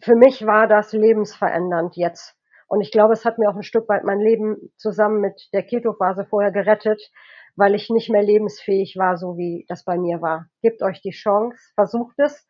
für 0.00 0.14
mich 0.14 0.46
war 0.46 0.68
das 0.68 0.94
lebensverändernd 0.94 1.96
jetzt. 1.96 2.34
Und 2.66 2.80
ich 2.80 2.90
glaube, 2.90 3.12
es 3.12 3.26
hat 3.26 3.36
mir 3.36 3.50
auch 3.50 3.56
ein 3.56 3.62
Stück 3.62 3.90
weit 3.90 4.04
mein 4.04 4.20
Leben 4.20 4.72
zusammen 4.78 5.20
mit 5.20 5.50
der 5.52 5.64
Keto-Phase 5.64 6.24
vorher 6.24 6.50
gerettet, 6.50 7.10
weil 7.56 7.74
ich 7.74 7.90
nicht 7.90 8.10
mehr 8.10 8.22
lebensfähig 8.22 8.96
war, 8.96 9.16
so 9.16 9.36
wie 9.36 9.64
das 9.68 9.84
bei 9.84 9.98
mir 9.98 10.20
war. 10.20 10.48
Gebt 10.62 10.82
euch 10.82 11.00
die 11.00 11.10
Chance, 11.10 11.58
versucht 11.74 12.18
es. 12.18 12.46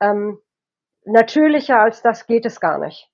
Ähm, 0.00 0.38
natürlicher 1.04 1.80
als 1.80 2.02
das 2.02 2.26
geht 2.26 2.46
es 2.46 2.60
gar 2.60 2.78
nicht. 2.78 3.10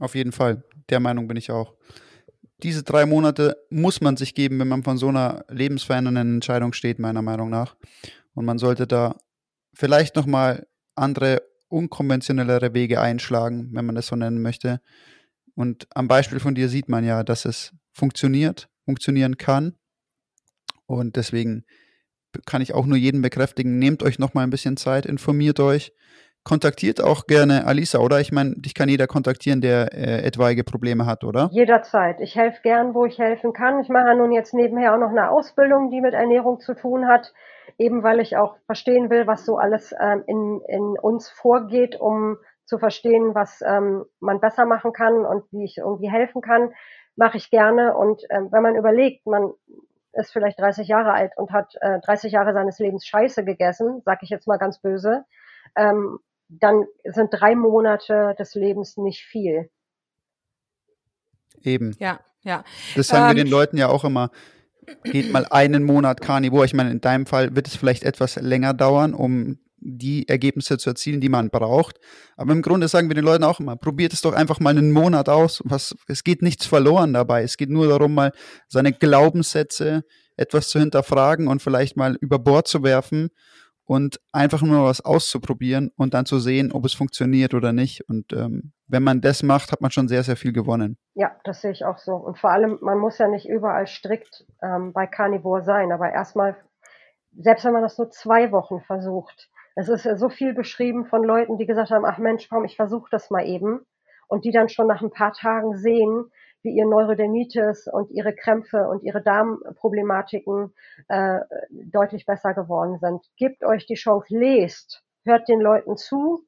Auf 0.00 0.14
jeden 0.14 0.32
Fall. 0.32 0.64
Der 0.90 1.00
Meinung 1.00 1.28
bin 1.28 1.36
ich 1.36 1.50
auch. 1.50 1.74
Diese 2.62 2.82
drei 2.82 3.06
Monate 3.06 3.56
muss 3.70 4.00
man 4.00 4.16
sich 4.16 4.34
geben, 4.34 4.58
wenn 4.58 4.68
man 4.68 4.82
von 4.82 4.96
so 4.96 5.08
einer 5.08 5.44
lebensverändernden 5.48 6.34
Entscheidung 6.34 6.72
steht, 6.72 6.98
meiner 6.98 7.22
Meinung 7.22 7.50
nach. 7.50 7.76
Und 8.34 8.44
man 8.44 8.58
sollte 8.58 8.86
da 8.86 9.16
vielleicht 9.74 10.16
nochmal 10.16 10.66
andere, 10.94 11.42
unkonventionellere 11.68 12.74
Wege 12.74 13.00
einschlagen, 13.00 13.70
wenn 13.72 13.86
man 13.86 13.94
das 13.94 14.06
so 14.06 14.16
nennen 14.16 14.42
möchte. 14.42 14.80
Und 15.54 15.86
am 15.94 16.08
Beispiel 16.08 16.40
von 16.40 16.54
dir 16.54 16.68
sieht 16.68 16.88
man 16.88 17.04
ja, 17.04 17.22
dass 17.22 17.44
es 17.44 17.72
funktioniert, 17.92 18.68
funktionieren 18.84 19.36
kann. 19.36 19.74
Und 20.86 21.16
deswegen 21.16 21.64
kann 22.46 22.62
ich 22.62 22.74
auch 22.74 22.86
nur 22.86 22.98
jeden 22.98 23.22
bekräftigen, 23.22 23.78
nehmt 23.78 24.02
euch 24.02 24.18
noch 24.18 24.34
mal 24.34 24.42
ein 24.42 24.50
bisschen 24.50 24.76
Zeit, 24.76 25.06
informiert 25.06 25.60
euch, 25.60 25.92
kontaktiert 26.42 27.02
auch 27.02 27.26
gerne 27.26 27.66
Alisa, 27.66 27.98
oder? 27.98 28.20
Ich 28.20 28.32
meine, 28.32 28.54
dich 28.56 28.74
kann 28.74 28.88
jeder 28.88 29.06
kontaktieren, 29.06 29.60
der 29.60 29.94
äh, 29.94 30.22
etwaige 30.26 30.62
Probleme 30.62 31.06
hat, 31.06 31.24
oder? 31.24 31.48
Jederzeit. 31.52 32.20
Ich 32.20 32.36
helfe 32.36 32.60
gern, 32.62 32.94
wo 32.94 33.06
ich 33.06 33.18
helfen 33.18 33.52
kann. 33.52 33.80
Ich 33.80 33.88
mache 33.88 34.14
nun 34.14 34.32
jetzt 34.32 34.52
nebenher 34.52 34.94
auch 34.94 34.98
noch 34.98 35.10
eine 35.10 35.30
Ausbildung, 35.30 35.90
die 35.90 36.00
mit 36.00 36.12
Ernährung 36.12 36.60
zu 36.60 36.74
tun 36.74 37.06
hat, 37.06 37.32
eben 37.78 38.02
weil 38.02 38.20
ich 38.20 38.36
auch 38.36 38.56
verstehen 38.66 39.08
will, 39.10 39.26
was 39.26 39.46
so 39.46 39.56
alles 39.56 39.94
ähm, 39.98 40.22
in, 40.26 40.60
in 40.68 40.98
uns 41.00 41.30
vorgeht, 41.30 41.98
um 41.98 42.36
zu 42.64 42.78
verstehen, 42.78 43.34
was 43.34 43.62
ähm, 43.66 44.04
man 44.20 44.40
besser 44.40 44.64
machen 44.66 44.92
kann 44.92 45.24
und 45.24 45.44
wie 45.52 45.64
ich 45.64 45.78
irgendwie 45.78 46.10
helfen 46.10 46.42
kann, 46.42 46.72
mache 47.16 47.36
ich 47.36 47.50
gerne. 47.50 47.96
Und 47.96 48.22
ähm, 48.30 48.48
wenn 48.50 48.62
man 48.62 48.76
überlegt, 48.76 49.26
man 49.26 49.52
ist 50.12 50.32
vielleicht 50.32 50.58
30 50.60 50.88
Jahre 50.88 51.12
alt 51.12 51.32
und 51.36 51.50
hat 51.52 51.74
äh, 51.80 52.00
30 52.00 52.32
Jahre 52.32 52.52
seines 52.52 52.78
Lebens 52.78 53.06
Scheiße 53.06 53.44
gegessen, 53.44 54.02
sag 54.04 54.22
ich 54.22 54.30
jetzt 54.30 54.46
mal 54.46 54.58
ganz 54.58 54.80
böse, 54.80 55.24
ähm, 55.76 56.18
dann 56.48 56.84
sind 57.04 57.30
drei 57.32 57.54
Monate 57.54 58.34
des 58.38 58.54
Lebens 58.54 58.96
nicht 58.96 59.22
viel. 59.24 59.70
Eben. 61.62 61.96
Ja, 61.98 62.20
ja. 62.42 62.64
Das 62.94 63.08
sagen 63.08 63.30
ähm, 63.30 63.36
wir 63.36 63.44
den 63.44 63.50
Leuten 63.50 63.76
ja 63.76 63.88
auch 63.88 64.04
immer. 64.04 64.30
Geht 65.02 65.32
mal 65.32 65.46
einen 65.50 65.82
Monat 65.82 66.20
Carnivore. 66.20 66.66
Ich 66.66 66.74
meine, 66.74 66.90
in 66.90 67.00
deinem 67.00 67.24
Fall 67.24 67.56
wird 67.56 67.66
es 67.66 67.76
vielleicht 67.76 68.04
etwas 68.04 68.36
länger 68.36 68.74
dauern, 68.74 69.14
um 69.14 69.58
die 69.84 70.28
Ergebnisse 70.28 70.78
zu 70.78 70.90
erzielen, 70.90 71.20
die 71.20 71.28
man 71.28 71.50
braucht. 71.50 72.00
Aber 72.36 72.52
im 72.52 72.62
Grunde 72.62 72.88
sagen 72.88 73.08
wir 73.08 73.14
den 73.14 73.24
Leuten 73.24 73.44
auch 73.44 73.60
immer, 73.60 73.76
probiert 73.76 74.12
es 74.12 74.22
doch 74.22 74.32
einfach 74.32 74.58
mal 74.58 74.70
einen 74.70 74.90
Monat 74.90 75.28
aus. 75.28 75.62
Was, 75.64 75.94
es 76.08 76.24
geht 76.24 76.42
nichts 76.42 76.66
verloren 76.66 77.12
dabei. 77.12 77.42
Es 77.42 77.56
geht 77.56 77.70
nur 77.70 77.86
darum, 77.88 78.14
mal 78.14 78.32
seine 78.68 78.92
Glaubenssätze 78.92 80.04
etwas 80.36 80.68
zu 80.68 80.80
hinterfragen 80.80 81.46
und 81.46 81.62
vielleicht 81.62 81.96
mal 81.96 82.16
über 82.20 82.38
Bord 82.38 82.66
zu 82.66 82.82
werfen 82.82 83.30
und 83.84 84.20
einfach 84.32 84.62
nur 84.62 84.84
was 84.84 85.04
auszuprobieren 85.04 85.90
und 85.96 86.14
dann 86.14 86.26
zu 86.26 86.38
sehen, 86.38 86.72
ob 86.72 86.84
es 86.86 86.94
funktioniert 86.94 87.54
oder 87.54 87.72
nicht. 87.72 88.08
Und 88.08 88.32
ähm, 88.32 88.72
wenn 88.86 89.02
man 89.02 89.20
das 89.20 89.42
macht, 89.42 89.72
hat 89.72 89.80
man 89.80 89.90
schon 89.90 90.08
sehr, 90.08 90.22
sehr 90.22 90.36
viel 90.36 90.52
gewonnen. 90.52 90.96
Ja, 91.14 91.36
das 91.44 91.60
sehe 91.60 91.70
ich 91.70 91.84
auch 91.84 91.98
so. 91.98 92.14
Und 92.14 92.38
vor 92.38 92.50
allem, 92.50 92.78
man 92.80 92.98
muss 92.98 93.18
ja 93.18 93.28
nicht 93.28 93.48
überall 93.48 93.86
strikt 93.86 94.46
ähm, 94.62 94.92
bei 94.92 95.06
Carnivore 95.06 95.62
sein, 95.62 95.92
aber 95.92 96.10
erstmal, 96.10 96.56
selbst 97.36 97.64
wenn 97.64 97.72
man 97.72 97.82
das 97.82 97.98
nur 97.98 98.10
zwei 98.10 98.52
Wochen 98.52 98.80
versucht, 98.80 99.50
es 99.74 99.88
ist 99.88 100.04
so 100.18 100.28
viel 100.28 100.54
beschrieben 100.54 101.06
von 101.06 101.24
Leuten, 101.24 101.58
die 101.58 101.66
gesagt 101.66 101.90
haben, 101.90 102.04
ach 102.04 102.18
Mensch, 102.18 102.48
komm, 102.48 102.64
ich 102.64 102.76
versuche 102.76 103.08
das 103.10 103.30
mal 103.30 103.46
eben. 103.46 103.80
Und 104.28 104.44
die 104.44 104.52
dann 104.52 104.68
schon 104.68 104.86
nach 104.86 105.02
ein 105.02 105.10
paar 105.10 105.32
Tagen 105.32 105.76
sehen, 105.76 106.30
wie 106.62 106.74
ihr 106.74 106.86
Neurodermitis 106.86 107.88
und 107.92 108.10
ihre 108.10 108.34
Krämpfe 108.34 108.88
und 108.88 109.02
ihre 109.02 109.22
Darmproblematiken 109.22 110.72
äh, 111.08 111.40
deutlich 111.70 112.24
besser 112.24 112.54
geworden 112.54 112.98
sind. 112.98 113.22
Gebt 113.36 113.64
euch 113.64 113.86
die 113.86 113.94
Chance, 113.94 114.36
lest, 114.36 115.02
hört 115.24 115.48
den 115.48 115.60
Leuten 115.60 115.96
zu, 115.96 116.46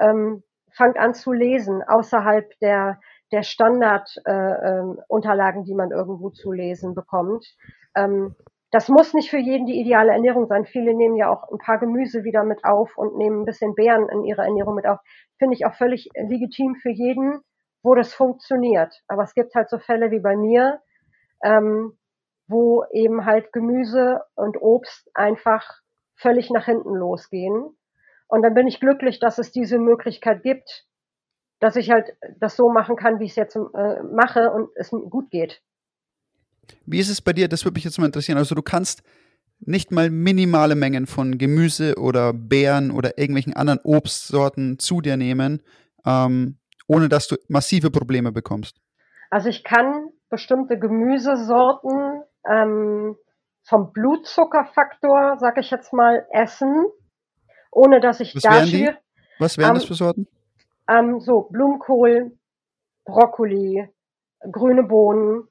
ähm, 0.00 0.42
fangt 0.72 0.98
an 0.98 1.14
zu 1.14 1.32
lesen 1.32 1.82
außerhalb 1.82 2.58
der 2.60 2.98
der 3.32 3.42
Standardunterlagen, 3.42 5.60
äh, 5.60 5.62
äh, 5.62 5.66
die 5.66 5.74
man 5.74 5.90
irgendwo 5.90 6.30
zu 6.30 6.52
lesen 6.52 6.94
bekommt. 6.94 7.44
Ähm, 7.96 8.36
das 8.72 8.88
muss 8.88 9.12
nicht 9.12 9.30
für 9.30 9.38
jeden 9.38 9.66
die 9.66 9.78
ideale 9.78 10.12
Ernährung 10.12 10.46
sein. 10.46 10.64
Viele 10.64 10.94
nehmen 10.94 11.14
ja 11.14 11.30
auch 11.30 11.50
ein 11.50 11.58
paar 11.58 11.78
Gemüse 11.78 12.24
wieder 12.24 12.42
mit 12.42 12.64
auf 12.64 12.96
und 12.96 13.18
nehmen 13.18 13.42
ein 13.42 13.44
bisschen 13.44 13.74
Beeren 13.74 14.08
in 14.08 14.24
ihre 14.24 14.42
Ernährung 14.42 14.74
mit 14.74 14.86
auf. 14.86 14.98
Finde 15.38 15.54
ich 15.54 15.66
auch 15.66 15.74
völlig 15.74 16.08
legitim 16.14 16.76
für 16.76 16.90
jeden, 16.90 17.42
wo 17.82 17.94
das 17.94 18.14
funktioniert. 18.14 19.02
Aber 19.08 19.24
es 19.24 19.34
gibt 19.34 19.54
halt 19.54 19.68
so 19.68 19.78
Fälle 19.78 20.10
wie 20.10 20.20
bei 20.20 20.36
mir, 20.36 20.80
ähm, 21.44 21.98
wo 22.48 22.84
eben 22.92 23.26
halt 23.26 23.52
Gemüse 23.52 24.22
und 24.36 24.56
Obst 24.62 25.10
einfach 25.12 25.82
völlig 26.16 26.50
nach 26.50 26.64
hinten 26.64 26.94
losgehen. 26.94 27.76
Und 28.26 28.42
dann 28.42 28.54
bin 28.54 28.66
ich 28.66 28.80
glücklich, 28.80 29.20
dass 29.20 29.36
es 29.36 29.52
diese 29.52 29.78
Möglichkeit 29.78 30.42
gibt, 30.42 30.86
dass 31.60 31.76
ich 31.76 31.90
halt 31.90 32.16
das 32.38 32.56
so 32.56 32.70
machen 32.70 32.96
kann, 32.96 33.20
wie 33.20 33.24
ich 33.24 33.32
es 33.32 33.36
jetzt 33.36 33.56
äh, 33.56 34.02
mache 34.02 34.50
und 34.50 34.70
es 34.76 34.90
gut 34.90 35.30
geht. 35.30 35.60
Wie 36.86 36.98
ist 36.98 37.08
es 37.08 37.20
bei 37.20 37.32
dir? 37.32 37.48
Das 37.48 37.64
würde 37.64 37.74
mich 37.74 37.84
jetzt 37.84 37.98
mal 37.98 38.06
interessieren. 38.06 38.38
Also 38.38 38.54
du 38.54 38.62
kannst 38.62 39.02
nicht 39.60 39.92
mal 39.92 40.10
minimale 40.10 40.74
Mengen 40.74 41.06
von 41.06 41.38
Gemüse 41.38 41.94
oder 41.96 42.32
Beeren 42.32 42.90
oder 42.90 43.18
irgendwelchen 43.18 43.54
anderen 43.54 43.80
Obstsorten 43.84 44.78
zu 44.78 45.00
dir 45.00 45.16
nehmen, 45.16 45.62
ähm, 46.04 46.58
ohne 46.88 47.08
dass 47.08 47.28
du 47.28 47.36
massive 47.48 47.90
Probleme 47.90 48.32
bekommst. 48.32 48.80
Also 49.30 49.48
ich 49.48 49.64
kann 49.64 50.08
bestimmte 50.28 50.78
Gemüsesorten 50.78 52.22
ähm, 52.50 53.16
vom 53.64 53.92
Blutzuckerfaktor, 53.92 55.36
sag 55.38 55.58
ich 55.58 55.70
jetzt 55.70 55.92
mal, 55.92 56.26
essen, 56.32 56.86
ohne 57.70 58.00
dass 58.00 58.20
ich 58.20 58.34
Was 58.34 58.42
dafür. 58.42 58.60
Wären 58.60 58.70
die? 58.70 58.90
Was 59.38 59.58
wären 59.58 59.68
ähm, 59.70 59.74
das 59.74 59.84
für 59.84 59.94
Sorten? 59.94 60.26
Ähm, 60.88 61.20
so 61.20 61.42
Blumenkohl, 61.42 62.36
Brokkoli, 63.04 63.88
grüne 64.50 64.82
Bohnen, 64.82 65.48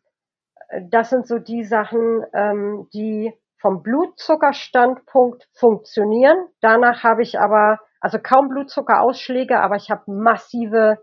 das 0.90 1.10
sind 1.10 1.28
so 1.28 1.38
die 1.40 1.64
Sachen, 1.64 2.24
ähm, 2.34 2.88
die 2.94 3.34
vom 3.60 3.84
Blutzuckerstandpunkt 3.84 5.48
funktionieren. 5.54 6.48
Danach 6.62 7.04
habe 7.04 7.22
ich 7.22 7.40
aber, 7.40 7.80
also 8.00 8.18
kaum 8.20 8.50
Blutzuckerausschläge, 8.50 9.60
aber 9.60 9.76
ich 9.76 9.92
habe 9.92 10.12
massive 10.12 10.98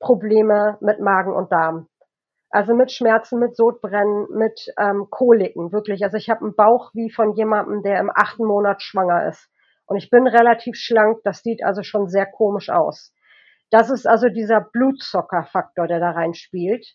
Probleme 0.00 0.78
mit 0.80 1.00
Magen 1.00 1.32
und 1.32 1.52
Darm. 1.52 1.88
Also 2.50 2.74
mit 2.74 2.92
Schmerzen, 2.92 3.38
mit 3.38 3.56
Sodbrennen, 3.56 4.26
mit 4.36 4.60
ähm, 4.78 5.06
Koliken, 5.10 5.72
wirklich. 5.72 6.02
Also 6.02 6.18
ich 6.18 6.28
habe 6.28 6.44
einen 6.44 6.54
Bauch 6.54 6.90
wie 6.92 7.10
von 7.10 7.34
jemandem, 7.34 7.82
der 7.82 7.98
im 8.00 8.10
achten 8.14 8.44
Monat 8.44 8.82
schwanger 8.82 9.26
ist. 9.28 9.48
Und 9.86 9.96
ich 9.96 10.10
bin 10.10 10.26
relativ 10.26 10.76
schlank, 10.76 11.18
das 11.24 11.42
sieht 11.42 11.64
also 11.64 11.82
schon 11.82 12.08
sehr 12.08 12.26
komisch 12.26 12.68
aus. 12.68 13.14
Das 13.70 13.90
ist 13.90 14.06
also 14.06 14.28
dieser 14.28 14.60
Blutzuckerfaktor, 14.60 15.86
der 15.86 15.98
da 15.98 16.10
reinspielt. 16.10 16.86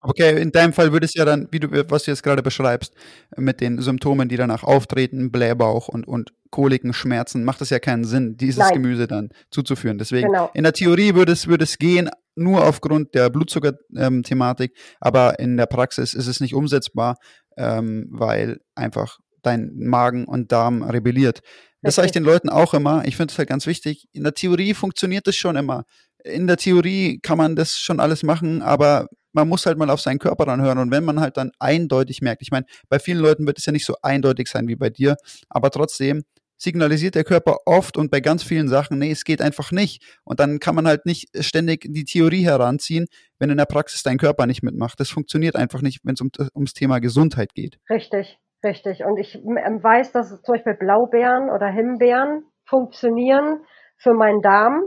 Okay, 0.00 0.40
in 0.40 0.52
deinem 0.52 0.72
Fall 0.72 0.92
würde 0.92 1.06
es 1.06 1.14
ja 1.14 1.24
dann, 1.24 1.48
wie 1.50 1.60
du, 1.60 1.68
was 1.90 2.04
du 2.04 2.10
jetzt 2.10 2.22
gerade 2.22 2.42
beschreibst, 2.42 2.94
mit 3.36 3.60
den 3.60 3.80
Symptomen, 3.80 4.28
die 4.28 4.36
danach 4.36 4.62
auftreten, 4.62 5.30
Blähbauch 5.30 5.88
und, 5.88 6.06
und 6.06 6.32
Koliken, 6.50 6.92
Schmerzen, 6.92 7.44
macht 7.44 7.60
es 7.60 7.70
ja 7.70 7.78
keinen 7.78 8.04
Sinn, 8.04 8.36
dieses 8.36 8.58
Nein. 8.58 8.74
Gemüse 8.74 9.06
dann 9.06 9.30
zuzuführen. 9.50 9.98
Deswegen, 9.98 10.28
genau. 10.28 10.50
in 10.54 10.62
der 10.62 10.72
Theorie 10.72 11.14
würde 11.14 11.32
es, 11.32 11.46
würde 11.46 11.64
es 11.64 11.78
gehen, 11.78 12.08
nur 12.34 12.64
aufgrund 12.64 13.14
der 13.14 13.30
Blutzucker-Thematik, 13.30 14.72
ähm, 14.74 14.96
aber 15.00 15.38
in 15.38 15.56
der 15.56 15.66
Praxis 15.66 16.14
ist 16.14 16.26
es 16.26 16.40
nicht 16.40 16.54
umsetzbar, 16.54 17.16
ähm, 17.56 18.08
weil 18.10 18.60
einfach 18.74 19.18
dein 19.42 19.72
Magen 19.76 20.26
und 20.26 20.52
Darm 20.52 20.82
rebelliert. 20.82 21.40
Das 21.82 21.94
sage 21.94 22.06
ich 22.06 22.12
den 22.12 22.24
Leuten 22.24 22.48
auch 22.48 22.74
immer. 22.74 23.04
Ich 23.06 23.16
finde 23.16 23.32
es 23.32 23.38
halt 23.38 23.48
ganz 23.48 23.66
wichtig. 23.66 24.08
In 24.12 24.24
der 24.24 24.34
Theorie 24.34 24.74
funktioniert 24.74 25.28
es 25.28 25.36
schon 25.36 25.56
immer. 25.56 25.84
In 26.24 26.48
der 26.48 26.56
Theorie 26.56 27.20
kann 27.20 27.38
man 27.38 27.54
das 27.54 27.76
schon 27.76 28.00
alles 28.00 28.24
machen, 28.24 28.60
aber 28.60 29.06
man 29.36 29.48
muss 29.48 29.66
halt 29.66 29.78
mal 29.78 29.90
auf 29.90 30.00
seinen 30.00 30.18
Körper 30.18 30.46
dann 30.46 30.62
hören. 30.62 30.78
Und 30.78 30.90
wenn 30.90 31.04
man 31.04 31.20
halt 31.20 31.36
dann 31.36 31.52
eindeutig 31.60 32.22
merkt, 32.22 32.42
ich 32.42 32.50
meine, 32.50 32.66
bei 32.88 32.98
vielen 32.98 33.18
Leuten 33.18 33.46
wird 33.46 33.58
es 33.58 33.66
ja 33.66 33.72
nicht 33.72 33.84
so 33.84 33.94
eindeutig 34.02 34.48
sein 34.48 34.66
wie 34.66 34.76
bei 34.76 34.90
dir, 34.90 35.16
aber 35.48 35.70
trotzdem 35.70 36.24
signalisiert 36.56 37.14
der 37.14 37.24
Körper 37.24 37.58
oft 37.66 37.98
und 37.98 38.10
bei 38.10 38.20
ganz 38.20 38.42
vielen 38.42 38.66
Sachen, 38.68 38.98
nee, 38.98 39.10
es 39.10 39.24
geht 39.24 39.42
einfach 39.42 39.72
nicht. 39.72 40.02
Und 40.24 40.40
dann 40.40 40.58
kann 40.58 40.74
man 40.74 40.86
halt 40.86 41.04
nicht 41.04 41.28
ständig 41.44 41.84
die 41.86 42.04
Theorie 42.04 42.44
heranziehen, 42.44 43.06
wenn 43.38 43.50
in 43.50 43.58
der 43.58 43.66
Praxis 43.66 44.02
dein 44.02 44.16
Körper 44.16 44.46
nicht 44.46 44.62
mitmacht. 44.62 44.98
Das 44.98 45.10
funktioniert 45.10 45.54
einfach 45.54 45.82
nicht, 45.82 46.00
wenn 46.04 46.14
es 46.14 46.22
um, 46.22 46.30
ums 46.54 46.72
Thema 46.72 46.98
Gesundheit 46.98 47.52
geht. 47.52 47.78
Richtig, 47.90 48.38
richtig. 48.64 49.04
Und 49.04 49.18
ich 49.18 49.34
weiß, 49.34 50.12
dass 50.12 50.30
zum 50.30 50.54
Beispiel 50.54 50.74
Blaubeeren 50.74 51.50
oder 51.50 51.66
Himbeeren 51.66 52.44
funktionieren 52.64 53.60
für 53.98 54.14
meinen 54.14 54.40
Darm, 54.40 54.84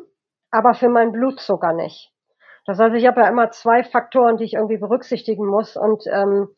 aber 0.49 0.73
für 0.73 0.89
meinen 0.89 1.11
Blutzucker 1.11 1.73
nicht. 1.73 2.11
Das 2.69 2.77
heißt, 2.77 2.93
ich 2.93 3.07
habe 3.07 3.21
ja 3.21 3.27
immer 3.27 3.49
zwei 3.49 3.83
Faktoren, 3.83 4.37
die 4.37 4.43
ich 4.43 4.53
irgendwie 4.53 4.77
berücksichtigen 4.77 5.43
muss 5.43 5.75
und 5.75 6.03
ähm, 6.05 6.49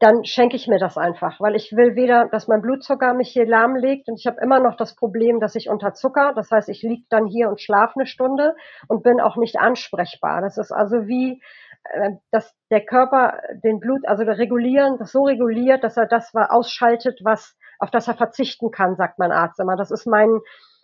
dann 0.00 0.24
schenke 0.24 0.56
ich 0.56 0.66
mir 0.66 0.80
das 0.80 0.98
einfach, 0.98 1.38
weil 1.38 1.54
ich 1.54 1.70
will 1.76 1.94
weder, 1.94 2.26
dass 2.26 2.48
mein 2.48 2.60
Blutzucker 2.60 3.14
mich 3.14 3.28
hier 3.28 3.46
lahmlegt 3.46 4.08
und 4.08 4.18
ich 4.18 4.26
habe 4.26 4.40
immer 4.40 4.58
noch 4.58 4.76
das 4.76 4.96
Problem, 4.96 5.38
dass 5.38 5.54
ich 5.54 5.68
unterzucker. 5.68 6.32
Das 6.34 6.50
heißt, 6.50 6.68
ich 6.68 6.82
liege 6.82 7.04
dann 7.08 7.26
hier 7.26 7.50
und 7.50 7.60
schlafe 7.60 8.00
eine 8.00 8.06
Stunde 8.06 8.56
und 8.88 9.04
bin 9.04 9.20
auch 9.20 9.36
nicht 9.36 9.60
ansprechbar. 9.60 10.40
Das 10.40 10.58
ist 10.58 10.72
also 10.72 11.06
wie, 11.06 11.40
äh, 11.84 12.10
dass 12.32 12.52
der 12.72 12.84
Körper 12.84 13.38
den 13.62 13.78
Blut, 13.78 14.08
also 14.08 14.24
regulieren, 14.24 14.98
das 14.98 15.12
so 15.12 15.22
reguliert, 15.22 15.84
dass 15.84 15.96
er 15.96 16.06
das 16.06 16.34
ausschaltet, 16.34 17.20
was 17.22 17.56
auf 17.78 17.92
das 17.92 18.08
er 18.08 18.14
verzichten 18.14 18.72
kann, 18.72 18.96
sagt 18.96 19.20
mein 19.20 19.30
Arzt 19.30 19.60
immer. 19.60 19.76
Das 19.76 19.92
ist 19.92 20.04
mein 20.04 20.40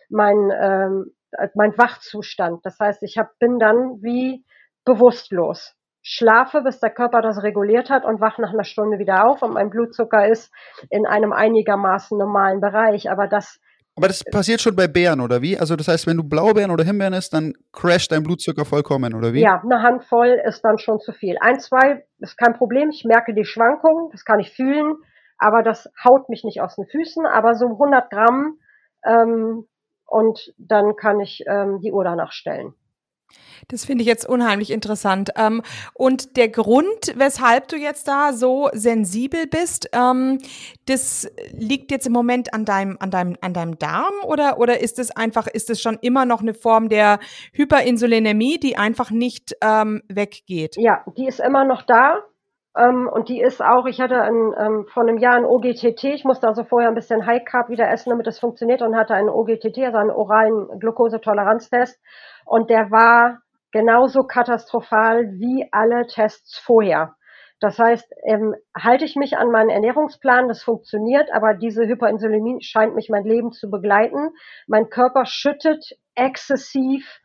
mein 0.09 0.49
ähm, 0.57 1.11
mein 1.55 1.77
Wachzustand. 1.77 2.59
Das 2.63 2.77
heißt, 2.79 3.03
ich 3.03 3.17
hab, 3.17 3.37
bin 3.39 3.59
dann 3.59 4.01
wie 4.01 4.45
bewusstlos. 4.85 5.75
Schlafe, 6.01 6.61
bis 6.61 6.79
der 6.79 6.91
Körper 6.91 7.21
das 7.21 7.41
reguliert 7.41 7.89
hat 7.89 8.05
und 8.05 8.21
wach 8.21 8.37
nach 8.37 8.53
einer 8.53 8.63
Stunde 8.63 8.99
wieder 8.99 9.25
auf 9.27 9.41
und 9.41 9.53
mein 9.53 9.71
Blutzucker 9.71 10.27
ist 10.27 10.53
in 10.91 11.07
einem 11.07 11.33
einigermaßen 11.33 12.15
normalen 12.15 12.61
Bereich. 12.61 13.09
Aber 13.09 13.27
das 13.27 13.59
aber 13.97 14.07
das 14.07 14.23
passiert 14.25 14.59
schon 14.59 14.75
bei 14.75 14.87
Beeren, 14.87 15.21
oder 15.21 15.41
wie? 15.41 15.57
Also 15.57 15.77
das 15.77 15.87
heißt, 15.87 16.05
wenn 16.05 16.17
du 16.17 16.23
Blaubeeren 16.23 16.69
oder 16.69 16.83
Himbeeren 16.83 17.13
isst, 17.13 17.33
dann 17.33 17.53
crasht 17.71 18.11
dein 18.11 18.23
Blutzucker 18.23 18.65
vollkommen, 18.65 19.15
oder 19.15 19.33
wie? 19.33 19.41
Ja, 19.41 19.61
eine 19.63 19.81
Handvoll 19.81 20.37
ist 20.45 20.61
dann 20.63 20.77
schon 20.77 20.99
zu 20.99 21.13
viel. 21.13 21.37
Ein, 21.39 21.59
zwei 21.59 22.03
ist 22.19 22.37
kein 22.37 22.53
Problem. 22.57 22.89
Ich 22.89 23.05
merke 23.05 23.33
die 23.33 23.45
Schwankungen, 23.45 24.09
das 24.11 24.25
kann 24.25 24.41
ich 24.41 24.51
fühlen, 24.51 24.95
aber 25.37 25.63
das 25.63 25.89
haut 26.03 26.27
mich 26.27 26.43
nicht 26.43 26.61
aus 26.61 26.75
den 26.75 26.85
Füßen. 26.85 27.25
Aber 27.25 27.55
so 27.55 27.67
100 27.67 28.11
Gramm 28.11 28.59
ähm, 29.05 29.65
und 30.05 30.53
dann 30.57 30.95
kann 30.95 31.19
ich 31.19 31.43
ähm, 31.47 31.79
die 31.81 31.91
Uhr 31.91 32.03
danach 32.03 32.31
stellen. 32.31 32.73
Das 33.67 33.85
finde 33.85 34.03
ich 34.03 34.07
jetzt 34.07 34.27
unheimlich 34.27 34.71
interessant. 34.71 35.31
Ähm, 35.35 35.61
und 35.93 36.37
der 36.37 36.49
Grund, 36.49 37.13
weshalb 37.15 37.67
du 37.67 37.77
jetzt 37.77 38.07
da 38.07 38.33
so 38.33 38.69
sensibel 38.73 39.47
bist, 39.47 39.89
ähm, 39.93 40.39
das 40.85 41.29
liegt 41.51 41.91
jetzt 41.91 42.07
im 42.07 42.13
Moment 42.13 42.53
an 42.53 42.65
deinem, 42.65 42.97
an 42.99 43.11
deinem, 43.11 43.35
an 43.41 43.53
deinem 43.53 43.79
Darm 43.79 44.13
oder, 44.25 44.59
oder 44.59 44.81
ist 44.81 44.99
es 44.99 45.11
einfach, 45.11 45.47
ist 45.47 45.69
es 45.69 45.81
schon 45.81 45.97
immer 46.01 46.25
noch 46.25 46.41
eine 46.41 46.53
Form 46.53 46.89
der 46.89 47.19
Hyperinsulinämie, 47.53 48.59
die 48.59 48.77
einfach 48.77 49.11
nicht 49.11 49.55
ähm, 49.61 50.03
weggeht? 50.07 50.75
Ja, 50.77 51.03
die 51.17 51.27
ist 51.27 51.39
immer 51.39 51.65
noch 51.65 51.81
da. 51.81 52.23
Ähm, 52.77 53.09
und 53.11 53.29
die 53.29 53.41
ist 53.41 53.63
auch, 53.63 53.85
ich 53.85 54.01
hatte 54.01 54.21
ein, 54.21 54.53
ähm, 54.57 54.85
vor 54.93 55.03
einem 55.03 55.17
Jahr 55.17 55.35
ein 55.35 55.45
OGTT, 55.45 56.03
ich 56.05 56.25
musste 56.25 56.47
also 56.47 56.63
vorher 56.63 56.89
ein 56.89 56.95
bisschen 56.95 57.25
High 57.25 57.45
Carb 57.45 57.69
wieder 57.69 57.89
essen, 57.89 58.09
damit 58.09 58.27
das 58.27 58.39
funktioniert 58.39 58.81
und 58.81 58.97
hatte 58.97 59.13
einen 59.13 59.29
OGTT, 59.29 59.77
also 59.79 59.97
einen 59.97 60.11
oralen 60.11 60.79
Glukosetoleranztest. 60.79 61.99
Und 62.45 62.69
der 62.69 62.91
war 62.91 63.39
genauso 63.71 64.23
katastrophal 64.23 65.31
wie 65.33 65.67
alle 65.71 66.07
Tests 66.07 66.59
vorher. 66.59 67.15
Das 67.61 67.79
heißt, 67.79 68.13
ähm, 68.25 68.53
halte 68.77 69.05
ich 69.05 69.15
mich 69.15 69.37
an 69.37 69.49
meinen 69.49 69.69
Ernährungsplan, 69.69 70.49
das 70.49 70.61
funktioniert, 70.61 71.29
aber 71.33 71.53
diese 71.53 71.85
Hyperinsulinämie 71.85 72.61
scheint 72.61 72.95
mich 72.95 73.09
mein 73.09 73.23
Leben 73.23 73.53
zu 73.53 73.69
begleiten. 73.69 74.31
Mein 74.67 74.89
Körper 74.89 75.25
schüttet 75.25 75.97
exzessiv 76.15 77.21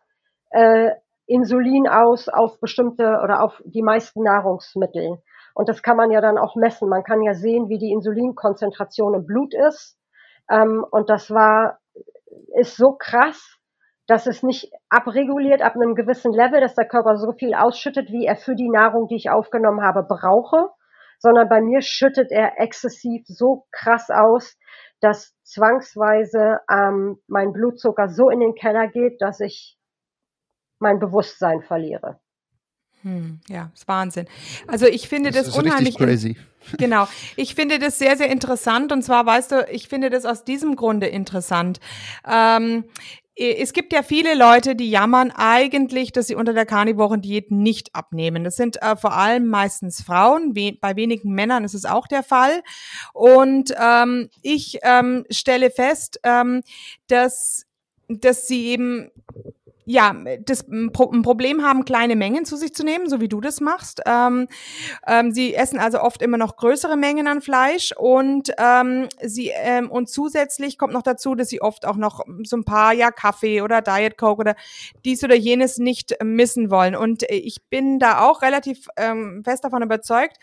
äh, 0.50 0.92
Insulin 1.26 1.88
aus 1.88 2.28
auf 2.28 2.60
bestimmte 2.60 3.20
oder 3.22 3.42
auf 3.42 3.60
die 3.64 3.82
meisten 3.82 4.22
Nahrungsmittel. 4.22 5.18
Und 5.54 5.68
das 5.68 5.82
kann 5.82 5.96
man 5.96 6.10
ja 6.10 6.20
dann 6.20 6.38
auch 6.38 6.56
messen. 6.56 6.88
Man 6.88 7.04
kann 7.04 7.22
ja 7.22 7.34
sehen, 7.34 7.68
wie 7.68 7.78
die 7.78 7.92
Insulinkonzentration 7.92 9.14
im 9.14 9.26
Blut 9.26 9.54
ist. 9.54 9.98
Ähm, 10.50 10.84
und 10.90 11.10
das 11.10 11.30
war, 11.30 11.78
ist 12.58 12.76
so 12.76 12.96
krass, 12.98 13.58
dass 14.06 14.26
es 14.26 14.42
nicht 14.42 14.72
abreguliert 14.88 15.62
ab 15.62 15.76
einem 15.76 15.94
gewissen 15.94 16.32
Level, 16.32 16.60
dass 16.60 16.74
der 16.74 16.88
Körper 16.88 17.16
so 17.16 17.32
viel 17.32 17.54
ausschüttet, 17.54 18.10
wie 18.10 18.26
er 18.26 18.36
für 18.36 18.56
die 18.56 18.68
Nahrung, 18.68 19.06
die 19.06 19.14
ich 19.14 19.30
aufgenommen 19.30 19.82
habe, 19.82 20.02
brauche, 20.02 20.70
sondern 21.18 21.48
bei 21.48 21.60
mir 21.60 21.80
schüttet 21.80 22.32
er 22.32 22.58
exzessiv 22.58 23.22
so 23.26 23.66
krass 23.70 24.10
aus, 24.10 24.58
dass 25.00 25.34
zwangsweise 25.44 26.60
ähm, 26.70 27.18
mein 27.28 27.52
Blutzucker 27.52 28.08
so 28.08 28.30
in 28.30 28.40
den 28.40 28.54
Keller 28.54 28.88
geht, 28.88 29.22
dass 29.22 29.38
ich 29.40 29.78
mein 30.80 30.98
Bewusstsein 30.98 31.62
verliere. 31.62 32.18
Hm, 33.02 33.40
ja, 33.48 33.70
ist 33.74 33.88
Wahnsinn. 33.88 34.26
Also 34.66 34.86
ich 34.86 35.08
finde 35.08 35.30
das, 35.30 35.46
das 35.46 35.56
unheimlich. 35.56 35.96
crazy. 35.96 36.36
Genau. 36.78 37.08
Ich 37.36 37.54
finde 37.54 37.78
das 37.78 37.98
sehr, 37.98 38.18
sehr 38.18 38.30
interessant. 38.30 38.92
Und 38.92 39.02
zwar, 39.02 39.24
weißt 39.24 39.50
du, 39.50 39.66
ich 39.72 39.88
finde 39.88 40.10
das 40.10 40.26
aus 40.26 40.44
diesem 40.44 40.76
Grunde 40.76 41.06
interessant. 41.06 41.80
Ähm, 42.30 42.84
es 43.34 43.72
gibt 43.72 43.94
ja 43.94 44.02
viele 44.02 44.34
Leute, 44.34 44.76
die 44.76 44.90
jammern 44.90 45.30
eigentlich, 45.30 46.12
dass 46.12 46.26
sie 46.26 46.34
unter 46.34 46.52
der 46.52 46.66
Karnivorendiät 46.66 47.50
nicht 47.50 47.94
abnehmen. 47.94 48.44
Das 48.44 48.56
sind 48.56 48.82
äh, 48.82 48.96
vor 48.96 49.14
allem 49.14 49.46
meistens 49.46 50.02
Frauen. 50.02 50.54
We 50.54 50.76
bei 50.78 50.96
wenigen 50.96 51.32
Männern 51.32 51.64
ist 51.64 51.74
es 51.74 51.86
auch 51.86 52.06
der 52.06 52.22
Fall. 52.22 52.62
Und 53.14 53.72
ähm, 53.80 54.28
ich 54.42 54.80
ähm, 54.82 55.24
stelle 55.30 55.70
fest, 55.70 56.20
ähm, 56.24 56.62
dass 57.06 57.64
dass 58.10 58.48
sie 58.48 58.66
eben 58.66 59.10
ja, 59.86 60.14
das 60.44 60.68
ein 60.68 60.92
Problem 60.92 61.64
haben, 61.64 61.84
kleine 61.84 62.14
Mengen 62.14 62.44
zu 62.44 62.56
sich 62.56 62.74
zu 62.74 62.84
nehmen, 62.84 63.08
so 63.08 63.20
wie 63.20 63.28
du 63.28 63.40
das 63.40 63.60
machst. 63.60 64.00
Ähm, 64.06 64.46
ähm, 65.06 65.32
sie 65.32 65.54
essen 65.54 65.80
also 65.80 66.00
oft 66.00 66.22
immer 66.22 66.36
noch 66.36 66.56
größere 66.56 66.96
Mengen 66.96 67.26
an 67.26 67.40
Fleisch 67.40 67.92
und 67.96 68.52
ähm, 68.58 69.08
sie 69.22 69.50
ähm, 69.54 69.90
und 69.90 70.08
zusätzlich 70.08 70.78
kommt 70.78 70.92
noch 70.92 71.02
dazu, 71.02 71.34
dass 71.34 71.48
sie 71.48 71.60
oft 71.60 71.86
auch 71.86 71.96
noch 71.96 72.24
so 72.44 72.56
ein 72.56 72.64
paar 72.64 72.92
ja 72.92 73.10
Kaffee 73.10 73.62
oder 73.62 73.80
Diet 73.82 74.16
Coke 74.16 74.40
oder 74.40 74.54
dies 75.04 75.24
oder 75.24 75.34
jenes 75.34 75.78
nicht 75.78 76.14
missen 76.22 76.70
wollen. 76.70 76.94
Und 76.94 77.24
ich 77.28 77.62
bin 77.70 77.98
da 77.98 78.20
auch 78.20 78.42
relativ 78.42 78.86
ähm, 78.96 79.42
fest 79.44 79.64
davon 79.64 79.82
überzeugt, 79.82 80.36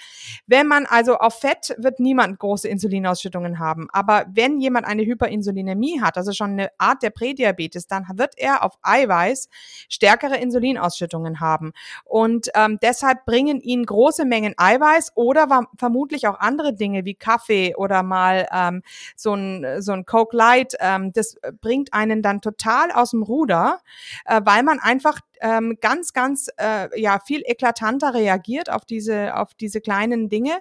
wenn 0.47 0.67
man 0.67 0.85
also 0.85 1.17
auf 1.17 1.39
Fett 1.39 1.75
wird 1.77 1.99
niemand 1.99 2.39
große 2.39 2.67
Insulinausschüttungen 2.67 3.59
haben, 3.59 3.87
aber 3.93 4.25
wenn 4.33 4.59
jemand 4.59 4.87
eine 4.87 5.03
Hyperinsulinämie 5.05 6.01
hat, 6.01 6.17
also 6.17 6.33
schon 6.33 6.51
eine 6.51 6.69
Art 6.77 7.03
der 7.03 7.11
Prädiabetes, 7.11 7.87
dann 7.87 8.05
wird 8.15 8.33
er 8.37 8.63
auf 8.63 8.73
Eiweiß 8.81 9.26
Eiweiß 9.27 9.49
stärkere 9.89 10.37
Insulinausschüttungen 10.37 11.39
haben. 11.39 11.73
Und 12.03 12.49
ähm, 12.55 12.79
deshalb 12.81 13.25
bringen 13.25 13.61
ihnen 13.61 13.85
große 13.85 14.25
Mengen 14.25 14.53
Eiweiß 14.57 15.13
oder 15.15 15.47
vermutlich 15.77 16.27
auch 16.27 16.39
andere 16.39 16.73
Dinge 16.73 17.05
wie 17.05 17.15
Kaffee 17.15 17.75
oder 17.75 18.03
mal 18.03 18.47
ähm, 18.51 18.81
so 19.15 19.33
ein, 19.33 19.81
so 19.81 19.91
ein 19.91 20.05
Coke 20.05 20.35
Light, 20.35 20.75
ähm, 20.79 21.13
das 21.13 21.37
bringt 21.61 21.93
einen 21.93 22.21
dann 22.21 22.41
total 22.41 22.91
aus 22.91 23.11
dem 23.11 23.23
Ruder, 23.23 23.79
äh, 24.25 24.41
weil 24.43 24.63
man 24.63 24.79
einfach 24.79 25.19
ähm, 25.41 25.77
ganz, 25.81 26.13
ganz 26.13 26.47
äh, 26.57 26.99
ja 26.99 27.19
viel 27.19 27.43
eklatanter 27.45 28.13
reagiert 28.13 28.71
auf 28.71 28.85
diese 28.85 29.35
auf 29.35 29.53
diese 29.53 29.81
kleinen 29.81 30.29
Dinge 30.29 30.57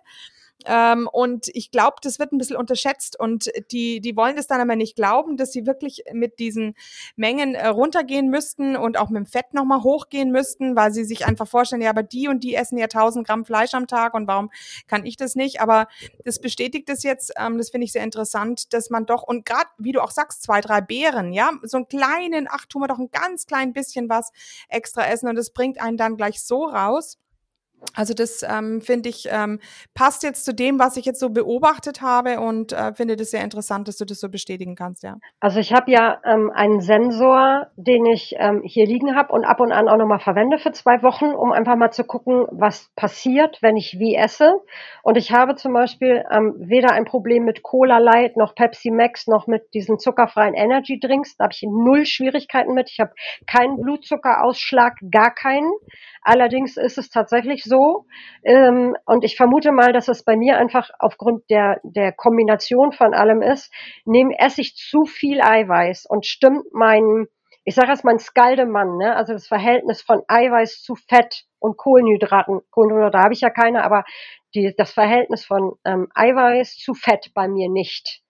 ähm, 0.65 1.09
und 1.13 1.49
ich 1.53 1.71
glaube, 1.71 1.97
das 2.03 2.19
wird 2.19 2.33
ein 2.33 2.39
bisschen 2.39 2.57
unterschätzt 2.57 3.19
und 3.19 3.51
die, 3.71 4.01
die 4.01 4.17
wollen 4.17 4.37
das 4.37 4.47
dann 4.47 4.61
aber 4.61 4.75
nicht 4.75 4.97
glauben, 4.97 5.37
dass 5.37 5.53
sie 5.53 5.67
wirklich 5.67 6.05
mit 6.13 6.39
diesen 6.39 6.75
Mengen 7.15 7.55
äh, 7.55 7.69
runtergehen 7.69 8.31
müssten 8.31 8.77
und 8.77 8.99
auch 8.99 9.11
mit 9.11 9.19
dem 9.19 9.27
Fett 9.27 9.53
nochmal 9.53 9.83
hochgehen 9.83 10.33
müssten, 10.33 10.75
weil 10.75 10.93
sie 10.93 11.05
sich 11.05 11.27
einfach 11.27 11.47
vorstellen, 11.47 11.83
ja, 11.83 11.91
aber 11.91 12.03
die 12.03 12.29
und 12.29 12.43
die 12.43 12.55
essen 12.55 12.79
ja 12.79 12.85
1000 12.85 13.27
Gramm 13.27 13.45
Fleisch 13.45 13.75
am 13.75 13.87
Tag 13.87 14.15
und 14.15 14.27
warum 14.27 14.51
kann 14.87 15.05
ich 15.05 15.17
das 15.17 15.35
nicht? 15.35 15.61
Aber 15.61 15.89
das 16.25 16.41
bestätigt 16.41 16.89
es 16.89 17.03
jetzt, 17.03 17.33
ähm, 17.39 17.59
das 17.59 17.71
finde 17.71 17.85
ich 17.85 17.93
sehr 17.93 18.05
interessant, 18.05 18.73
dass 18.73 18.91
man 18.91 19.07
doch, 19.07 19.23
und 19.23 19.45
gerade, 19.45 19.69
wie 19.79 19.93
du 19.93 20.03
auch 20.03 20.11
sagst, 20.11 20.43
zwei, 20.43 20.61
drei 20.61 20.81
Beeren, 20.81 21.33
ja, 21.33 21.53
so 21.63 21.77
einen 21.77 21.89
kleinen, 21.89 22.49
ach, 22.51 22.67
tun 22.67 22.83
wir 22.83 22.89
doch 22.89 22.99
ein 22.99 23.11
ganz 23.11 23.47
klein 23.47 23.73
bisschen 23.73 24.09
was 24.09 24.33
extra 24.69 25.07
essen 25.07 25.29
und 25.29 25.37
das 25.37 25.51
bringt 25.51 25.81
einen 25.81 25.97
dann 25.97 26.17
gleich 26.17 26.43
so 26.43 26.65
raus. 26.65 27.19
Also 27.95 28.15
das 28.15 28.43
ähm, 28.43 28.81
finde 28.81 29.09
ich 29.09 29.29
ähm, 29.31 29.61
passt 29.95 30.23
jetzt 30.23 30.45
zu 30.45 30.55
dem, 30.55 30.79
was 30.79 30.97
ich 30.97 31.05
jetzt 31.05 31.21
so 31.21 31.31
beobachtet 31.31 32.03
habe 32.03 32.41
und 32.41 32.73
äh, 32.73 32.93
finde 32.95 33.17
das 33.17 33.31
sehr 33.31 33.43
interessant, 33.43 33.89
dass 33.89 33.97
du 33.97 34.05
das 34.05 34.21
so 34.21 34.29
bestätigen 34.29 34.75
kannst, 34.75 35.03
ja. 35.03 35.17
Also 35.41 35.61
ich 35.61 35.73
habe 35.73 35.91
ja 35.91 36.21
ähm, 36.25 36.51
einen 36.55 36.81
Sensor, 36.81 37.69
den 37.77 38.07
ich 38.07 38.35
ähm, 38.39 38.63
hier 38.65 38.87
liegen 38.87 39.17
habe 39.17 39.33
und 39.33 39.45
ab 39.45 39.61
und 39.61 39.73
an 39.73 39.89
auch 39.89 39.97
nochmal 39.97 40.21
verwende 40.21 40.59
für 40.59 40.73
zwei 40.73 41.03
Wochen, 41.03 41.27
um 41.27 41.53
einfach 41.53 41.77
mal 41.77 41.91
zu 41.91 42.05
gucken, 42.05 42.47
was 42.51 42.91
passiert, 42.97 43.59
wenn 43.63 43.77
ich 43.77 43.99
wie 43.99 44.15
esse. 44.15 44.61
Und 45.03 45.17
ich 45.17 45.33
habe 45.33 45.55
zum 45.55 45.73
Beispiel 45.73 46.25
ähm, 46.31 46.55
weder 46.59 46.93
ein 46.93 47.05
Problem 47.05 47.45
mit 47.45 47.63
Cola 47.63 47.99
Light 47.99 48.37
noch 48.37 48.55
Pepsi 48.55 48.91
Max 48.91 49.27
noch 49.27 49.47
mit 49.47 49.75
diesen 49.75 49.99
zuckerfreien 49.99 50.55
Energy 50.55 50.99
Drinks. 50.99 51.37
Da 51.37 51.45
habe 51.45 51.53
ich 51.53 51.63
null 51.63 52.07
Schwierigkeiten 52.07 52.75
mit. 52.75 52.91
Ich 52.91 53.01
habe 53.01 53.13
keinen 53.47 53.81
Blutzuckerausschlag, 53.81 54.95
gar 55.11 55.35
keinen. 55.35 55.71
Allerdings 56.23 56.77
ist 56.77 56.99
es 56.99 57.09
tatsächlich 57.09 57.63
so, 57.63 57.76
ähm, 58.45 58.95
und 59.07 59.25
ich 59.25 59.37
vermute 59.37 59.73
mal, 59.73 59.93
dass 59.93 60.09
es 60.09 60.25
bei 60.25 60.37
mir 60.37 60.59
einfach 60.59 60.91
aufgrund 60.99 61.49
der, 61.51 61.81
der 61.83 62.13
Kombination 62.13 62.93
von 62.93 63.15
allem 63.15 63.43
ist, 63.43 63.73
nehme, 64.05 64.35
esse 64.39 64.61
ich 64.61 64.77
zu 64.77 65.05
viel 65.05 65.41
Eiweiß 65.41 66.07
und 66.07 66.27
stimmt 66.27 66.65
mein, 66.73 67.27
ich 67.65 67.75
sage 67.75 67.93
es 67.93 68.05
mein 68.05 68.19
Skaldemann, 68.19 68.97
ne? 68.97 69.17
also 69.17 69.33
das 69.33 69.47
Verhältnis 69.47 70.03
von 70.03 70.23
Eiweiß 70.29 70.83
zu 70.83 70.95
Fett 70.95 71.45
und 71.59 71.77
Kohlenhydraten, 71.77 72.61
Kohlenhydrate 72.71 73.19
habe 73.19 73.35
ich 73.35 73.41
ja 73.41 73.51
keine, 73.51 73.85
aber 73.85 74.05
die, 74.55 74.75
das 74.77 74.93
Verhältnis 74.93 75.45
von 75.45 75.75
ähm, 75.85 76.09
Eiweiß 76.15 76.77
zu 76.77 76.95
Fett 76.95 77.33
bei 77.35 77.49
mir 77.49 77.69
nicht, 77.69 78.23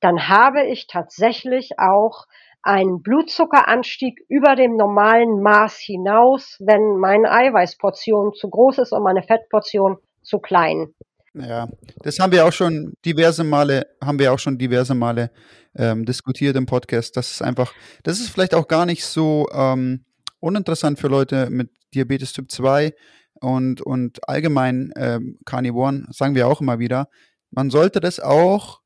dann 0.00 0.28
habe 0.28 0.64
ich 0.64 0.86
tatsächlich 0.86 1.78
auch 1.78 2.26
einen 2.64 3.02
Blutzuckeranstieg 3.02 4.20
über 4.28 4.56
dem 4.56 4.76
normalen 4.76 5.42
Maß 5.42 5.76
hinaus, 5.78 6.56
wenn 6.60 6.98
meine 6.98 7.30
Eiweißportion 7.30 8.32
zu 8.32 8.48
groß 8.48 8.78
ist 8.78 8.92
und 8.92 9.02
meine 9.02 9.22
Fettportion 9.22 9.98
zu 10.22 10.38
klein. 10.38 10.88
Ja, 11.34 11.68
das 12.02 12.18
haben 12.18 12.32
wir 12.32 12.46
auch 12.46 12.52
schon 12.52 12.94
diverse 13.04 13.44
Male, 13.44 13.86
haben 14.02 14.18
wir 14.18 14.32
auch 14.32 14.38
schon 14.38 14.56
diverse 14.56 14.94
Male 14.94 15.30
ähm, 15.76 16.04
diskutiert 16.04 16.56
im 16.56 16.64
Podcast. 16.64 17.16
Das 17.16 17.32
ist 17.32 17.42
einfach, 17.42 17.74
das 18.02 18.20
ist 18.20 18.30
vielleicht 18.30 18.54
auch 18.54 18.68
gar 18.68 18.86
nicht 18.86 19.04
so 19.04 19.46
ähm, 19.52 20.04
uninteressant 20.40 20.98
für 20.98 21.08
Leute 21.08 21.50
mit 21.50 21.70
Diabetes 21.94 22.32
Typ 22.32 22.50
2 22.50 22.92
und, 23.40 23.82
und 23.82 24.26
allgemein 24.28 24.92
ähm, 24.96 25.38
Carnivoren, 25.44 26.06
sagen 26.10 26.34
wir 26.34 26.48
auch 26.48 26.60
immer 26.60 26.78
wieder. 26.78 27.08
Man 27.50 27.68
sollte 27.68 28.00
das 28.00 28.20
auch 28.20 28.80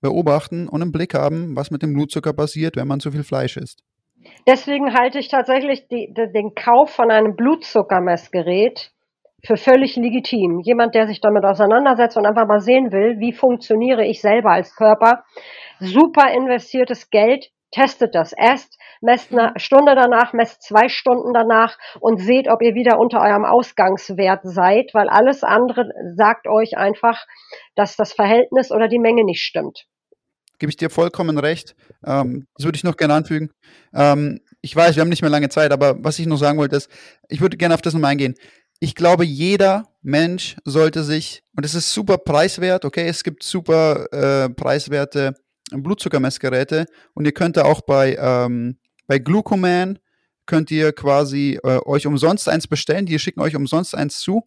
beobachten 0.00 0.68
und 0.68 0.82
im 0.82 0.92
Blick 0.92 1.14
haben, 1.14 1.56
was 1.56 1.70
mit 1.70 1.82
dem 1.82 1.92
Blutzucker 1.92 2.32
passiert, 2.32 2.76
wenn 2.76 2.88
man 2.88 3.00
zu 3.00 3.10
viel 3.10 3.24
Fleisch 3.24 3.56
isst. 3.56 3.82
Deswegen 4.46 4.94
halte 4.94 5.18
ich 5.18 5.28
tatsächlich 5.28 5.88
die, 5.88 6.12
die, 6.16 6.32
den 6.32 6.54
Kauf 6.54 6.90
von 6.90 7.10
einem 7.10 7.36
Blutzuckermessgerät 7.36 8.92
für 9.44 9.56
völlig 9.56 9.96
legitim. 9.96 10.60
Jemand, 10.62 10.94
der 10.94 11.06
sich 11.06 11.20
damit 11.20 11.44
auseinandersetzt 11.44 12.16
und 12.16 12.26
einfach 12.26 12.46
mal 12.46 12.60
sehen 12.60 12.92
will, 12.92 13.18
wie 13.18 13.32
funktioniere 13.32 14.04
ich 14.04 14.20
selber 14.20 14.50
als 14.50 14.74
Körper. 14.76 15.24
Super 15.78 16.32
investiertes 16.32 17.08
Geld, 17.10 17.50
testet 17.70 18.14
das 18.14 18.32
erst, 18.32 18.78
messt 19.00 19.32
eine 19.32 19.52
Stunde 19.56 19.94
danach, 19.94 20.32
messt 20.32 20.62
zwei 20.62 20.88
Stunden 20.88 21.32
danach 21.32 21.78
und 22.00 22.20
seht, 22.20 22.48
ob 22.48 22.62
ihr 22.62 22.74
wieder 22.74 22.98
unter 22.98 23.20
eurem 23.20 23.44
Ausgangswert 23.44 24.40
seid, 24.44 24.90
weil 24.92 25.08
alles 25.08 25.42
andere 25.42 25.88
sagt 26.16 26.46
euch 26.46 26.76
einfach, 26.76 27.26
dass 27.74 27.96
das 27.96 28.12
Verhältnis 28.12 28.70
oder 28.70 28.88
die 28.88 28.98
Menge 28.98 29.24
nicht 29.24 29.42
stimmt. 29.42 29.86
Gebe 30.58 30.70
ich 30.70 30.76
dir 30.76 30.90
vollkommen 30.90 31.38
recht. 31.38 31.74
Ähm, 32.04 32.46
das 32.54 32.66
würde 32.66 32.76
ich 32.76 32.84
noch 32.84 32.98
gerne 32.98 33.14
anfügen. 33.14 33.50
Ähm, 33.94 34.40
ich 34.60 34.76
weiß, 34.76 34.94
wir 34.94 35.00
haben 35.00 35.08
nicht 35.08 35.22
mehr 35.22 35.30
lange 35.30 35.48
Zeit, 35.48 35.72
aber 35.72 35.96
was 36.04 36.18
ich 36.18 36.26
noch 36.26 36.36
sagen 36.36 36.58
wollte, 36.58 36.76
ist, 36.76 36.90
ich 37.28 37.40
würde 37.40 37.56
gerne 37.56 37.74
auf 37.74 37.80
das 37.80 37.94
nochmal 37.94 38.10
eingehen. 38.10 38.34
Ich 38.78 38.94
glaube, 38.94 39.24
jeder 39.24 39.84
Mensch 40.02 40.56
sollte 40.64 41.02
sich, 41.02 41.42
und 41.56 41.64
es 41.64 41.74
ist 41.74 41.92
super 41.92 42.18
preiswert, 42.18 42.84
okay, 42.84 43.06
es 43.06 43.24
gibt 43.24 43.42
super 43.42 44.06
äh, 44.12 44.50
preiswerte 44.50 45.34
Blutzuckermessgeräte 45.70 46.86
und 47.14 47.24
ihr 47.24 47.32
könnt 47.32 47.56
da 47.56 47.64
auch 47.64 47.80
bei, 47.82 48.16
ähm, 48.20 48.78
bei 49.10 49.18
Glucoman 49.18 49.98
könnt 50.46 50.70
ihr 50.70 50.92
quasi 50.92 51.58
äh, 51.64 51.80
euch 51.84 52.06
umsonst 52.06 52.48
eins 52.48 52.68
bestellen. 52.68 53.06
Die 53.06 53.18
schicken 53.18 53.40
euch 53.40 53.56
umsonst 53.56 53.92
eins 53.92 54.20
zu. 54.20 54.44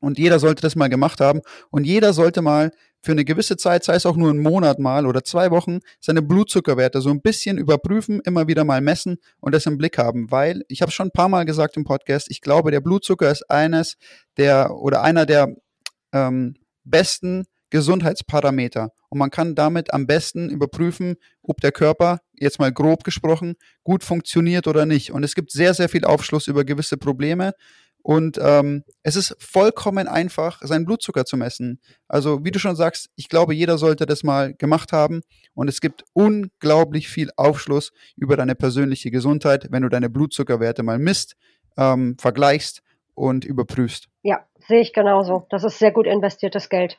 Und 0.00 0.18
jeder 0.18 0.38
sollte 0.38 0.60
das 0.60 0.76
mal 0.76 0.88
gemacht 0.88 1.18
haben. 1.22 1.40
Und 1.70 1.84
jeder 1.84 2.12
sollte 2.12 2.42
mal 2.42 2.72
für 3.02 3.12
eine 3.12 3.24
gewisse 3.24 3.56
Zeit, 3.56 3.82
sei 3.82 3.94
es 3.94 4.04
auch 4.04 4.16
nur 4.16 4.28
einen 4.28 4.42
Monat 4.42 4.80
mal 4.80 5.06
oder 5.06 5.24
zwei 5.24 5.50
Wochen, 5.50 5.78
seine 5.98 6.20
Blutzuckerwerte 6.20 7.00
so 7.00 7.08
ein 7.08 7.22
bisschen 7.22 7.56
überprüfen, 7.56 8.20
immer 8.26 8.48
wieder 8.48 8.64
mal 8.64 8.82
messen 8.82 9.16
und 9.40 9.54
das 9.54 9.64
im 9.64 9.78
Blick 9.78 9.96
haben. 9.96 10.30
Weil, 10.30 10.62
ich 10.68 10.82
habe 10.82 10.92
schon 10.92 11.06
ein 11.06 11.12
paar 11.12 11.30
Mal 11.30 11.46
gesagt 11.46 11.78
im 11.78 11.84
Podcast, 11.84 12.30
ich 12.30 12.42
glaube, 12.42 12.70
der 12.72 12.82
Blutzucker 12.82 13.30
ist 13.30 13.50
eines 13.50 13.96
der 14.36 14.74
oder 14.74 15.00
einer 15.00 15.24
der 15.24 15.56
ähm, 16.12 16.54
besten 16.84 17.46
Gesundheitsparameter. 17.70 18.92
Und 19.08 19.18
man 19.18 19.30
kann 19.30 19.54
damit 19.54 19.94
am 19.94 20.06
besten 20.06 20.50
überprüfen, 20.50 21.16
ob 21.42 21.60
der 21.60 21.72
Körper, 21.72 22.20
jetzt 22.34 22.58
mal 22.58 22.72
grob 22.72 23.04
gesprochen, 23.04 23.54
gut 23.84 24.04
funktioniert 24.04 24.66
oder 24.66 24.86
nicht. 24.86 25.12
Und 25.12 25.24
es 25.24 25.34
gibt 25.34 25.50
sehr, 25.50 25.74
sehr 25.74 25.88
viel 25.88 26.04
Aufschluss 26.04 26.46
über 26.46 26.64
gewisse 26.64 26.96
Probleme. 26.96 27.54
Und 28.02 28.38
ähm, 28.42 28.84
es 29.02 29.16
ist 29.16 29.36
vollkommen 29.38 30.08
einfach, 30.08 30.60
seinen 30.62 30.86
Blutzucker 30.86 31.24
zu 31.26 31.36
messen. 31.36 31.80
Also, 32.08 32.44
wie 32.44 32.50
du 32.50 32.58
schon 32.58 32.76
sagst, 32.76 33.10
ich 33.16 33.28
glaube, 33.28 33.54
jeder 33.54 33.76
sollte 33.78 34.06
das 34.06 34.22
mal 34.22 34.54
gemacht 34.54 34.92
haben. 34.92 35.20
Und 35.54 35.68
es 35.68 35.80
gibt 35.80 36.04
unglaublich 36.14 37.08
viel 37.08 37.30
Aufschluss 37.36 37.92
über 38.16 38.36
deine 38.36 38.54
persönliche 38.54 39.10
Gesundheit, 39.10 39.68
wenn 39.70 39.82
du 39.82 39.88
deine 39.88 40.08
Blutzuckerwerte 40.08 40.82
mal 40.82 40.98
misst, 40.98 41.36
ähm, 41.76 42.16
vergleichst 42.18 42.82
und 43.14 43.44
überprüfst. 43.44 44.08
Ja, 44.22 44.46
sehe 44.66 44.80
ich 44.80 44.92
genauso. 44.92 45.46
Das 45.50 45.64
ist 45.64 45.78
sehr 45.78 45.92
gut 45.92 46.06
investiertes 46.06 46.68
Geld. 46.70 46.98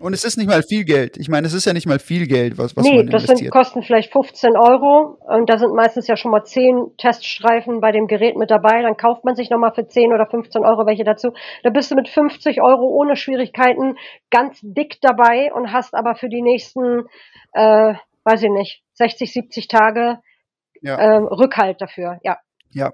Und 0.00 0.12
es 0.12 0.24
ist 0.24 0.36
nicht 0.36 0.48
mal 0.48 0.62
viel 0.62 0.84
Geld. 0.84 1.16
Ich 1.16 1.28
meine, 1.28 1.46
es 1.46 1.52
ist 1.52 1.64
ja 1.64 1.72
nicht 1.72 1.86
mal 1.86 1.98
viel 1.98 2.26
Geld, 2.26 2.58
was, 2.58 2.76
was 2.76 2.84
nee, 2.84 2.96
man 2.96 3.06
das 3.06 3.22
investiert. 3.22 3.38
sind, 3.38 3.50
kosten 3.50 3.82
vielleicht 3.82 4.12
15 4.12 4.56
Euro 4.56 5.16
und 5.20 5.48
da 5.48 5.56
sind 5.56 5.72
meistens 5.74 6.08
ja 6.08 6.16
schon 6.16 6.30
mal 6.32 6.44
10 6.44 6.96
Teststreifen 6.98 7.80
bei 7.80 7.92
dem 7.92 8.06
Gerät 8.06 8.36
mit 8.36 8.50
dabei. 8.50 8.82
Dann 8.82 8.96
kauft 8.96 9.24
man 9.24 9.36
sich 9.36 9.50
nochmal 9.50 9.72
für 9.74 9.86
10 9.86 10.12
oder 10.12 10.26
15 10.26 10.64
Euro 10.64 10.84
welche 10.86 11.04
dazu. 11.04 11.32
Da 11.62 11.70
bist 11.70 11.90
du 11.90 11.94
mit 11.94 12.08
50 12.08 12.60
Euro 12.60 12.88
ohne 12.88 13.16
Schwierigkeiten 13.16 13.96
ganz 14.30 14.58
dick 14.62 14.98
dabei 15.00 15.52
und 15.54 15.72
hast 15.72 15.94
aber 15.94 16.16
für 16.16 16.28
die 16.28 16.42
nächsten, 16.42 17.04
äh, 17.52 17.94
weiß 18.24 18.42
ich 18.42 18.50
nicht, 18.50 18.82
60, 18.94 19.32
70 19.32 19.68
Tage 19.68 20.18
Ja. 20.82 20.98
ähm, 20.98 21.24
Rückhalt 21.26 21.80
dafür. 21.80 22.18
Ja, 22.22 22.38
Ja. 22.72 22.92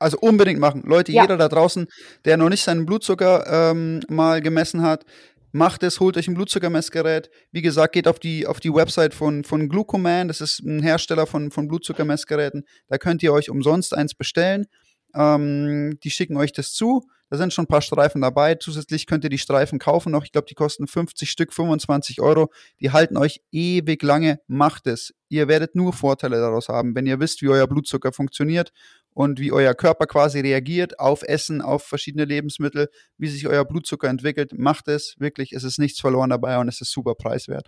Also 0.00 0.16
unbedingt 0.20 0.60
machen. 0.60 0.82
Leute, 0.86 1.10
Ja. 1.10 1.22
jeder 1.22 1.36
da 1.36 1.48
draußen, 1.48 1.88
der 2.24 2.36
noch 2.36 2.48
nicht 2.50 2.62
seinen 2.62 2.86
Blutzucker 2.86 3.72
ähm, 3.72 3.98
mal 4.08 4.40
gemessen 4.40 4.82
hat, 4.82 5.04
macht 5.52 5.82
es, 5.82 6.00
holt 6.00 6.16
euch 6.16 6.28
ein 6.28 6.34
Blutzuckermessgerät. 6.34 7.30
Wie 7.52 7.62
gesagt, 7.62 7.94
geht 7.94 8.08
auf 8.08 8.18
die, 8.18 8.46
auf 8.46 8.60
die 8.60 8.72
Website 8.72 9.14
von, 9.14 9.44
von 9.44 9.68
Glucoman. 9.68 10.28
Das 10.28 10.40
ist 10.40 10.60
ein 10.60 10.82
Hersteller 10.82 11.26
von, 11.26 11.50
von 11.50 11.68
Blutzuckermessgeräten. 11.68 12.64
Da 12.88 12.98
könnt 12.98 13.22
ihr 13.22 13.32
euch 13.32 13.50
umsonst 13.50 13.94
eins 13.94 14.14
bestellen. 14.14 14.66
Ähm, 15.14 15.98
die 16.02 16.10
schicken 16.10 16.36
euch 16.36 16.52
das 16.52 16.72
zu. 16.72 17.02
Da 17.30 17.36
sind 17.36 17.52
schon 17.52 17.64
ein 17.64 17.68
paar 17.68 17.82
Streifen 17.82 18.22
dabei. 18.22 18.54
Zusätzlich 18.54 19.06
könnt 19.06 19.24
ihr 19.24 19.30
die 19.30 19.38
Streifen 19.38 19.78
kaufen 19.78 20.12
noch. 20.12 20.24
Ich 20.24 20.32
glaube, 20.32 20.46
die 20.48 20.54
kosten 20.54 20.86
50 20.86 21.30
Stück, 21.30 21.52
25 21.52 22.20
Euro. 22.20 22.50
Die 22.80 22.90
halten 22.90 23.16
euch 23.18 23.42
ewig 23.52 24.02
lange. 24.02 24.40
Macht 24.46 24.86
es. 24.86 25.14
Ihr 25.28 25.46
werdet 25.46 25.74
nur 25.74 25.92
Vorteile 25.92 26.36
daraus 26.36 26.68
haben, 26.68 26.94
wenn 26.94 27.06
ihr 27.06 27.20
wisst, 27.20 27.42
wie 27.42 27.48
euer 27.48 27.66
Blutzucker 27.66 28.12
funktioniert 28.12 28.72
und 29.18 29.40
wie 29.40 29.50
euer 29.50 29.74
Körper 29.74 30.06
quasi 30.06 30.38
reagiert 30.38 31.00
auf 31.00 31.24
Essen, 31.24 31.60
auf 31.60 31.82
verschiedene 31.82 32.24
Lebensmittel, 32.24 32.88
wie 33.16 33.26
sich 33.26 33.48
euer 33.48 33.64
Blutzucker 33.64 34.06
entwickelt. 34.08 34.56
Macht 34.56 34.86
es 34.86 35.16
wirklich. 35.18 35.52
Es 35.52 35.64
ist 35.64 35.80
nichts 35.80 35.98
verloren 35.98 36.30
dabei 36.30 36.56
und 36.58 36.68
es 36.68 36.80
ist 36.80 36.92
super 36.92 37.16
preiswert. 37.16 37.66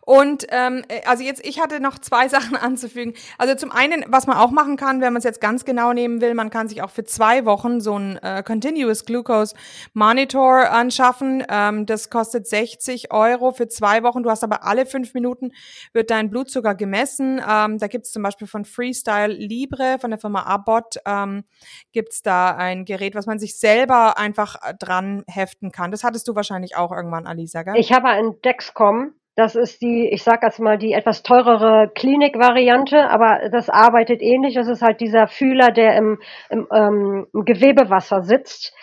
Und 0.00 0.46
ähm, 0.50 0.84
äh, 0.88 1.02
also 1.04 1.22
jetzt, 1.22 1.44
ich 1.44 1.60
hatte 1.60 1.80
noch 1.80 1.98
zwei 1.98 2.28
Sachen 2.30 2.56
anzufügen. 2.56 3.12
Also 3.36 3.56
zum 3.56 3.70
einen, 3.72 4.06
was 4.08 4.26
man 4.26 4.38
auch 4.38 4.52
machen 4.52 4.76
kann, 4.76 5.02
wenn 5.02 5.12
man 5.12 5.18
es 5.18 5.24
jetzt 5.24 5.42
ganz 5.42 5.66
genau 5.66 5.92
nehmen 5.92 6.22
will, 6.22 6.32
man 6.32 6.48
kann 6.48 6.66
sich 6.66 6.80
auch 6.80 6.90
für 6.90 7.04
zwei 7.04 7.44
Wochen 7.44 7.82
so 7.82 7.98
ein 7.98 8.16
äh, 8.22 8.42
Continuous 8.42 9.04
Glucose 9.04 9.54
Monitor 9.92 10.70
anschaffen. 10.70 11.44
Ähm, 11.50 11.84
das 11.84 12.08
kostet 12.08 12.46
60 12.46 13.12
Euro 13.12 13.52
für 13.52 13.68
zwei 13.68 14.02
Wochen. 14.02 14.22
Du 14.22 14.30
hast 14.30 14.44
aber 14.44 14.64
alle 14.64 14.86
fünf 14.86 15.12
Minuten 15.12 15.50
wird 15.92 16.10
dein 16.10 16.30
Blutzucker 16.30 16.74
gemessen. 16.74 17.38
Ähm, 17.46 17.76
da 17.76 17.86
gibt 17.88 18.06
es 18.06 18.12
zum 18.12 18.22
Beispiel 18.22 18.46
von 18.46 18.64
Freestyle 18.64 19.34
Libre, 19.34 19.98
von 20.00 20.10
der 20.10 20.21
Firma 20.22 20.44
Abbott, 20.44 20.96
ähm, 21.06 21.44
gibt 21.92 22.12
es 22.14 22.22
da 22.22 22.56
ein 22.56 22.86
Gerät, 22.86 23.14
was 23.14 23.26
man 23.26 23.38
sich 23.38 23.58
selber 23.58 24.16
einfach 24.18 24.56
äh, 24.62 24.72
dran 24.78 25.24
heften 25.28 25.70
kann. 25.70 25.90
Das 25.90 26.02
hattest 26.04 26.26
du 26.28 26.34
wahrscheinlich 26.34 26.76
auch 26.76 26.90
irgendwann, 26.92 27.26
Alisa, 27.26 27.62
gell? 27.62 27.74
Ich 27.76 27.92
habe 27.92 28.08
ein 28.08 28.40
Dexcom. 28.42 29.12
Das 29.34 29.54
ist 29.54 29.80
die, 29.80 30.08
ich 30.10 30.22
sag 30.24 30.42
jetzt 30.42 30.60
mal, 30.60 30.76
die 30.76 30.92
etwas 30.92 31.22
teurere 31.22 31.90
Klinik-Variante, 31.94 33.08
aber 33.08 33.48
das 33.50 33.70
arbeitet 33.70 34.20
ähnlich. 34.20 34.54
Das 34.54 34.68
ist 34.68 34.82
halt 34.82 35.00
dieser 35.00 35.26
Fühler, 35.26 35.70
der 35.70 35.96
im, 35.96 36.18
im, 36.50 36.66
ähm, 36.72 37.26
im 37.32 37.44
Gewebewasser 37.46 38.22
sitzt. 38.22 38.74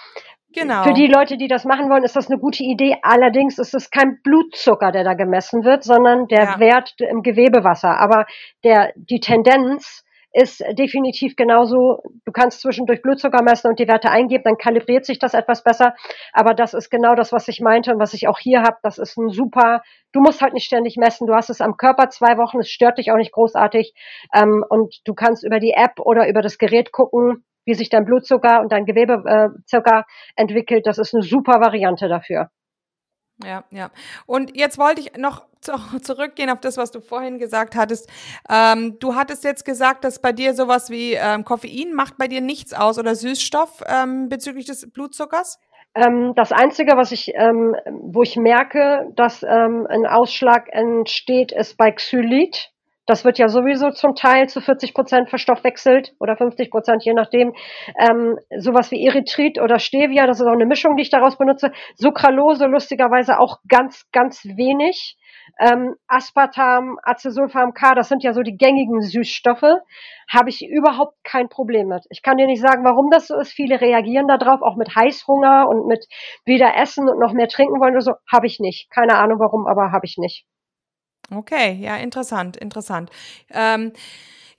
genau. 0.51 0.81
Für 0.83 0.93
die 0.93 1.05
Leute, 1.05 1.37
die 1.37 1.47
das 1.47 1.65
machen 1.65 1.87
wollen, 1.91 2.03
ist 2.03 2.15
das 2.15 2.31
eine 2.31 2.39
gute 2.39 2.63
Idee. 2.63 2.97
Allerdings 3.03 3.59
ist 3.59 3.75
es 3.75 3.91
kein 3.91 4.21
Blutzucker, 4.23 4.91
der 4.91 5.03
da 5.03 5.13
gemessen 5.13 5.63
wird, 5.63 5.83
sondern 5.83 6.25
der 6.27 6.43
Ja. 6.43 6.59
Wert 6.59 6.95
im 6.97 7.21
Gewebewasser. 7.21 7.99
Aber 7.99 8.25
der, 8.63 8.91
die 8.95 9.19
Tendenz 9.19 10.03
ist 10.31 10.63
definitiv 10.73 11.35
genauso. 11.35 12.03
Du 12.25 12.31
kannst 12.31 12.61
zwischendurch 12.61 13.01
Blutzucker 13.01 13.41
messen 13.43 13.69
und 13.69 13.79
die 13.79 13.87
Werte 13.87 14.11
eingeben, 14.11 14.43
dann 14.43 14.57
kalibriert 14.57 15.05
sich 15.05 15.19
das 15.19 15.33
etwas 15.33 15.63
besser. 15.63 15.95
Aber 16.33 16.53
das 16.53 16.73
ist 16.73 16.89
genau 16.89 17.15
das, 17.15 17.31
was 17.31 17.47
ich 17.47 17.61
meinte 17.61 17.93
und 17.93 17.99
was 17.99 18.13
ich 18.13 18.27
auch 18.27 18.39
hier 18.39 18.61
habe. 18.61 18.77
Das 18.83 18.97
ist 18.97 19.17
ein 19.17 19.29
super, 19.29 19.81
du 20.11 20.21
musst 20.21 20.41
halt 20.41 20.53
nicht 20.53 20.65
ständig 20.65 20.97
messen. 20.97 21.27
Du 21.27 21.33
hast 21.33 21.49
es 21.49 21.61
am 21.61 21.77
Körper 21.77 22.09
zwei 22.09 22.37
Wochen, 22.37 22.59
es 22.59 22.69
stört 22.69 22.97
dich 22.97 23.11
auch 23.11 23.17
nicht 23.17 23.31
großartig. 23.31 23.93
Ähm, 24.33 24.63
und 24.69 24.95
du 25.05 25.13
kannst 25.13 25.43
über 25.43 25.59
die 25.59 25.73
App 25.75 25.99
oder 25.99 26.29
über 26.29 26.41
das 26.41 26.57
Gerät 26.57 26.91
gucken, 26.91 27.43
wie 27.65 27.73
sich 27.73 27.89
dein 27.89 28.05
Blutzucker 28.05 28.61
und 28.61 28.71
dein 28.71 28.85
Gewebezucker 28.85 30.05
entwickelt. 30.35 30.85
Das 30.85 30.97
ist 30.97 31.13
eine 31.13 31.23
super 31.23 31.59
Variante 31.59 32.07
dafür. 32.07 32.49
Ja, 33.43 33.63
ja. 33.71 33.89
Und 34.25 34.57
jetzt 34.57 34.77
wollte 34.77 35.01
ich 35.01 35.17
noch 35.17 35.45
zu, 35.61 35.73
zurückgehen 36.01 36.49
auf 36.49 36.59
das, 36.59 36.77
was 36.77 36.91
du 36.91 36.99
vorhin 36.99 37.39
gesagt 37.39 37.75
hattest. 37.75 38.09
Ähm, 38.49 38.97
du 38.99 39.15
hattest 39.15 39.43
jetzt 39.43 39.65
gesagt, 39.65 40.03
dass 40.03 40.19
bei 40.19 40.31
dir 40.31 40.53
sowas 40.53 40.89
wie 40.89 41.13
ähm, 41.13 41.45
Koffein 41.45 41.93
macht 41.93 42.17
bei 42.17 42.27
dir 42.27 42.41
nichts 42.41 42.73
aus 42.73 42.99
oder 42.99 43.15
Süßstoff 43.15 43.83
ähm, 43.87 44.29
bezüglich 44.29 44.65
des 44.65 44.91
Blutzuckers? 44.91 45.59
Ähm, 45.95 46.33
das 46.35 46.51
Einzige, 46.51 46.95
was 46.97 47.11
ich, 47.11 47.33
ähm, 47.35 47.75
wo 47.89 48.21
ich 48.21 48.35
merke, 48.35 49.09
dass 49.15 49.43
ähm, 49.43 49.87
ein 49.89 50.05
Ausschlag 50.05 50.67
entsteht, 50.71 51.51
ist 51.51 51.77
bei 51.77 51.91
Xylit. 51.91 52.71
Das 53.09 53.25
wird 53.25 53.39
ja 53.39 53.49
sowieso 53.49 53.89
zum 53.89 54.13
Teil 54.13 54.47
zu 54.49 54.61
40 54.61 54.93
Prozent 54.93 55.29
verstoffwechselt 55.31 56.13
oder 56.19 56.37
50 56.37 56.69
Prozent, 56.69 57.03
je 57.03 57.15
nachdem. 57.15 57.55
Ähm, 57.97 58.37
sowas 58.55 58.91
wie 58.91 59.03
Erythrit 59.03 59.59
oder 59.59 59.79
Stevia, 59.79 60.27
das 60.27 60.39
ist 60.39 60.45
auch 60.45 60.51
eine 60.51 60.67
Mischung, 60.67 60.95
die 60.95 61.01
ich 61.01 61.09
daraus 61.09 61.35
benutze. 61.35 61.71
Sucralose 61.95 62.67
lustigerweise 62.67 63.39
auch 63.39 63.61
ganz, 63.67 64.05
ganz 64.11 64.45
wenig. 64.45 65.17
Ähm, 65.59 65.95
Aspartam, 66.07 66.99
Acesulfam 67.01 67.73
K, 67.73 67.95
das 67.95 68.09
sind 68.09 68.21
ja 68.21 68.33
so 68.33 68.43
die 68.43 68.55
gängigen 68.55 69.01
Süßstoffe, 69.01 69.79
habe 70.31 70.49
ich 70.49 70.61
überhaupt 70.61 71.15
kein 71.23 71.49
Problem 71.49 71.87
mit. 71.87 72.05
Ich 72.11 72.21
kann 72.21 72.37
dir 72.37 72.45
nicht 72.45 72.61
sagen, 72.61 72.83
warum 72.83 73.09
das 73.09 73.25
so 73.25 73.39
ist. 73.39 73.53
Viele 73.53 73.81
reagieren 73.81 74.27
darauf, 74.27 74.61
auch 74.61 74.75
mit 74.75 74.95
Heißhunger 74.95 75.67
und 75.67 75.87
mit 75.87 76.05
wieder 76.45 76.75
essen 76.75 77.09
und 77.09 77.17
noch 77.17 77.33
mehr 77.33 77.47
trinken 77.47 77.79
wollen 77.79 77.93
oder 77.93 78.01
so. 78.01 78.13
Habe 78.31 78.45
ich 78.45 78.59
nicht. 78.59 78.91
Keine 78.91 79.17
Ahnung 79.17 79.39
warum, 79.39 79.65
aber 79.65 79.91
habe 79.91 80.05
ich 80.05 80.19
nicht. 80.19 80.45
Okay, 81.31 81.73
ja, 81.79 81.97
interessant, 81.97 82.57
interessant. 82.57 83.11
Ähm, 83.51 83.91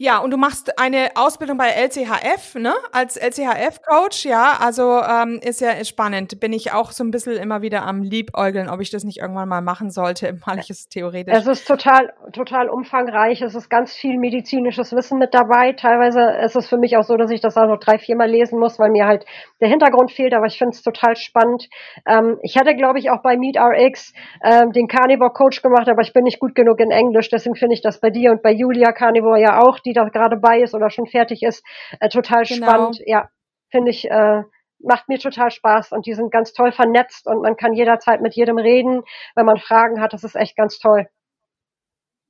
ja, 0.03 0.17
und 0.17 0.31
du 0.31 0.39
machst 0.39 0.81
eine 0.81 1.11
Ausbildung 1.15 1.59
bei 1.59 1.69
LCHF, 1.73 2.55
ne? 2.55 2.73
Als 2.91 3.19
LCHF-Coach, 3.19 4.25
ja. 4.25 4.55
Also 4.59 4.99
ähm, 5.03 5.39
ist 5.43 5.61
ja 5.61 5.85
spannend. 5.85 6.41
Bin 6.41 6.55
ich 6.55 6.73
auch 6.73 6.93
so 6.93 7.05
ein 7.05 7.11
bisschen 7.11 7.35
immer 7.35 7.61
wieder 7.61 7.83
am 7.83 8.01
Liebäugeln, 8.01 8.71
ob 8.71 8.81
ich 8.81 8.89
das 8.89 9.05
nicht 9.05 9.19
irgendwann 9.19 9.51
mal 9.51 9.61
machen 9.61 9.91
sollte, 9.91 10.41
weil 10.47 10.59
ich 10.61 10.71
es 10.71 10.89
theoretisch. 10.89 11.37
Es 11.37 11.47
ist 11.47 11.69
total, 11.69 12.15
total 12.33 12.71
umfangreich. 12.71 13.43
Es 13.43 13.55
ist 13.55 13.69
ganz 13.69 13.93
viel 13.93 14.17
medizinisches 14.19 14.91
Wissen 14.95 15.19
mit 15.19 15.35
dabei. 15.35 15.75
Teilweise 15.75 16.23
ist 16.47 16.57
es 16.57 16.67
für 16.67 16.79
mich 16.79 16.97
auch 16.97 17.05
so, 17.05 17.19
dass 17.19 17.31
ich 17.31 17.43
das 17.43 17.59
auch 17.59 17.67
noch 17.67 17.79
drei, 17.79 17.99
viermal 17.99 18.31
lesen 18.31 18.59
muss, 18.59 18.79
weil 18.79 18.89
mir 18.89 19.05
halt 19.05 19.27
der 19.61 19.69
Hintergrund 19.69 20.13
fehlt. 20.13 20.33
Aber 20.33 20.47
ich 20.47 20.57
finde 20.57 20.75
es 20.75 20.81
total 20.81 21.15
spannend. 21.15 21.69
Ähm, 22.09 22.39
ich 22.43 22.57
hätte, 22.57 22.75
glaube 22.75 23.01
ich, 23.01 23.11
auch 23.11 23.21
bei 23.23 23.37
MeetRx 23.37 24.15
ähm, 24.45 24.73
den 24.73 24.89
Carnivore 24.89 25.35
Coach 25.35 25.61
gemacht, 25.61 25.91
aber 25.91 26.01
ich 26.01 26.15
bin 26.15 26.25
nicht 26.25 26.41
gut 26.41 26.55
genug 26.55 26.81
in 26.81 26.91
Englisch. 26.91 27.29
Deswegen 27.29 27.55
finde 27.55 27.75
ich 27.75 27.83
das 27.83 28.01
bei 28.01 28.09
dir 28.09 28.31
und 28.31 28.43
bei 28.43 28.51
Julia 28.51 28.93
Carnivore 28.93 29.39
ja 29.39 29.61
auch, 29.61 29.79
die 29.79 29.90
da 29.93 30.05
gerade 30.09 30.37
bei 30.37 30.61
ist 30.61 30.75
oder 30.75 30.91
schon 30.91 31.07
fertig 31.07 31.43
ist, 31.43 31.65
äh, 32.01 32.09
total 32.09 32.45
Genau. 32.45 32.67
spannend. 32.67 33.01
Ja, 33.07 33.29
finde 33.71 33.91
ich. 33.91 34.11
Äh, 34.11 34.43
Macht 34.83 35.11
mir 35.11 35.19
total 35.19 35.51
Spaß 35.51 35.93
und 35.93 36.07
die 36.07 36.15
sind 36.15 36.33
ganz 36.33 36.55
toll 36.55 36.73
vernetzt 36.73 37.27
und 37.27 37.43
man 37.43 37.55
kann 37.57 37.75
jederzeit 37.75 38.23
mit 38.23 38.35
jedem 38.35 38.57
reden, 38.57 39.03
wenn 39.35 39.45
man 39.45 39.59
Fragen 39.59 40.01
hat. 40.01 40.15
Das 40.15 40.25
ist 40.25 40.37
echt 40.37 40.57
ganz 40.57 40.79
toll. 40.79 41.07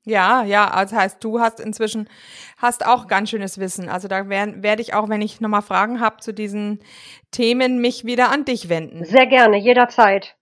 Ja, 0.05 0.43
ja, 0.43 0.69
also 0.69 0.97
heißt, 0.97 1.23
du 1.23 1.41
hast 1.41 1.61
inzwischen, 1.61 2.09
hast 2.57 2.87
auch 2.87 3.07
ganz 3.07 3.31
schönes 3.31 3.59
Wissen. 3.59 3.89
Also 3.89 4.09
da 4.09 4.29
werde 4.29 4.63
werd 4.63 4.81
ich 4.81 4.95
auch, 4.95 5.09
wenn 5.09 5.23
ich 5.23 5.41
nochmal 5.41 5.63
Fragen 5.63 6.01
habe 6.01 6.17
zu 6.17 6.33
diesen 6.33 6.81
Themen, 7.31 7.81
mich 7.81 8.05
wieder 8.05 8.31
an 8.31 8.45
dich 8.45 8.69
wenden. 8.69 9.05
Sehr 9.05 9.27
gerne, 9.27 9.59
jederzeit. 9.59 10.37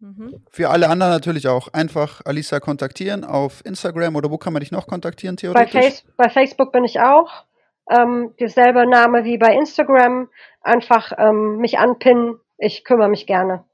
Mhm. 0.00 0.42
Für 0.50 0.70
alle 0.70 0.88
anderen 0.88 1.12
natürlich 1.12 1.48
auch. 1.48 1.68
Einfach 1.72 2.20
Alisa 2.24 2.60
kontaktieren 2.60 3.24
auf 3.24 3.64
Instagram 3.64 4.16
oder 4.16 4.30
wo 4.30 4.38
kann 4.38 4.52
man 4.52 4.60
dich 4.60 4.70
noch 4.70 4.86
kontaktieren, 4.86 5.36
Bei, 5.36 5.40
theoretisch? 5.40 5.72
Face 5.72 6.04
bei 6.16 6.28
Facebook 6.28 6.72
bin 6.72 6.84
ich 6.84 7.00
auch. 7.00 7.44
Ähm, 7.90 8.34
derselbe 8.38 8.88
Name 8.88 9.24
wie 9.24 9.38
bei 9.38 9.54
Instagram. 9.54 10.28
Einfach 10.60 11.12
ähm, 11.18 11.56
mich 11.58 11.78
anpinnen. 11.78 12.38
Ich 12.58 12.84
kümmere 12.84 13.08
mich 13.08 13.26
gerne. 13.26 13.64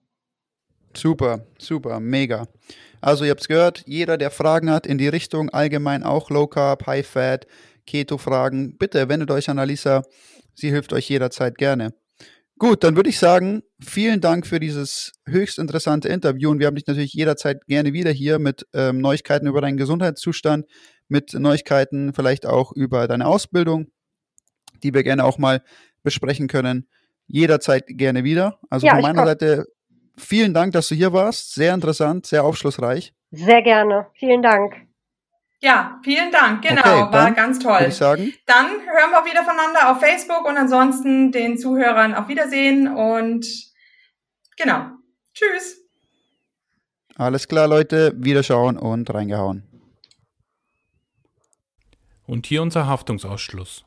Super, 0.97 1.41
super, 1.59 2.01
mega. 2.01 2.47
Also 3.01 3.25
ihr 3.25 3.33
habt 3.33 3.41
es 3.41 3.49
gehört, 3.49 3.83
jeder, 3.87 4.17
der 4.17 4.31
Fragen 4.31 4.71
hat 4.71 4.87
in 4.87 4.97
die 4.97 5.09
Richtung, 5.09 5.51
allgemein 5.51 6.05
auch 6.05 6.31
Low 6.31 6.47
Carb, 6.47 6.87
High 6.87 7.07
Fat, 7.07 7.47
Keto-Fragen, 7.87 8.79
bitte 8.79 9.09
wendet 9.09 9.31
euch 9.31 9.51
an 9.51 9.59
Alisa. 9.59 10.03
Sie 10.55 10.71
hilft 10.71 10.93
euch 10.93 11.09
jederzeit 11.11 11.59
gerne. 11.59 11.93
Gut, 12.59 12.85
dann 12.85 12.95
würde 12.95 13.11
ich 13.11 13.19
sagen, 13.19 13.63
vielen 13.81 14.21
Dank 14.21 14.47
für 14.47 14.61
dieses 14.61 15.13
höchst 15.27 15.59
interessante 15.59 16.09
Interview 16.09 16.51
und 16.51 16.61
wir 16.61 16.69
haben 16.69 16.77
dich 16.77 16.87
natürlich 16.87 17.13
jederzeit 17.13 17.67
gerne 17.67 17.93
wieder 17.93 18.13
hier 18.13 18.39
mit 18.39 18.67
ähm, 18.73 19.01
Neuigkeiten 19.01 19.49
über 19.49 19.61
deinen 19.61 19.77
Gesundheitszustand, 19.77 20.67
mit 21.09 21.35
Neuigkeiten 21.35 22.15
vielleicht 22.15 22.47
auch 22.47 22.73
über 22.73 23.09
deine 23.09 23.27
Ausbildung, 23.27 23.89
die 24.83 24.95
wir 24.95 25.03
gerne 25.03 25.25
auch 25.25 25.39
mal 25.39 25.63
besprechen 26.05 26.47
können. 26.47 26.89
Jederzeit 27.27 27.87
gerne 27.89 28.23
wieder. 28.23 28.61
Also 28.71 28.87
Ja, 28.87 28.95
von 28.95 29.03
meiner. 29.03 29.27
Seite 29.27 29.67
vielen 30.17 30.55
Dank, 30.55 30.73
dass 30.75 30.89
du 30.89 30.95
hier 30.95 31.13
warst. 31.13 31.55
Sehr 31.55 31.75
interessant, 31.75 32.27
sehr 32.27 32.45
aufschlussreich. 32.45 33.15
Sehr 33.33 33.63
gerne. 33.63 34.07
Vielen 34.15 34.43
Dank. 34.43 34.75
Ja, 35.65 35.99
vielen 36.05 36.31
Dank. 36.31 36.61
Genau, 36.61 36.83
Okay, 36.83 37.13
war 37.15 37.31
ganz 37.31 37.57
Würde 37.65 37.79
toll. 37.79 37.89
ich 37.89 37.95
sagen. 37.95 38.35
Dann 38.45 38.67
hören 38.67 39.11
wir 39.13 39.25
wieder 39.25 39.45
voneinander 39.45 39.91
auf 39.91 39.99
Facebook 39.99 40.47
und 40.47 40.59
ansonsten 40.59 41.33
den 41.33 41.57
Zuhörern 41.57 42.15
auf 42.15 42.29
Wiedersehen 42.29 42.87
und 42.87 43.47
genau. 44.59 44.91
Tschüss. 45.33 45.79
Alles 47.17 47.49
klar, 47.49 47.67
Leute, 47.67 48.13
wiederschauen 48.15 48.77
und 48.77 49.09
reingehauen. 49.15 49.63
Und 52.27 52.45
hier 52.45 52.61
unser 52.61 52.87
Haftungsausschluss. 52.87 53.87